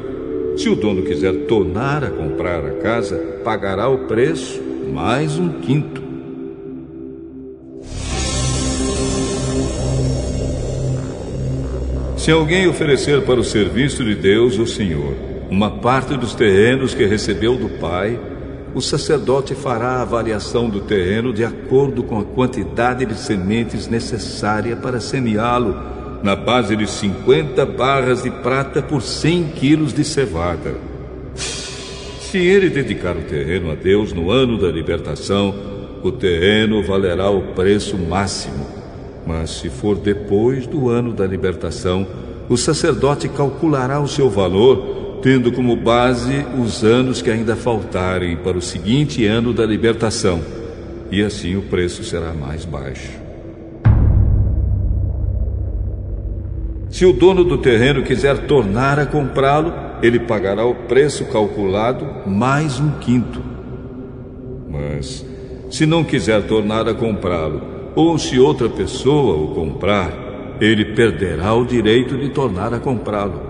Se 0.56 0.68
o 0.68 0.76
dono 0.76 1.02
quiser 1.02 1.46
tornar 1.46 2.04
a 2.04 2.10
comprar 2.10 2.64
a 2.64 2.74
casa, 2.74 3.16
pagará 3.42 3.88
o 3.88 4.06
preço 4.06 4.60
mais 4.92 5.38
um 5.38 5.60
quinto. 5.60 6.02
Se 12.16 12.30
alguém 12.30 12.68
oferecer 12.68 13.24
para 13.24 13.40
o 13.40 13.44
serviço 13.44 14.04
de 14.04 14.14
Deus, 14.14 14.58
o 14.58 14.66
Senhor, 14.66 15.14
uma 15.50 15.70
parte 15.70 16.16
dos 16.16 16.34
terrenos 16.34 16.94
que 16.94 17.06
recebeu 17.06 17.56
do 17.56 17.70
Pai, 17.80 18.20
o 18.74 18.80
sacerdote 18.80 19.54
fará 19.54 19.94
a 19.94 20.02
avaliação 20.02 20.68
do 20.68 20.80
terreno 20.80 21.32
de 21.32 21.44
acordo 21.44 22.02
com 22.02 22.18
a 22.20 22.24
quantidade 22.24 23.04
de 23.04 23.14
sementes 23.14 23.88
necessária 23.88 24.76
para 24.76 25.00
semeá-lo, 25.00 25.76
na 26.22 26.36
base 26.36 26.76
de 26.76 26.86
50 26.86 27.64
barras 27.66 28.22
de 28.22 28.30
prata 28.30 28.82
por 28.82 29.02
100 29.02 29.44
quilos 29.56 29.92
de 29.92 30.04
cevada. 30.04 30.74
Se 31.34 32.38
ele 32.38 32.70
dedicar 32.70 33.16
o 33.16 33.22
terreno 33.22 33.72
a 33.72 33.74
Deus 33.74 34.12
no 34.12 34.30
ano 34.30 34.58
da 34.58 34.68
libertação, 34.68 35.54
o 36.02 36.12
terreno 36.12 36.82
valerá 36.82 37.30
o 37.30 37.54
preço 37.54 37.98
máximo. 37.98 38.66
Mas 39.26 39.50
se 39.50 39.68
for 39.68 39.96
depois 39.96 40.66
do 40.66 40.88
ano 40.88 41.12
da 41.12 41.26
libertação, 41.26 42.06
o 42.48 42.56
sacerdote 42.56 43.28
calculará 43.28 44.00
o 44.00 44.08
seu 44.08 44.30
valor 44.30 45.00
tendo 45.22 45.52
como 45.52 45.76
base 45.76 46.46
os 46.58 46.82
anos 46.82 47.20
que 47.20 47.30
ainda 47.30 47.54
faltarem 47.54 48.36
para 48.36 48.56
o 48.56 48.62
seguinte 48.62 49.26
ano 49.26 49.52
da 49.52 49.66
libertação, 49.66 50.40
e 51.10 51.22
assim 51.22 51.56
o 51.56 51.62
preço 51.62 52.02
será 52.02 52.32
mais 52.32 52.64
baixo. 52.64 53.29
Se 56.90 57.06
o 57.06 57.12
dono 57.12 57.44
do 57.44 57.56
terreno 57.56 58.02
quiser 58.02 58.46
tornar 58.46 58.98
a 58.98 59.06
comprá-lo, 59.06 59.72
ele 60.02 60.18
pagará 60.18 60.66
o 60.66 60.74
preço 60.74 61.24
calculado 61.26 62.28
mais 62.28 62.80
um 62.80 62.90
quinto. 62.98 63.40
Mas, 64.68 65.24
se 65.70 65.86
não 65.86 66.02
quiser 66.02 66.42
tornar 66.48 66.88
a 66.88 66.94
comprá-lo, 66.94 67.62
ou 67.94 68.18
se 68.18 68.40
outra 68.40 68.68
pessoa 68.68 69.36
o 69.36 69.54
comprar, 69.54 70.56
ele 70.60 70.84
perderá 70.84 71.54
o 71.54 71.64
direito 71.64 72.18
de 72.18 72.28
tornar 72.30 72.74
a 72.74 72.80
comprá-lo. 72.80 73.40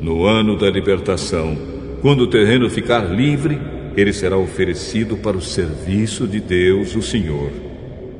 No 0.00 0.24
ano 0.24 0.56
da 0.56 0.70
libertação, 0.70 1.56
quando 2.00 2.22
o 2.22 2.26
terreno 2.26 2.68
ficar 2.70 3.04
livre, 3.14 3.60
ele 3.94 4.12
será 4.12 4.38
oferecido 4.38 5.18
para 5.18 5.36
o 5.36 5.42
serviço 5.42 6.26
de 6.26 6.40
Deus, 6.40 6.96
o 6.96 7.02
Senhor. 7.02 7.73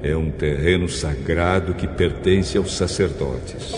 É 0.07 0.15
um 0.15 0.31
terreno 0.31 0.87
sagrado 0.87 1.73
que 1.73 1.89
pertence 1.89 2.59
aos 2.59 2.77
sacerdotes. 2.77 3.75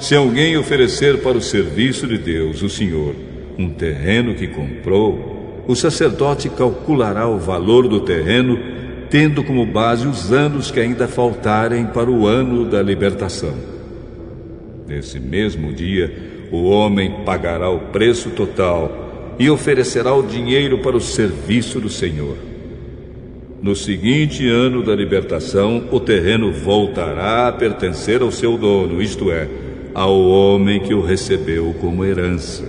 Se 0.00 0.16
alguém 0.16 0.56
oferecer 0.56 1.22
para 1.22 1.38
o 1.38 1.40
serviço 1.40 2.08
de 2.08 2.18
Deus, 2.18 2.62
o 2.62 2.68
Senhor, 2.68 3.14
um 3.56 3.70
terreno 3.70 4.34
que 4.34 4.48
comprou, 4.48 5.62
o 5.68 5.76
sacerdote 5.76 6.48
calculará 6.48 7.28
o 7.28 7.38
valor 7.38 7.86
do 7.86 8.00
terreno, 8.00 8.58
tendo 9.08 9.44
como 9.44 9.64
base 9.64 10.04
os 10.04 10.32
anos 10.32 10.72
que 10.72 10.80
ainda 10.80 11.06
faltarem 11.06 11.86
para 11.86 12.10
o 12.10 12.26
ano 12.26 12.64
da 12.64 12.82
libertação. 12.82 13.54
Nesse 14.84 15.20
mesmo 15.20 15.72
dia, 15.72 16.12
o 16.50 16.64
homem 16.64 17.22
pagará 17.24 17.70
o 17.70 17.78
preço 17.92 18.30
total 18.30 19.36
e 19.38 19.48
oferecerá 19.48 20.12
o 20.12 20.24
dinheiro 20.24 20.78
para 20.78 20.96
o 20.96 21.00
serviço 21.00 21.78
do 21.78 21.88
Senhor. 21.88 22.53
No 23.64 23.74
seguinte 23.74 24.46
ano 24.46 24.82
da 24.82 24.94
libertação, 24.94 25.88
o 25.90 25.98
terreno 25.98 26.52
voltará 26.52 27.48
a 27.48 27.52
pertencer 27.52 28.20
ao 28.20 28.30
seu 28.30 28.58
dono, 28.58 29.00
isto 29.00 29.30
é, 29.32 29.48
ao 29.94 30.20
homem 30.20 30.80
que 30.80 30.92
o 30.92 31.00
recebeu 31.00 31.74
como 31.80 32.04
herança. 32.04 32.62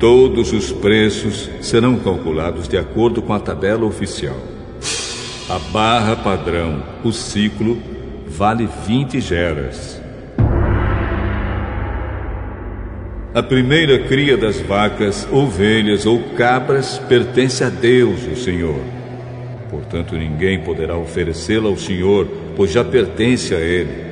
Todos 0.00 0.52
os 0.52 0.72
preços 0.72 1.48
serão 1.60 1.96
calculados 2.00 2.66
de 2.66 2.76
acordo 2.76 3.22
com 3.22 3.32
a 3.32 3.38
tabela 3.38 3.84
oficial. 3.84 4.36
A 5.48 5.60
barra 5.70 6.16
padrão, 6.16 6.82
o 7.04 7.12
ciclo, 7.12 7.78
vale 8.26 8.68
20 8.84 9.20
geras. 9.20 9.99
A 13.32 13.44
primeira 13.44 13.96
cria 14.08 14.36
das 14.36 14.60
vacas, 14.60 15.24
ovelhas 15.30 16.04
ou 16.04 16.20
cabras 16.36 16.98
pertence 17.08 17.62
a 17.62 17.68
Deus, 17.68 18.26
o 18.26 18.34
Senhor. 18.34 18.80
Portanto, 19.70 20.16
ninguém 20.16 20.58
poderá 20.58 20.96
oferecê-la 20.96 21.68
ao 21.68 21.76
Senhor, 21.76 22.26
pois 22.56 22.72
já 22.72 22.82
pertence 22.82 23.54
a 23.54 23.60
Ele. 23.60 24.04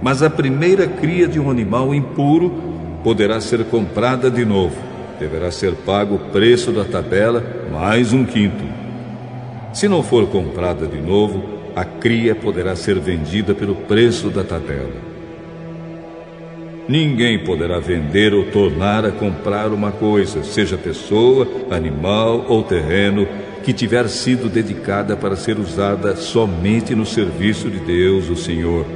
Mas 0.00 0.22
a 0.22 0.30
primeira 0.30 0.86
cria 0.86 1.26
de 1.26 1.40
um 1.40 1.50
animal 1.50 1.92
impuro 1.92 2.54
poderá 3.02 3.40
ser 3.40 3.64
comprada 3.64 4.30
de 4.30 4.44
novo. 4.44 4.76
Deverá 5.18 5.50
ser 5.50 5.72
pago 5.84 6.14
o 6.14 6.30
preço 6.30 6.70
da 6.70 6.84
tabela 6.84 7.42
mais 7.72 8.12
um 8.12 8.24
quinto. 8.24 8.64
Se 9.72 9.88
não 9.88 10.04
for 10.04 10.24
comprada 10.28 10.86
de 10.86 11.00
novo, 11.00 11.42
a 11.74 11.84
cria 11.84 12.32
poderá 12.32 12.76
ser 12.76 13.00
vendida 13.00 13.56
pelo 13.56 13.74
preço 13.74 14.30
da 14.30 14.44
tabela. 14.44 15.05
Ninguém 16.88 17.42
poderá 17.42 17.80
vender 17.80 18.32
ou 18.32 18.44
tornar 18.44 19.04
a 19.04 19.10
comprar 19.10 19.72
uma 19.72 19.90
coisa, 19.90 20.44
seja 20.44 20.78
pessoa, 20.78 21.48
animal 21.68 22.46
ou 22.48 22.62
terreno, 22.62 23.26
que 23.64 23.72
tiver 23.72 24.06
sido 24.08 24.48
dedicada 24.48 25.16
para 25.16 25.34
ser 25.34 25.58
usada 25.58 26.14
somente 26.14 26.94
no 26.94 27.04
serviço 27.04 27.68
de 27.68 27.80
Deus, 27.80 28.28
o 28.28 28.36
Senhor. 28.36 28.86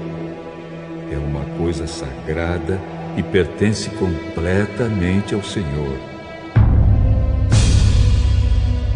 É 1.13 1.19
uma 1.19 1.45
coisa 1.59 1.89
sagrada 1.89 2.81
e 3.17 3.25
pertence 3.25 3.91
completamente 3.91 5.35
ao 5.35 5.43
Senhor. 5.43 5.99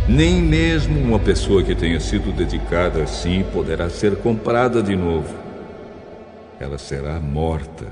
Nem 0.08 0.40
mesmo 0.40 1.00
uma 1.00 1.18
pessoa 1.18 1.64
que 1.64 1.74
tenha 1.74 1.98
sido 1.98 2.30
dedicada 2.30 3.02
assim 3.02 3.44
poderá 3.52 3.90
ser 3.90 4.14
comprada 4.16 4.80
de 4.80 4.94
novo. 4.94 5.34
Ela 6.60 6.78
será 6.78 7.18
morta. 7.18 7.86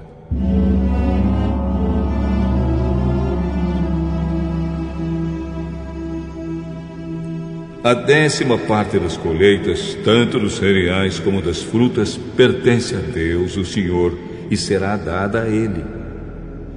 A 7.85 7.95
décima 7.95 8.57
parte 8.57 8.97
das 8.97 9.17
colheitas, 9.17 9.99
tanto 10.05 10.39
dos 10.39 10.55
cereais 10.55 11.19
como 11.19 11.43
das 11.43 11.63
frutas, 11.63 12.17
pertence 12.37 12.95
a 12.95 13.01
Deus, 13.01 13.57
o 13.57 13.65
Senhor, 13.65 14.17
e 14.49 14.57
será 14.57 14.97
dada 14.97 15.43
a 15.43 15.49
Ele. 15.49 15.85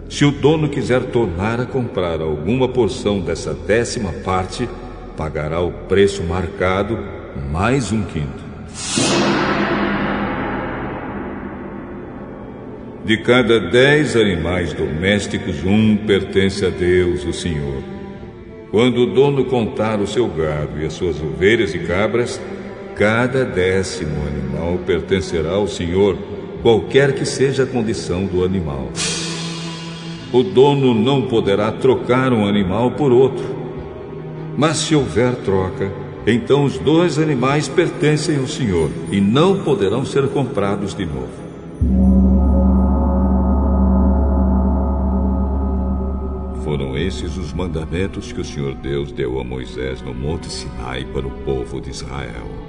Se 0.10 0.26
o 0.26 0.32
dono 0.32 0.68
quiser 0.68 1.04
tornar 1.04 1.62
a 1.62 1.66
comprar 1.68 2.22
alguma 2.22 2.68
porção 2.68 3.20
dessa 3.20 3.54
décima 3.54 4.12
parte, 4.24 4.68
pagará 5.16 5.62
o 5.62 5.72
preço 5.72 6.24
marcado 6.24 6.98
mais 7.52 7.92
um 7.92 8.02
quinto. 8.04 8.44
De 13.06 13.18
cada 13.18 13.60
dez 13.60 14.16
animais 14.16 14.74
domésticos, 14.74 15.64
um 15.64 15.98
pertence 15.98 16.66
a 16.66 16.70
Deus, 16.70 17.24
o 17.26 17.32
Senhor. 17.32 17.95
Quando 18.72 19.02
o 19.02 19.06
dono 19.06 19.46
contar 19.46 20.00
o 20.00 20.08
seu 20.08 20.28
gado 20.28 20.80
e 20.82 20.86
as 20.86 20.94
suas 20.94 21.22
ovelhas 21.22 21.74
e 21.74 21.80
cabras, 21.80 22.42
cada 22.96 23.46
décimo 23.46 24.16
animal 24.28 24.80
pertencerá 24.86 25.52
ao 25.52 25.68
Senhor, 25.68 26.18
qualquer 26.62 27.14
que 27.14 27.26
seja 27.26 27.64
a 27.64 27.68
condição 27.68 28.26
do 28.26 28.44
animal. 28.44 28.90
O 30.34 30.44
dono 30.44 30.94
não 30.94 31.24
poderá 31.24 31.72
trocar 31.72 32.34
um 32.34 32.48
animal 32.48 32.92
por 32.92 33.12
outro. 33.12 33.46
Mas 34.58 34.78
se 34.78 34.96
houver 34.96 35.36
troca, 35.36 35.92
então 36.26 36.64
os 36.64 36.78
dois 36.78 37.20
animais 37.20 37.68
pertencem 37.68 38.38
ao 38.38 38.48
Senhor 38.48 38.90
e 39.12 39.22
não 39.22 39.64
poderão 39.64 40.04
ser 40.04 40.28
comprados 40.30 40.96
de 40.96 41.06
novo. 41.06 41.46
Foram 46.64 46.95
esses 47.06 47.38
os 47.38 47.54
mandamentos 47.54 48.32
que 48.32 48.42
o 48.42 48.46
Senhor 48.46 48.74
Deus 48.74 49.12
deu 49.12 49.40
a 49.40 49.44
Moisés 49.44 50.02
no 50.02 50.12
Monte 50.12 50.50
Sinai 50.50 51.06
para 51.06 51.28
o 51.28 51.32
povo 51.44 51.80
de 51.80 51.92
Israel. 51.92 52.65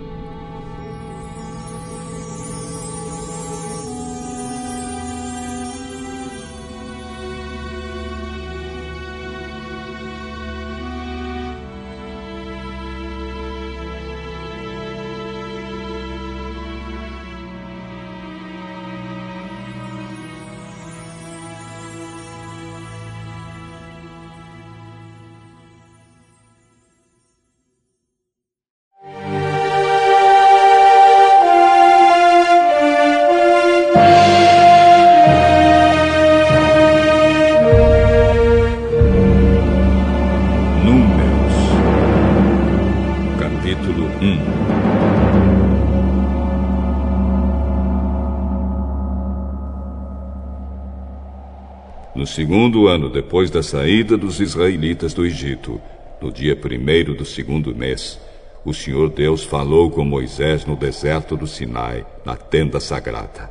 Ano 52.96 53.10
depois 53.10 53.50
da 53.50 53.62
saída 53.62 54.16
dos 54.16 54.40
israelitas 54.40 55.12
do 55.12 55.24
Egito, 55.24 55.78
no 56.20 56.32
dia 56.32 56.56
primeiro 56.56 57.14
do 57.14 57.26
segundo 57.26 57.76
mês, 57.76 58.18
o 58.64 58.72
Senhor 58.72 59.10
Deus 59.10 59.44
falou 59.44 59.90
com 59.90 60.02
Moisés 60.02 60.64
no 60.64 60.74
deserto 60.74 61.36
do 61.36 61.46
Sinai, 61.46 62.06
na 62.24 62.34
tenda 62.34 62.80
sagrada. 62.80 63.50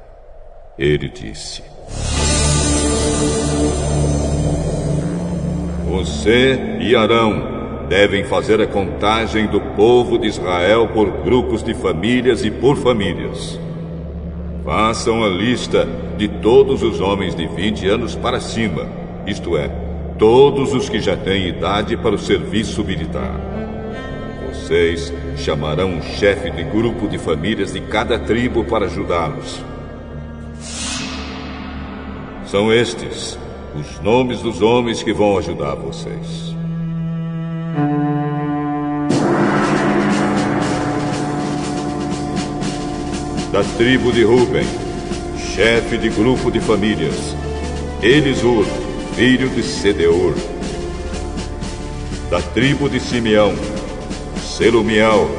Ele 0.78 1.08
disse: 1.08 1.62
Você 5.88 6.78
e 6.82 6.96
Arão 6.96 7.86
devem 7.88 8.24
fazer 8.24 8.60
a 8.60 8.66
contagem 8.68 9.46
do 9.46 9.62
povo 9.62 10.18
de 10.18 10.26
Israel 10.26 10.88
por 10.88 11.24
grupos 11.24 11.64
de 11.64 11.76
famílias 11.76 12.44
e 12.44 12.50
por 12.50 12.78
famílias. 12.78 13.60
Façam 14.66 15.24
a 15.24 15.30
lista 15.30 15.88
de 16.18 16.28
todos 16.28 16.82
os 16.82 17.00
homens 17.00 17.36
de 17.36 17.46
20 17.46 17.88
anos 17.88 18.16
para 18.16 18.40
cima, 18.40 19.05
isto 19.26 19.58
é, 19.58 19.70
todos 20.18 20.74
os 20.74 20.90
que 20.90 21.00
já 21.00 21.16
têm 21.16 21.48
idade 21.48 21.98
para 21.98 22.16
o 22.16 22.20
serviço 22.20 22.84
militar. 22.84 23.40
Vocês 24.48 25.14
chamarão 25.38 25.90
um 25.90 26.02
chefe 26.02 26.50
de 26.50 26.64
grupo 26.64 27.08
de 27.08 27.18
famílias 27.18 27.74
de 27.74 27.82
cada 27.82 28.18
tribo 28.18 28.64
para 28.64 28.86
ajudá-los. 28.86 29.62
São 32.46 32.72
estes 32.72 33.38
os 33.78 34.00
nomes 34.00 34.42
dos 34.42 34.62
homens 34.62 35.04
que 35.04 35.12
vão 35.12 35.38
ajudar 35.38 35.76
vocês. 35.76 36.56
da 43.56 43.64
tribo 43.78 44.12
de 44.12 44.22
Ruben, 44.22 44.66
chefe 45.56 45.98
de 45.98 46.10
grupo 46.10 46.52
de 46.52 46.60
famílias, 46.60 47.34
Elisur, 48.04 48.66
filho 49.16 49.48
de 49.50 49.64
Sedeur. 49.64 50.36
Da 52.30 52.42
tribo 52.42 52.90
de 52.90 53.00
Simeão, 53.00 53.56
Selumiel, 54.42 55.30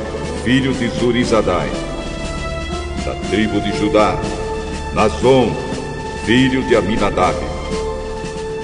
filho 0.45 0.73
de 0.73 0.89
Zurizadai. 0.89 1.69
Da 3.05 3.15
tribo 3.29 3.61
de 3.61 3.77
Judá, 3.77 4.19
Nazon, 4.95 5.55
filho 6.25 6.63
de 6.63 6.75
Aminadab. 6.75 7.37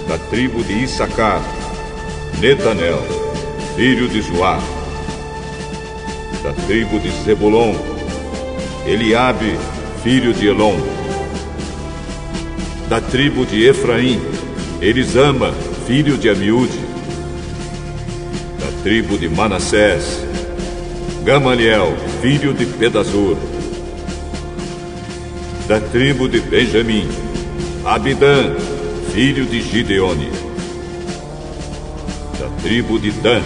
Da 0.09 0.17
tribo 0.31 0.65
de 0.65 0.85
Issacar, 0.85 1.43
Netanel, 2.41 3.03
filho 3.77 4.09
de 4.09 4.23
Zoar. 4.23 4.63
Da 6.43 6.53
tribo 6.67 6.99
de 6.99 7.11
Zebulon, 7.23 7.75
Eliabe, 8.87 9.59
filho 10.03 10.33
de 10.33 10.49
Elon. 10.49 10.77
Da 12.89 12.99
tribo 12.99 13.45
de 13.45 13.69
Efraim, 13.69 14.19
Elisama, 14.83 15.55
filho 15.87 16.19
de 16.19 16.29
Amiúde. 16.29 16.79
Da 18.61 18.83
tribo 18.83 19.17
de 19.17 19.29
Manassés, 19.29 20.21
Gamaliel, 21.25 21.97
filho 22.21 22.53
de 22.53 22.67
Pedazur. 22.67 23.39
Da 25.67 25.81
tribo 25.81 26.29
de 26.29 26.41
Benjamim, 26.41 27.09
Abidã, 27.85 28.55
filho 29.15 29.47
de 29.47 29.63
Gideone. 29.63 30.31
Da 32.39 32.49
tribo 32.63 32.99
de 32.99 33.11
Dan, 33.13 33.43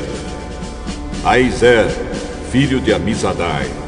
Aizer, 1.25 1.87
filho 2.51 2.81
de 2.81 2.93
Amizadai 2.93 3.87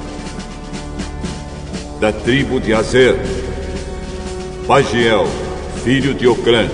da 2.01 2.13
tribo 2.13 2.61
de 2.61 2.73
Azer, 2.73 3.17
Pagiel, 4.67 5.27
filho 5.83 6.15
de 6.15 6.29
Ocrã, 6.29 6.69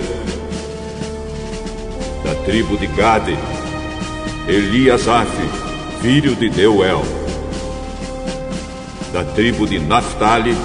tribo 2.45 2.77
de 2.77 2.85
Gade, 2.85 3.35
Eliasaf, 4.47 5.31
filho 5.99 6.35
de 6.35 6.47
Deuel, 6.47 7.01
da 9.11 9.23
tribo 9.23 9.65
de 9.65 9.79
Naphtali, 9.79 10.55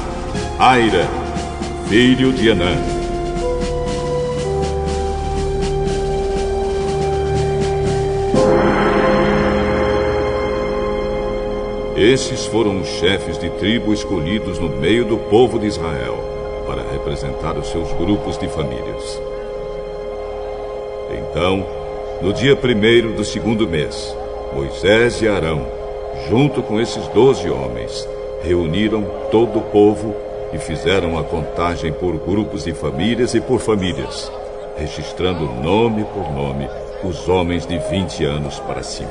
Aira, 0.58 1.08
filho 1.88 2.32
de 2.34 2.50
Anã. 2.50 2.76
Esses 11.96 12.44
foram 12.46 12.80
os 12.80 12.88
chefes 12.88 13.38
de 13.38 13.48
tribo 13.50 13.92
escolhidos 13.94 14.58
no 14.58 14.68
meio 14.68 15.06
do 15.06 15.16
povo 15.16 15.58
de 15.58 15.66
Israel 15.66 16.18
para 16.66 16.82
representar 16.82 17.56
os 17.56 17.68
seus 17.68 17.90
grupos 17.94 18.38
de 18.38 18.48
famílias. 18.48 19.29
Então, 21.12 21.66
no 22.20 22.32
dia 22.32 22.54
primeiro 22.54 23.12
do 23.12 23.24
segundo 23.24 23.66
mês, 23.68 24.14
Moisés 24.54 25.20
e 25.22 25.28
Arão, 25.28 25.66
junto 26.28 26.62
com 26.62 26.80
esses 26.80 27.06
doze 27.08 27.48
homens, 27.48 28.08
reuniram 28.42 29.04
todo 29.30 29.58
o 29.58 29.62
povo 29.62 30.14
e 30.52 30.58
fizeram 30.58 31.18
a 31.18 31.24
contagem 31.24 31.92
por 31.92 32.16
grupos 32.18 32.64
de 32.64 32.72
famílias 32.72 33.34
e 33.34 33.40
por 33.40 33.60
famílias, 33.60 34.30
registrando 34.76 35.44
nome 35.44 36.04
por 36.04 36.32
nome 36.32 36.68
os 37.04 37.28
homens 37.28 37.66
de 37.66 37.78
20 37.78 38.24
anos 38.24 38.58
para 38.60 38.82
cima. 38.82 39.10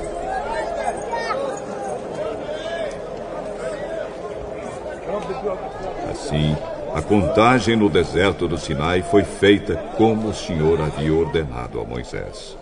Assim, 6.11 6.55
a 6.99 7.01
contagem 7.01 7.77
no 7.77 7.89
deserto 7.89 8.45
do 8.45 8.57
Sinai 8.57 9.01
foi 9.01 9.23
feita 9.23 9.73
como 9.95 10.27
o 10.27 10.33
Senhor 10.33 10.81
havia 10.81 11.13
ordenado 11.13 11.79
a 11.79 11.85
Moisés. 11.85 12.57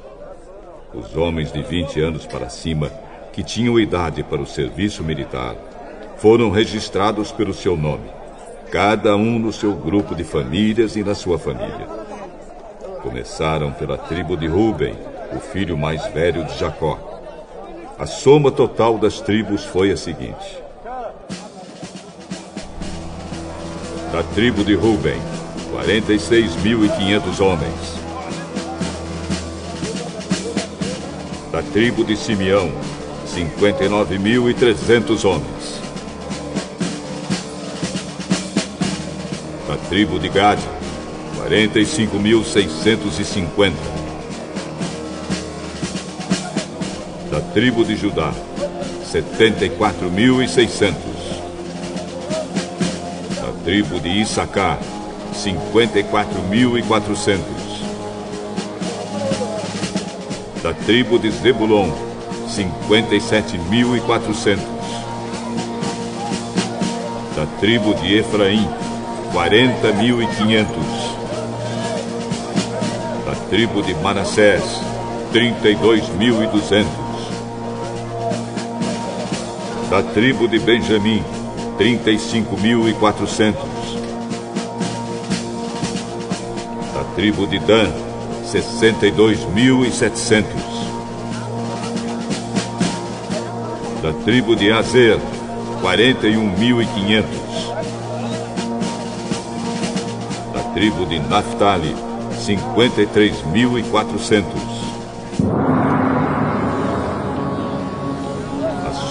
Os 0.93 1.17
homens 1.17 1.51
de 1.51 1.63
20 1.63 1.99
anos 2.01 2.27
para 2.27 2.47
cima, 2.47 2.91
que 3.33 3.41
tinham 3.41 3.79
idade 3.79 4.21
para 4.21 4.39
o 4.39 4.45
serviço 4.45 5.03
militar, 5.03 5.55
foram 6.17 6.51
registrados 6.51 7.31
pelo 7.31 7.51
seu 7.51 7.75
nome, 7.75 8.11
cada 8.71 9.15
um 9.15 9.39
no 9.39 9.51
seu 9.51 9.73
grupo 9.73 10.13
de 10.13 10.23
famílias 10.23 10.95
e 10.95 11.03
na 11.03 11.15
sua 11.15 11.39
família. 11.39 11.88
Começaram 13.01 13.71
pela 13.71 13.97
tribo 13.97 14.38
de 14.38 14.45
Ruben, 14.45 14.93
o 15.35 15.39
filho 15.39 15.75
mais 15.75 16.05
velho 16.13 16.45
de 16.45 16.59
Jacó. 16.59 16.99
A 17.97 18.05
soma 18.05 18.51
total 18.51 18.99
das 18.99 19.19
tribos 19.19 19.65
foi 19.65 19.91
a 19.91 19.97
seguinte: 19.97 20.66
da 24.12 24.24
tribo 24.24 24.64
de 24.64 24.76
Ruben, 24.76 25.20
46.500 25.72 27.39
homens. 27.41 27.97
Da 31.51 31.62
tribo 31.62 32.03
de 32.03 32.16
Simeão, 32.16 32.72
59.300 33.28 35.26
homens. 35.26 35.78
Da 39.68 39.76
tribo 39.89 40.18
de 40.20 40.30
Gad, 40.30 40.60
45.650. 41.49 43.74
Da 47.30 47.41
tribo 47.53 47.84
de 47.84 47.97
Judá, 47.97 48.34
74.600 49.12 51.16
tribo 53.68 53.99
de 53.99 54.09
Issacar, 54.22 54.80
54.400. 55.34 57.38
Da 60.63 60.74
tribo 60.86 61.20
de 61.20 61.30
Zebulon, 61.30 61.91
57.400. 62.47 64.57
Da 67.36 67.45
tribo 67.59 67.93
de 67.95 68.20
Efraim, 68.20 68.70
40.500. 69.34 70.65
Da 73.26 73.36
tribo 73.49 73.82
de 73.82 73.93
Manassés, 73.95 74.63
32.200. 75.34 76.86
Da 79.89 80.01
tribo 80.13 80.47
de 80.47 80.57
Benjamim, 80.57 81.22
35.400. 81.78 83.53
Da 86.93 87.03
tribo 87.15 87.45
de 87.45 87.59
Dan, 87.59 87.91
62.700. 88.51 90.43
Da 94.01 94.13
tribo 94.25 94.55
de 94.55 94.71
Azer, 94.71 95.19
41.500. 95.82 97.23
Da 100.53 100.59
tribo 100.73 101.05
de 101.05 101.19
Naphtali, 101.19 101.95
53.400. 102.45 104.76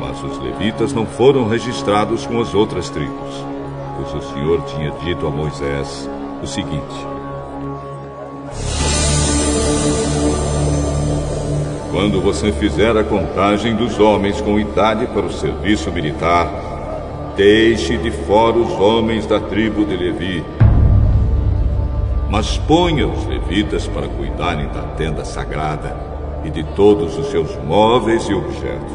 Mas 0.00 0.22
os 0.22 0.38
levitas 0.38 0.92
não 0.92 1.06
foram 1.06 1.48
registrados 1.48 2.26
com 2.26 2.40
as 2.40 2.54
outras 2.54 2.90
tribos, 2.90 3.44
pois 3.96 4.14
o 4.14 4.20
Senhor 4.32 4.62
tinha 4.64 4.90
dito 5.04 5.26
a 5.26 5.30
Moisés 5.30 6.08
o 6.42 6.46
seguinte: 6.46 7.06
Quando 11.90 12.20
você 12.20 12.52
fizer 12.52 12.94
a 12.96 13.04
contagem 13.04 13.76
dos 13.76 14.00
homens 14.00 14.40
com 14.40 14.58
idade 14.58 15.06
para 15.06 15.24
o 15.24 15.32
serviço 15.32 15.92
militar, 15.92 16.71
Deixe 17.42 17.96
de 17.96 18.12
fora 18.12 18.56
os 18.56 18.70
homens 18.78 19.26
da 19.26 19.40
tribo 19.40 19.84
de 19.84 19.96
Levi. 19.96 20.44
Mas 22.30 22.56
ponha 22.56 23.04
os 23.08 23.26
levitas 23.26 23.88
para 23.88 24.06
cuidarem 24.06 24.68
da 24.68 24.82
tenda 24.96 25.24
sagrada 25.24 25.96
e 26.44 26.50
de 26.50 26.62
todos 26.62 27.18
os 27.18 27.26
seus 27.32 27.56
móveis 27.64 28.28
e 28.28 28.32
objetos. 28.32 28.92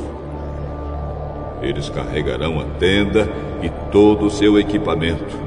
Eles 1.61 1.89
carregarão 1.89 2.61
a 2.61 2.63
tenda 2.79 3.29
e 3.61 3.69
todo 3.91 4.27
o 4.27 4.31
seu 4.31 4.57
equipamento. 4.57 5.37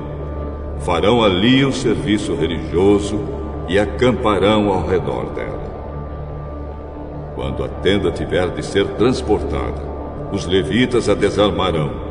Farão 0.80 1.24
ali 1.24 1.64
o 1.64 1.72
serviço 1.72 2.34
religioso 2.34 3.18
e 3.66 3.78
acamparão 3.78 4.70
ao 4.70 4.86
redor 4.86 5.24
dela. 5.30 5.72
Quando 7.34 7.64
a 7.64 7.68
tenda 7.68 8.12
tiver 8.12 8.51
de 8.51 8.62
ser 8.62 8.86
transportada, 8.88 9.88
os 10.30 10.44
levitas 10.44 11.09
a 11.09 11.14
desarmarão 11.14 12.10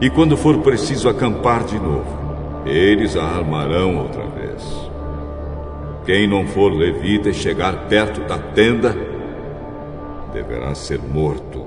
e 0.00 0.10
quando 0.10 0.36
for 0.36 0.58
preciso 0.58 1.08
acampar 1.08 1.64
de 1.64 1.78
novo, 1.78 2.24
eles 2.66 3.16
a 3.16 3.22
armarão 3.22 3.98
outra 3.98 4.26
vez. 4.26 4.62
Quem 6.04 6.26
não 6.26 6.46
for 6.46 6.72
levita 6.72 7.30
e 7.30 7.34
chegar 7.34 7.88
perto 7.88 8.20
da 8.22 8.38
tenda, 8.38 8.94
deverá 10.32 10.74
ser 10.74 10.98
morto. 10.98 11.64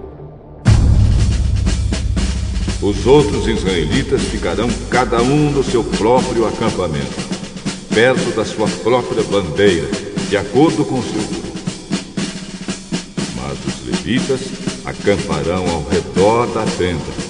Os 2.82 3.08
outros 3.08 3.48
israelitas 3.48 4.22
ficarão 4.24 4.68
cada 4.90 5.22
um 5.22 5.50
no 5.50 5.64
seu 5.64 5.84
próprio 5.84 6.46
acampamento, 6.46 7.16
perto 7.94 8.36
da 8.36 8.46
sua 8.46 8.68
própria 8.84 9.24
bandeira, 9.24 9.88
de 10.30 10.38
acordo 10.38 10.86
com 10.86 11.02
seu 11.02 11.22
grupo. 11.22 11.58
Mas 13.36 13.66
os 13.66 13.88
levitas 13.88 14.42
acamparão 14.86 15.68
ao 15.68 15.84
redor 15.90 16.46
da 16.48 16.64
tenda 16.78 17.27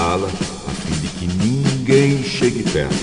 guardá-la 0.00 0.26
a 0.26 0.70
fim 0.70 0.98
de 1.00 1.08
que 1.08 1.26
ninguém 1.26 2.22
chegue 2.22 2.62
perto. 2.62 2.94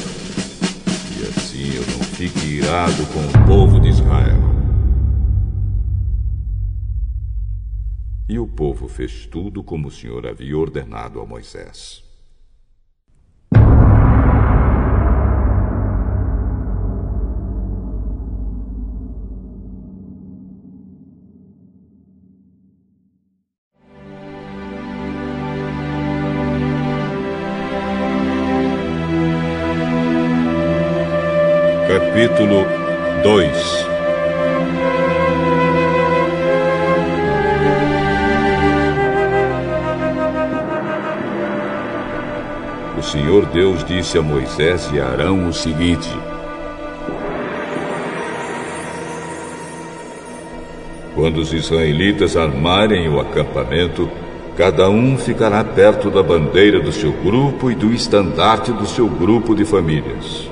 E 1.16 1.28
assim 1.28 1.76
eu 1.76 1.86
não 1.96 2.04
fique 2.04 2.46
irado 2.46 3.06
com 3.14 3.20
o 3.20 3.46
povo 3.46 3.80
de 3.80 3.90
Israel. 3.90 4.42
E 8.28 8.40
o 8.40 8.48
povo 8.48 8.88
fez 8.88 9.26
tudo 9.28 9.64
como 9.64 9.88
o 9.88 9.92
Senhor 9.92 10.26
havia 10.26 10.58
ordenado 10.58 11.22
a 11.22 11.26
Moisés. 11.26 12.07
Capítulo 31.88 32.66
2 33.24 33.88
O 42.98 43.02
Senhor 43.02 43.46
Deus 43.46 43.86
disse 43.86 44.18
a 44.18 44.22
Moisés 44.22 44.90
e 44.94 45.00
a 45.00 45.08
Arão 45.08 45.48
o 45.48 45.54
seguinte: 45.54 46.10
Quando 51.16 51.38
os 51.38 51.54
israelitas 51.54 52.36
armarem 52.36 53.08
o 53.08 53.22
acampamento, 53.22 54.10
cada 54.58 54.90
um 54.90 55.18
ficará 55.18 55.64
perto 55.64 56.12
da 56.12 56.22
bandeira 56.22 56.82
do 56.82 56.92
seu 56.92 57.14
grupo 57.14 57.72
e 57.72 57.76
do 57.76 57.94
estandarte 57.94 58.74
do 58.74 58.86
seu 58.86 59.08
grupo 59.08 59.56
de 59.56 59.64
famílias. 59.64 60.47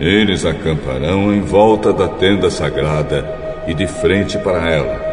Eles 0.00 0.44
acamparão 0.44 1.34
em 1.34 1.40
volta 1.40 1.92
da 1.92 2.06
tenda 2.06 2.48
sagrada 2.50 3.26
e 3.66 3.74
de 3.74 3.88
frente 3.88 4.38
para 4.38 4.70
ela. 4.70 5.08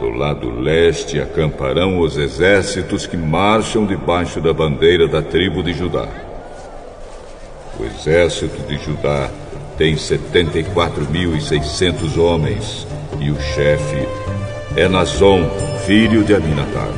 Do 0.00 0.10
lado 0.10 0.50
leste 0.50 1.20
acamparão 1.20 2.00
os 2.00 2.16
exércitos 2.16 3.06
que 3.06 3.16
marcham 3.16 3.86
debaixo 3.86 4.40
da 4.40 4.52
bandeira 4.52 5.06
da 5.06 5.22
tribo 5.22 5.62
de 5.62 5.72
Judá. 5.72 6.08
O 7.78 7.84
exército 7.84 8.66
de 8.66 8.78
Judá 8.78 9.30
tem 9.78 9.94
74.600 9.94 12.18
homens 12.18 12.90
e 13.22 13.30
o 13.30 13.40
chefe 13.40 14.06
é 14.76 14.86
Nazon, 14.88 15.48
filho 15.86 16.22
de 16.24 16.34
Aminadab. 16.34 16.92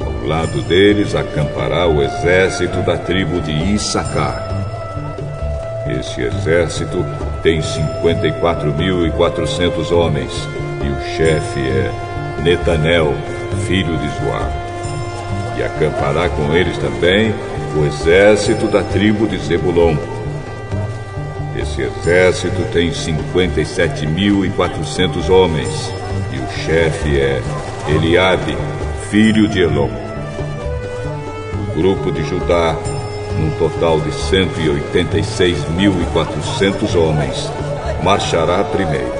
Ao 0.00 0.26
lado 0.26 0.62
deles 0.62 1.14
acampará 1.14 1.86
o 1.86 2.02
exército 2.02 2.80
da 2.82 2.96
tribo 2.96 3.42
de 3.42 3.52
Issacar. 3.74 4.48
Esse 5.86 6.22
exército 6.22 7.04
tem 7.42 7.60
54.400 7.60 9.92
homens 9.92 10.32
e 10.82 10.88
o 10.88 10.98
chefe 11.16 11.60
é 11.60 11.92
Netanel, 12.42 13.14
filho 13.66 13.98
de 13.98 14.08
Zoar. 14.08 14.50
E 15.58 15.62
acampará 15.62 16.30
com 16.30 16.54
eles 16.54 16.78
também 16.78 17.34
o 17.76 17.84
exército 17.84 18.66
da 18.68 18.82
tribo 18.82 19.26
de 19.26 19.36
Zebulon. 19.38 20.17
Esse 21.68 21.82
exército 21.82 22.62
tem 22.72 22.90
57.400 22.90 25.28
homens 25.28 25.92
e 26.32 26.38
o 26.38 26.48
chefe 26.64 27.20
é 27.20 27.42
Eliabe, 27.86 28.56
filho 29.10 29.46
de 29.46 29.60
Elon. 29.60 29.90
O 31.68 31.72
grupo 31.76 32.10
de 32.10 32.24
Judá, 32.24 32.74
num 33.38 33.50
total 33.58 34.00
de 34.00 34.08
186.400 34.10 36.96
homens, 36.96 37.52
marchará 38.02 38.64
primeiro. 38.64 39.12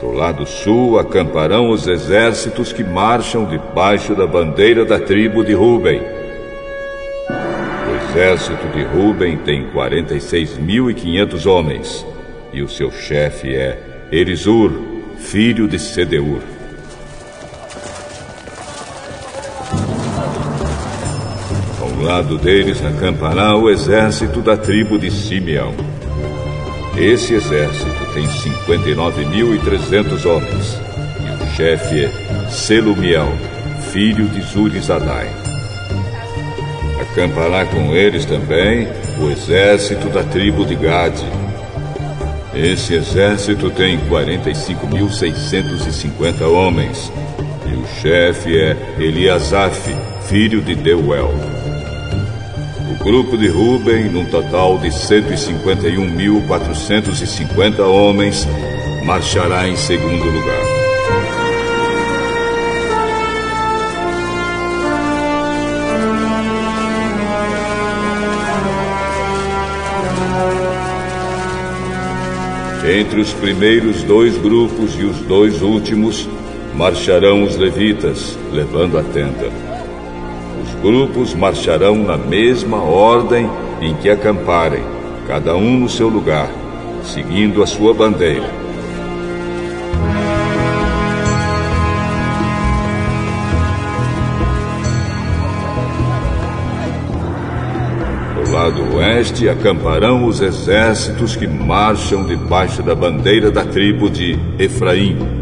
Do 0.00 0.10
lado 0.10 0.46
sul 0.46 0.98
acamparão 0.98 1.68
os 1.70 1.86
exércitos 1.86 2.72
que 2.72 2.82
marcham 2.82 3.44
debaixo 3.44 4.14
da 4.14 4.26
bandeira 4.26 4.86
da 4.86 4.98
tribo 4.98 5.44
de 5.44 5.52
Ruben. 5.52 6.17
Exército 8.10 8.66
de 8.68 8.82
Ruben 8.84 9.36
tem 9.38 9.70
46.500 9.70 11.46
homens 11.46 12.06
e 12.52 12.62
o 12.62 12.68
seu 12.68 12.90
chefe 12.90 13.54
é 13.54 13.78
Elisur, 14.10 14.72
filho 15.18 15.68
de 15.68 15.78
Sedeur. 15.78 16.40
Ao 21.80 22.02
lado 22.02 22.38
deles 22.38 22.82
acampará 22.84 23.54
o 23.54 23.68
exército 23.68 24.40
da 24.40 24.56
tribo 24.56 24.98
de 24.98 25.10
Simeão. 25.10 25.74
Esse 26.96 27.34
exército 27.34 28.12
tem 28.14 28.26
59.300 28.26 30.24
homens 30.24 30.80
e 31.20 31.44
o 31.44 31.46
chefe 31.54 32.06
é 32.06 32.48
Selumiel, 32.48 33.28
filho 33.92 34.26
de 34.28 34.40
Zurizadai. 34.40 35.47
Acampará 37.18 37.66
com 37.66 37.94
eles 37.96 38.24
também 38.24 38.86
o 39.18 39.28
exército 39.28 40.08
da 40.08 40.22
tribo 40.22 40.64
de 40.64 40.76
Gade. 40.76 41.26
Esse 42.54 42.94
exército 42.94 43.70
tem 43.70 43.98
45.650 44.08 46.42
homens 46.42 47.10
e 47.66 47.74
o 47.74 47.84
chefe 48.00 48.56
é 48.56 48.76
Eliasaf, 49.00 49.92
filho 50.28 50.62
de 50.62 50.76
Deuel 50.76 51.34
grupo 53.02 53.36
de 53.36 53.48
Ruben, 53.48 54.10
num 54.10 54.26
total 54.26 54.78
de 54.78 54.86
151.450 54.88 57.80
homens, 57.80 58.46
marchará 59.04 59.66
em 59.66 59.74
segundo 59.76 60.24
lugar. 60.24 60.77
Entre 72.88 73.20
os 73.20 73.32
primeiros 73.34 74.02
dois 74.02 74.38
grupos 74.38 74.98
e 74.98 75.04
os 75.04 75.18
dois 75.18 75.60
últimos, 75.60 76.28
marcharão 76.74 77.42
os 77.42 77.56
levitas, 77.56 78.38
levando 78.52 78.98
a 78.98 79.02
tenda 79.02 79.68
grupos 80.80 81.34
marcharão 81.34 81.96
na 81.96 82.16
mesma 82.16 82.82
ordem 82.82 83.48
em 83.80 83.94
que 83.94 84.08
acamparem, 84.08 84.82
cada 85.26 85.56
um 85.56 85.78
no 85.78 85.88
seu 85.88 86.08
lugar, 86.08 86.50
seguindo 87.02 87.62
a 87.62 87.66
sua 87.66 87.92
bandeira. 87.92 88.57
Lado 99.18 99.24
oeste 99.24 99.48
acamparão 99.48 100.26
os 100.26 100.40
exércitos 100.40 101.34
que 101.34 101.46
marcham 101.46 102.24
debaixo 102.24 102.82
da 102.82 102.94
bandeira 102.94 103.50
da 103.50 103.64
tribo 103.64 104.08
de 104.08 104.38
Efraim 104.58 105.38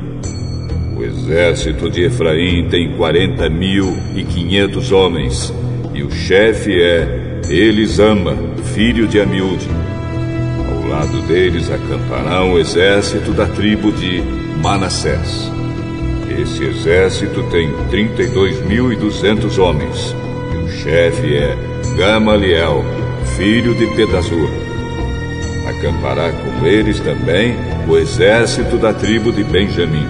exército 1.27 1.90
de 1.90 2.05
Efraim 2.05 2.69
tem 2.69 2.93
quarenta 2.97 3.48
mil 3.48 3.97
e 4.15 4.23
quinhentos 4.23 4.93
homens, 4.93 5.53
e 5.93 6.03
o 6.05 6.11
chefe 6.11 6.81
é 6.81 7.40
Elisama, 7.48 8.36
filho 8.74 9.09
de 9.09 9.20
Amiúde. 9.20 9.69
Ao 10.69 10.89
lado 10.89 11.20
deles 11.27 11.69
acampará 11.69 12.44
o 12.44 12.59
exército 12.59 13.32
da 13.32 13.47
tribo 13.47 13.90
de 13.90 14.23
Manassés. 14.62 15.51
Esse 16.40 16.65
exército 16.65 17.43
tem 17.51 17.70
trinta 17.90 18.23
e 18.23 18.28
dois 18.28 18.65
mil 18.65 18.93
e 18.93 18.97
duzentos 18.97 19.59
homens, 19.59 20.15
e 20.55 20.57
o 20.59 20.69
chefe 20.69 21.36
é 21.36 21.57
Gamaliel, 21.97 22.85
filho 23.37 23.75
de 23.75 23.87
Pedazur. 23.95 24.51
Acampará 25.69 26.33
com 26.33 26.67
eles 26.67 26.99
também 27.01 27.55
o 27.87 27.97
exército 27.97 28.79
da 28.79 28.95
tribo 28.95 29.31
de 29.31 29.45
Benjamim. 29.45 30.07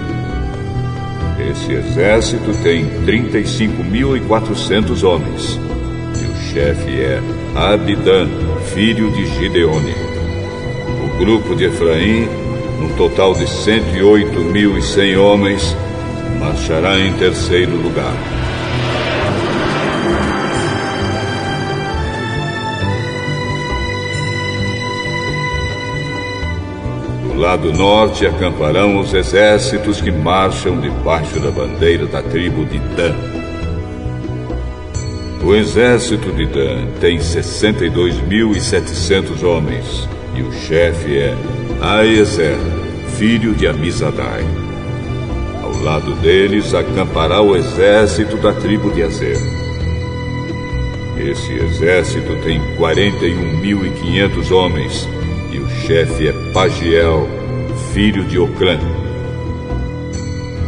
Esse 1.51 1.73
exército 1.73 2.51
tem 2.63 2.85
35.400 3.05 5.03
homens. 5.03 5.59
E 6.15 6.25
o 6.25 6.35
chefe 6.51 7.01
é 7.01 7.21
Abidã, 7.55 8.27
filho 8.73 9.11
de 9.11 9.25
Gideone. 9.25 9.95
O 11.03 11.17
grupo 11.19 11.53
de 11.55 11.65
Efraim, 11.65 12.27
num 12.79 12.95
total 12.95 13.33
de 13.33 13.43
108.100 13.43 15.19
homens, 15.19 15.75
marchará 16.39 16.97
em 16.99 17.11
terceiro 17.13 17.75
lugar. 17.75 18.36
Lado 27.37 27.71
norte 27.71 28.25
acamparão 28.25 28.99
os 28.99 29.13
exércitos 29.13 30.01
que 30.01 30.11
marcham 30.11 30.81
debaixo 30.81 31.39
da 31.39 31.51
bandeira 31.51 32.07
da 32.07 32.23
tribo 32.23 32.65
de 32.65 32.79
Dan. 32.79 33.15
O 35.43 35.53
exército 35.55 36.31
de 36.31 36.47
Dan 36.47 36.87
tem 36.99 37.19
62.700 37.19 39.43
homens 39.43 40.09
e 40.35 40.41
o 40.41 40.51
chefe 40.51 41.15
é 41.15 41.37
Aezer, 41.79 42.57
filho 43.17 43.53
de 43.53 43.67
Amizadai. 43.67 44.43
Ao 45.61 45.71
lado 45.83 46.15
deles 46.15 46.73
acampará 46.73 47.39
o 47.39 47.55
exército 47.55 48.35
da 48.37 48.51
tribo 48.53 48.89
de 48.91 49.03
Azer. 49.03 49.37
Esse 51.17 51.53
exército 51.53 52.35
tem 52.43 52.59
41.500 52.77 54.51
homens 54.51 55.07
e 55.51 55.59
o 55.59 55.69
chefe 55.85 56.29
é 56.29 56.33
Pagiel, 56.53 57.27
filho 57.93 58.23
de 58.25 58.37
Ocrã. 58.39 58.79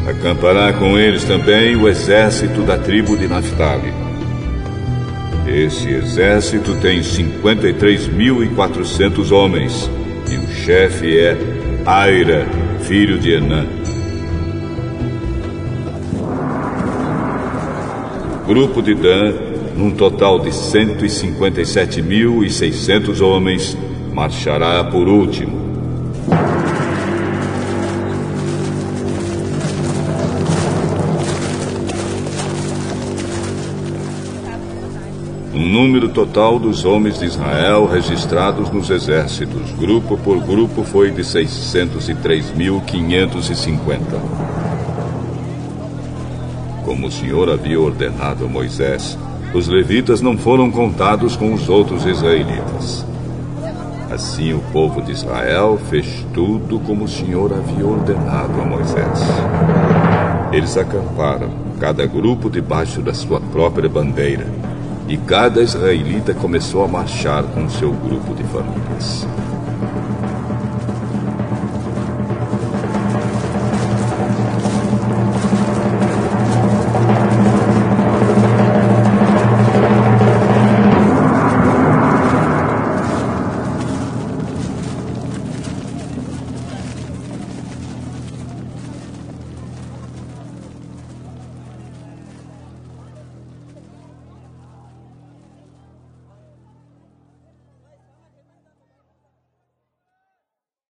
Acampará 0.07 0.71
com 0.73 0.95
eles 0.97 1.23
também 1.23 1.75
o 1.75 1.87
exército 1.87 2.61
da 2.61 2.77
tribo 2.77 3.17
de 3.17 3.27
Naphtali. 3.27 3.91
Esse 5.47 5.89
exército 5.89 6.75
tem 6.75 6.99
53.400 6.99 9.31
homens 9.31 9.89
e 10.31 10.35
o 10.35 10.47
chefe 10.63 11.17
é 11.17 11.35
Aira, 11.85 12.45
filho 12.81 13.17
de 13.19 13.33
Enã. 13.33 13.79
grupo 18.49 18.81
de 18.81 18.95
Dan, 18.95 19.35
num 19.77 19.91
total 19.91 20.39
de 20.39 20.49
157.600 20.49 23.21
homens, 23.21 23.77
marchará 24.11 24.83
por 24.85 25.07
último. 25.07 25.58
Número 35.81 36.09
total 36.09 36.59
dos 36.59 36.83
homens 36.83 37.19
de 37.19 37.25
Israel 37.25 37.85
registrados 37.85 38.69
nos 38.69 38.89
exércitos, 38.89 39.71
grupo 39.79 40.17
por 40.17 40.37
grupo, 40.41 40.83
foi 40.83 41.09
de 41.09 41.21
603.550. 41.21 43.97
Como 46.83 47.07
o 47.07 47.11
Senhor 47.11 47.49
havia 47.49 47.79
ordenado 47.79 48.43
a 48.43 48.47
Moisés, 48.49 49.17
os 49.53 49.69
levitas 49.69 50.19
não 50.19 50.37
foram 50.37 50.69
contados 50.69 51.37
com 51.37 51.53
os 51.53 51.69
outros 51.69 52.05
israelitas. 52.05 53.05
Assim 54.11 54.51
o 54.51 54.59
povo 54.73 55.01
de 55.01 55.13
Israel 55.13 55.79
fez 55.89 56.25
tudo 56.33 56.77
como 56.81 57.05
o 57.05 57.07
Senhor 57.07 57.53
havia 57.53 57.87
ordenado 57.87 58.59
a 58.59 58.65
Moisés. 58.65 59.21
Eles 60.51 60.75
acamparam, 60.75 61.51
cada 61.79 62.05
grupo 62.05 62.49
debaixo 62.49 63.01
da 63.01 63.13
sua 63.13 63.39
própria 63.39 63.87
bandeira 63.87 64.45
e 65.09 65.17
cada 65.17 65.61
israelita 65.63 66.35
começou 66.35 66.85
a 66.85 66.87
marchar 66.87 67.43
com 67.43 67.67
seu 67.67 67.91
grupo 67.91 68.35
de 68.35 68.43
famílias. 68.43 69.25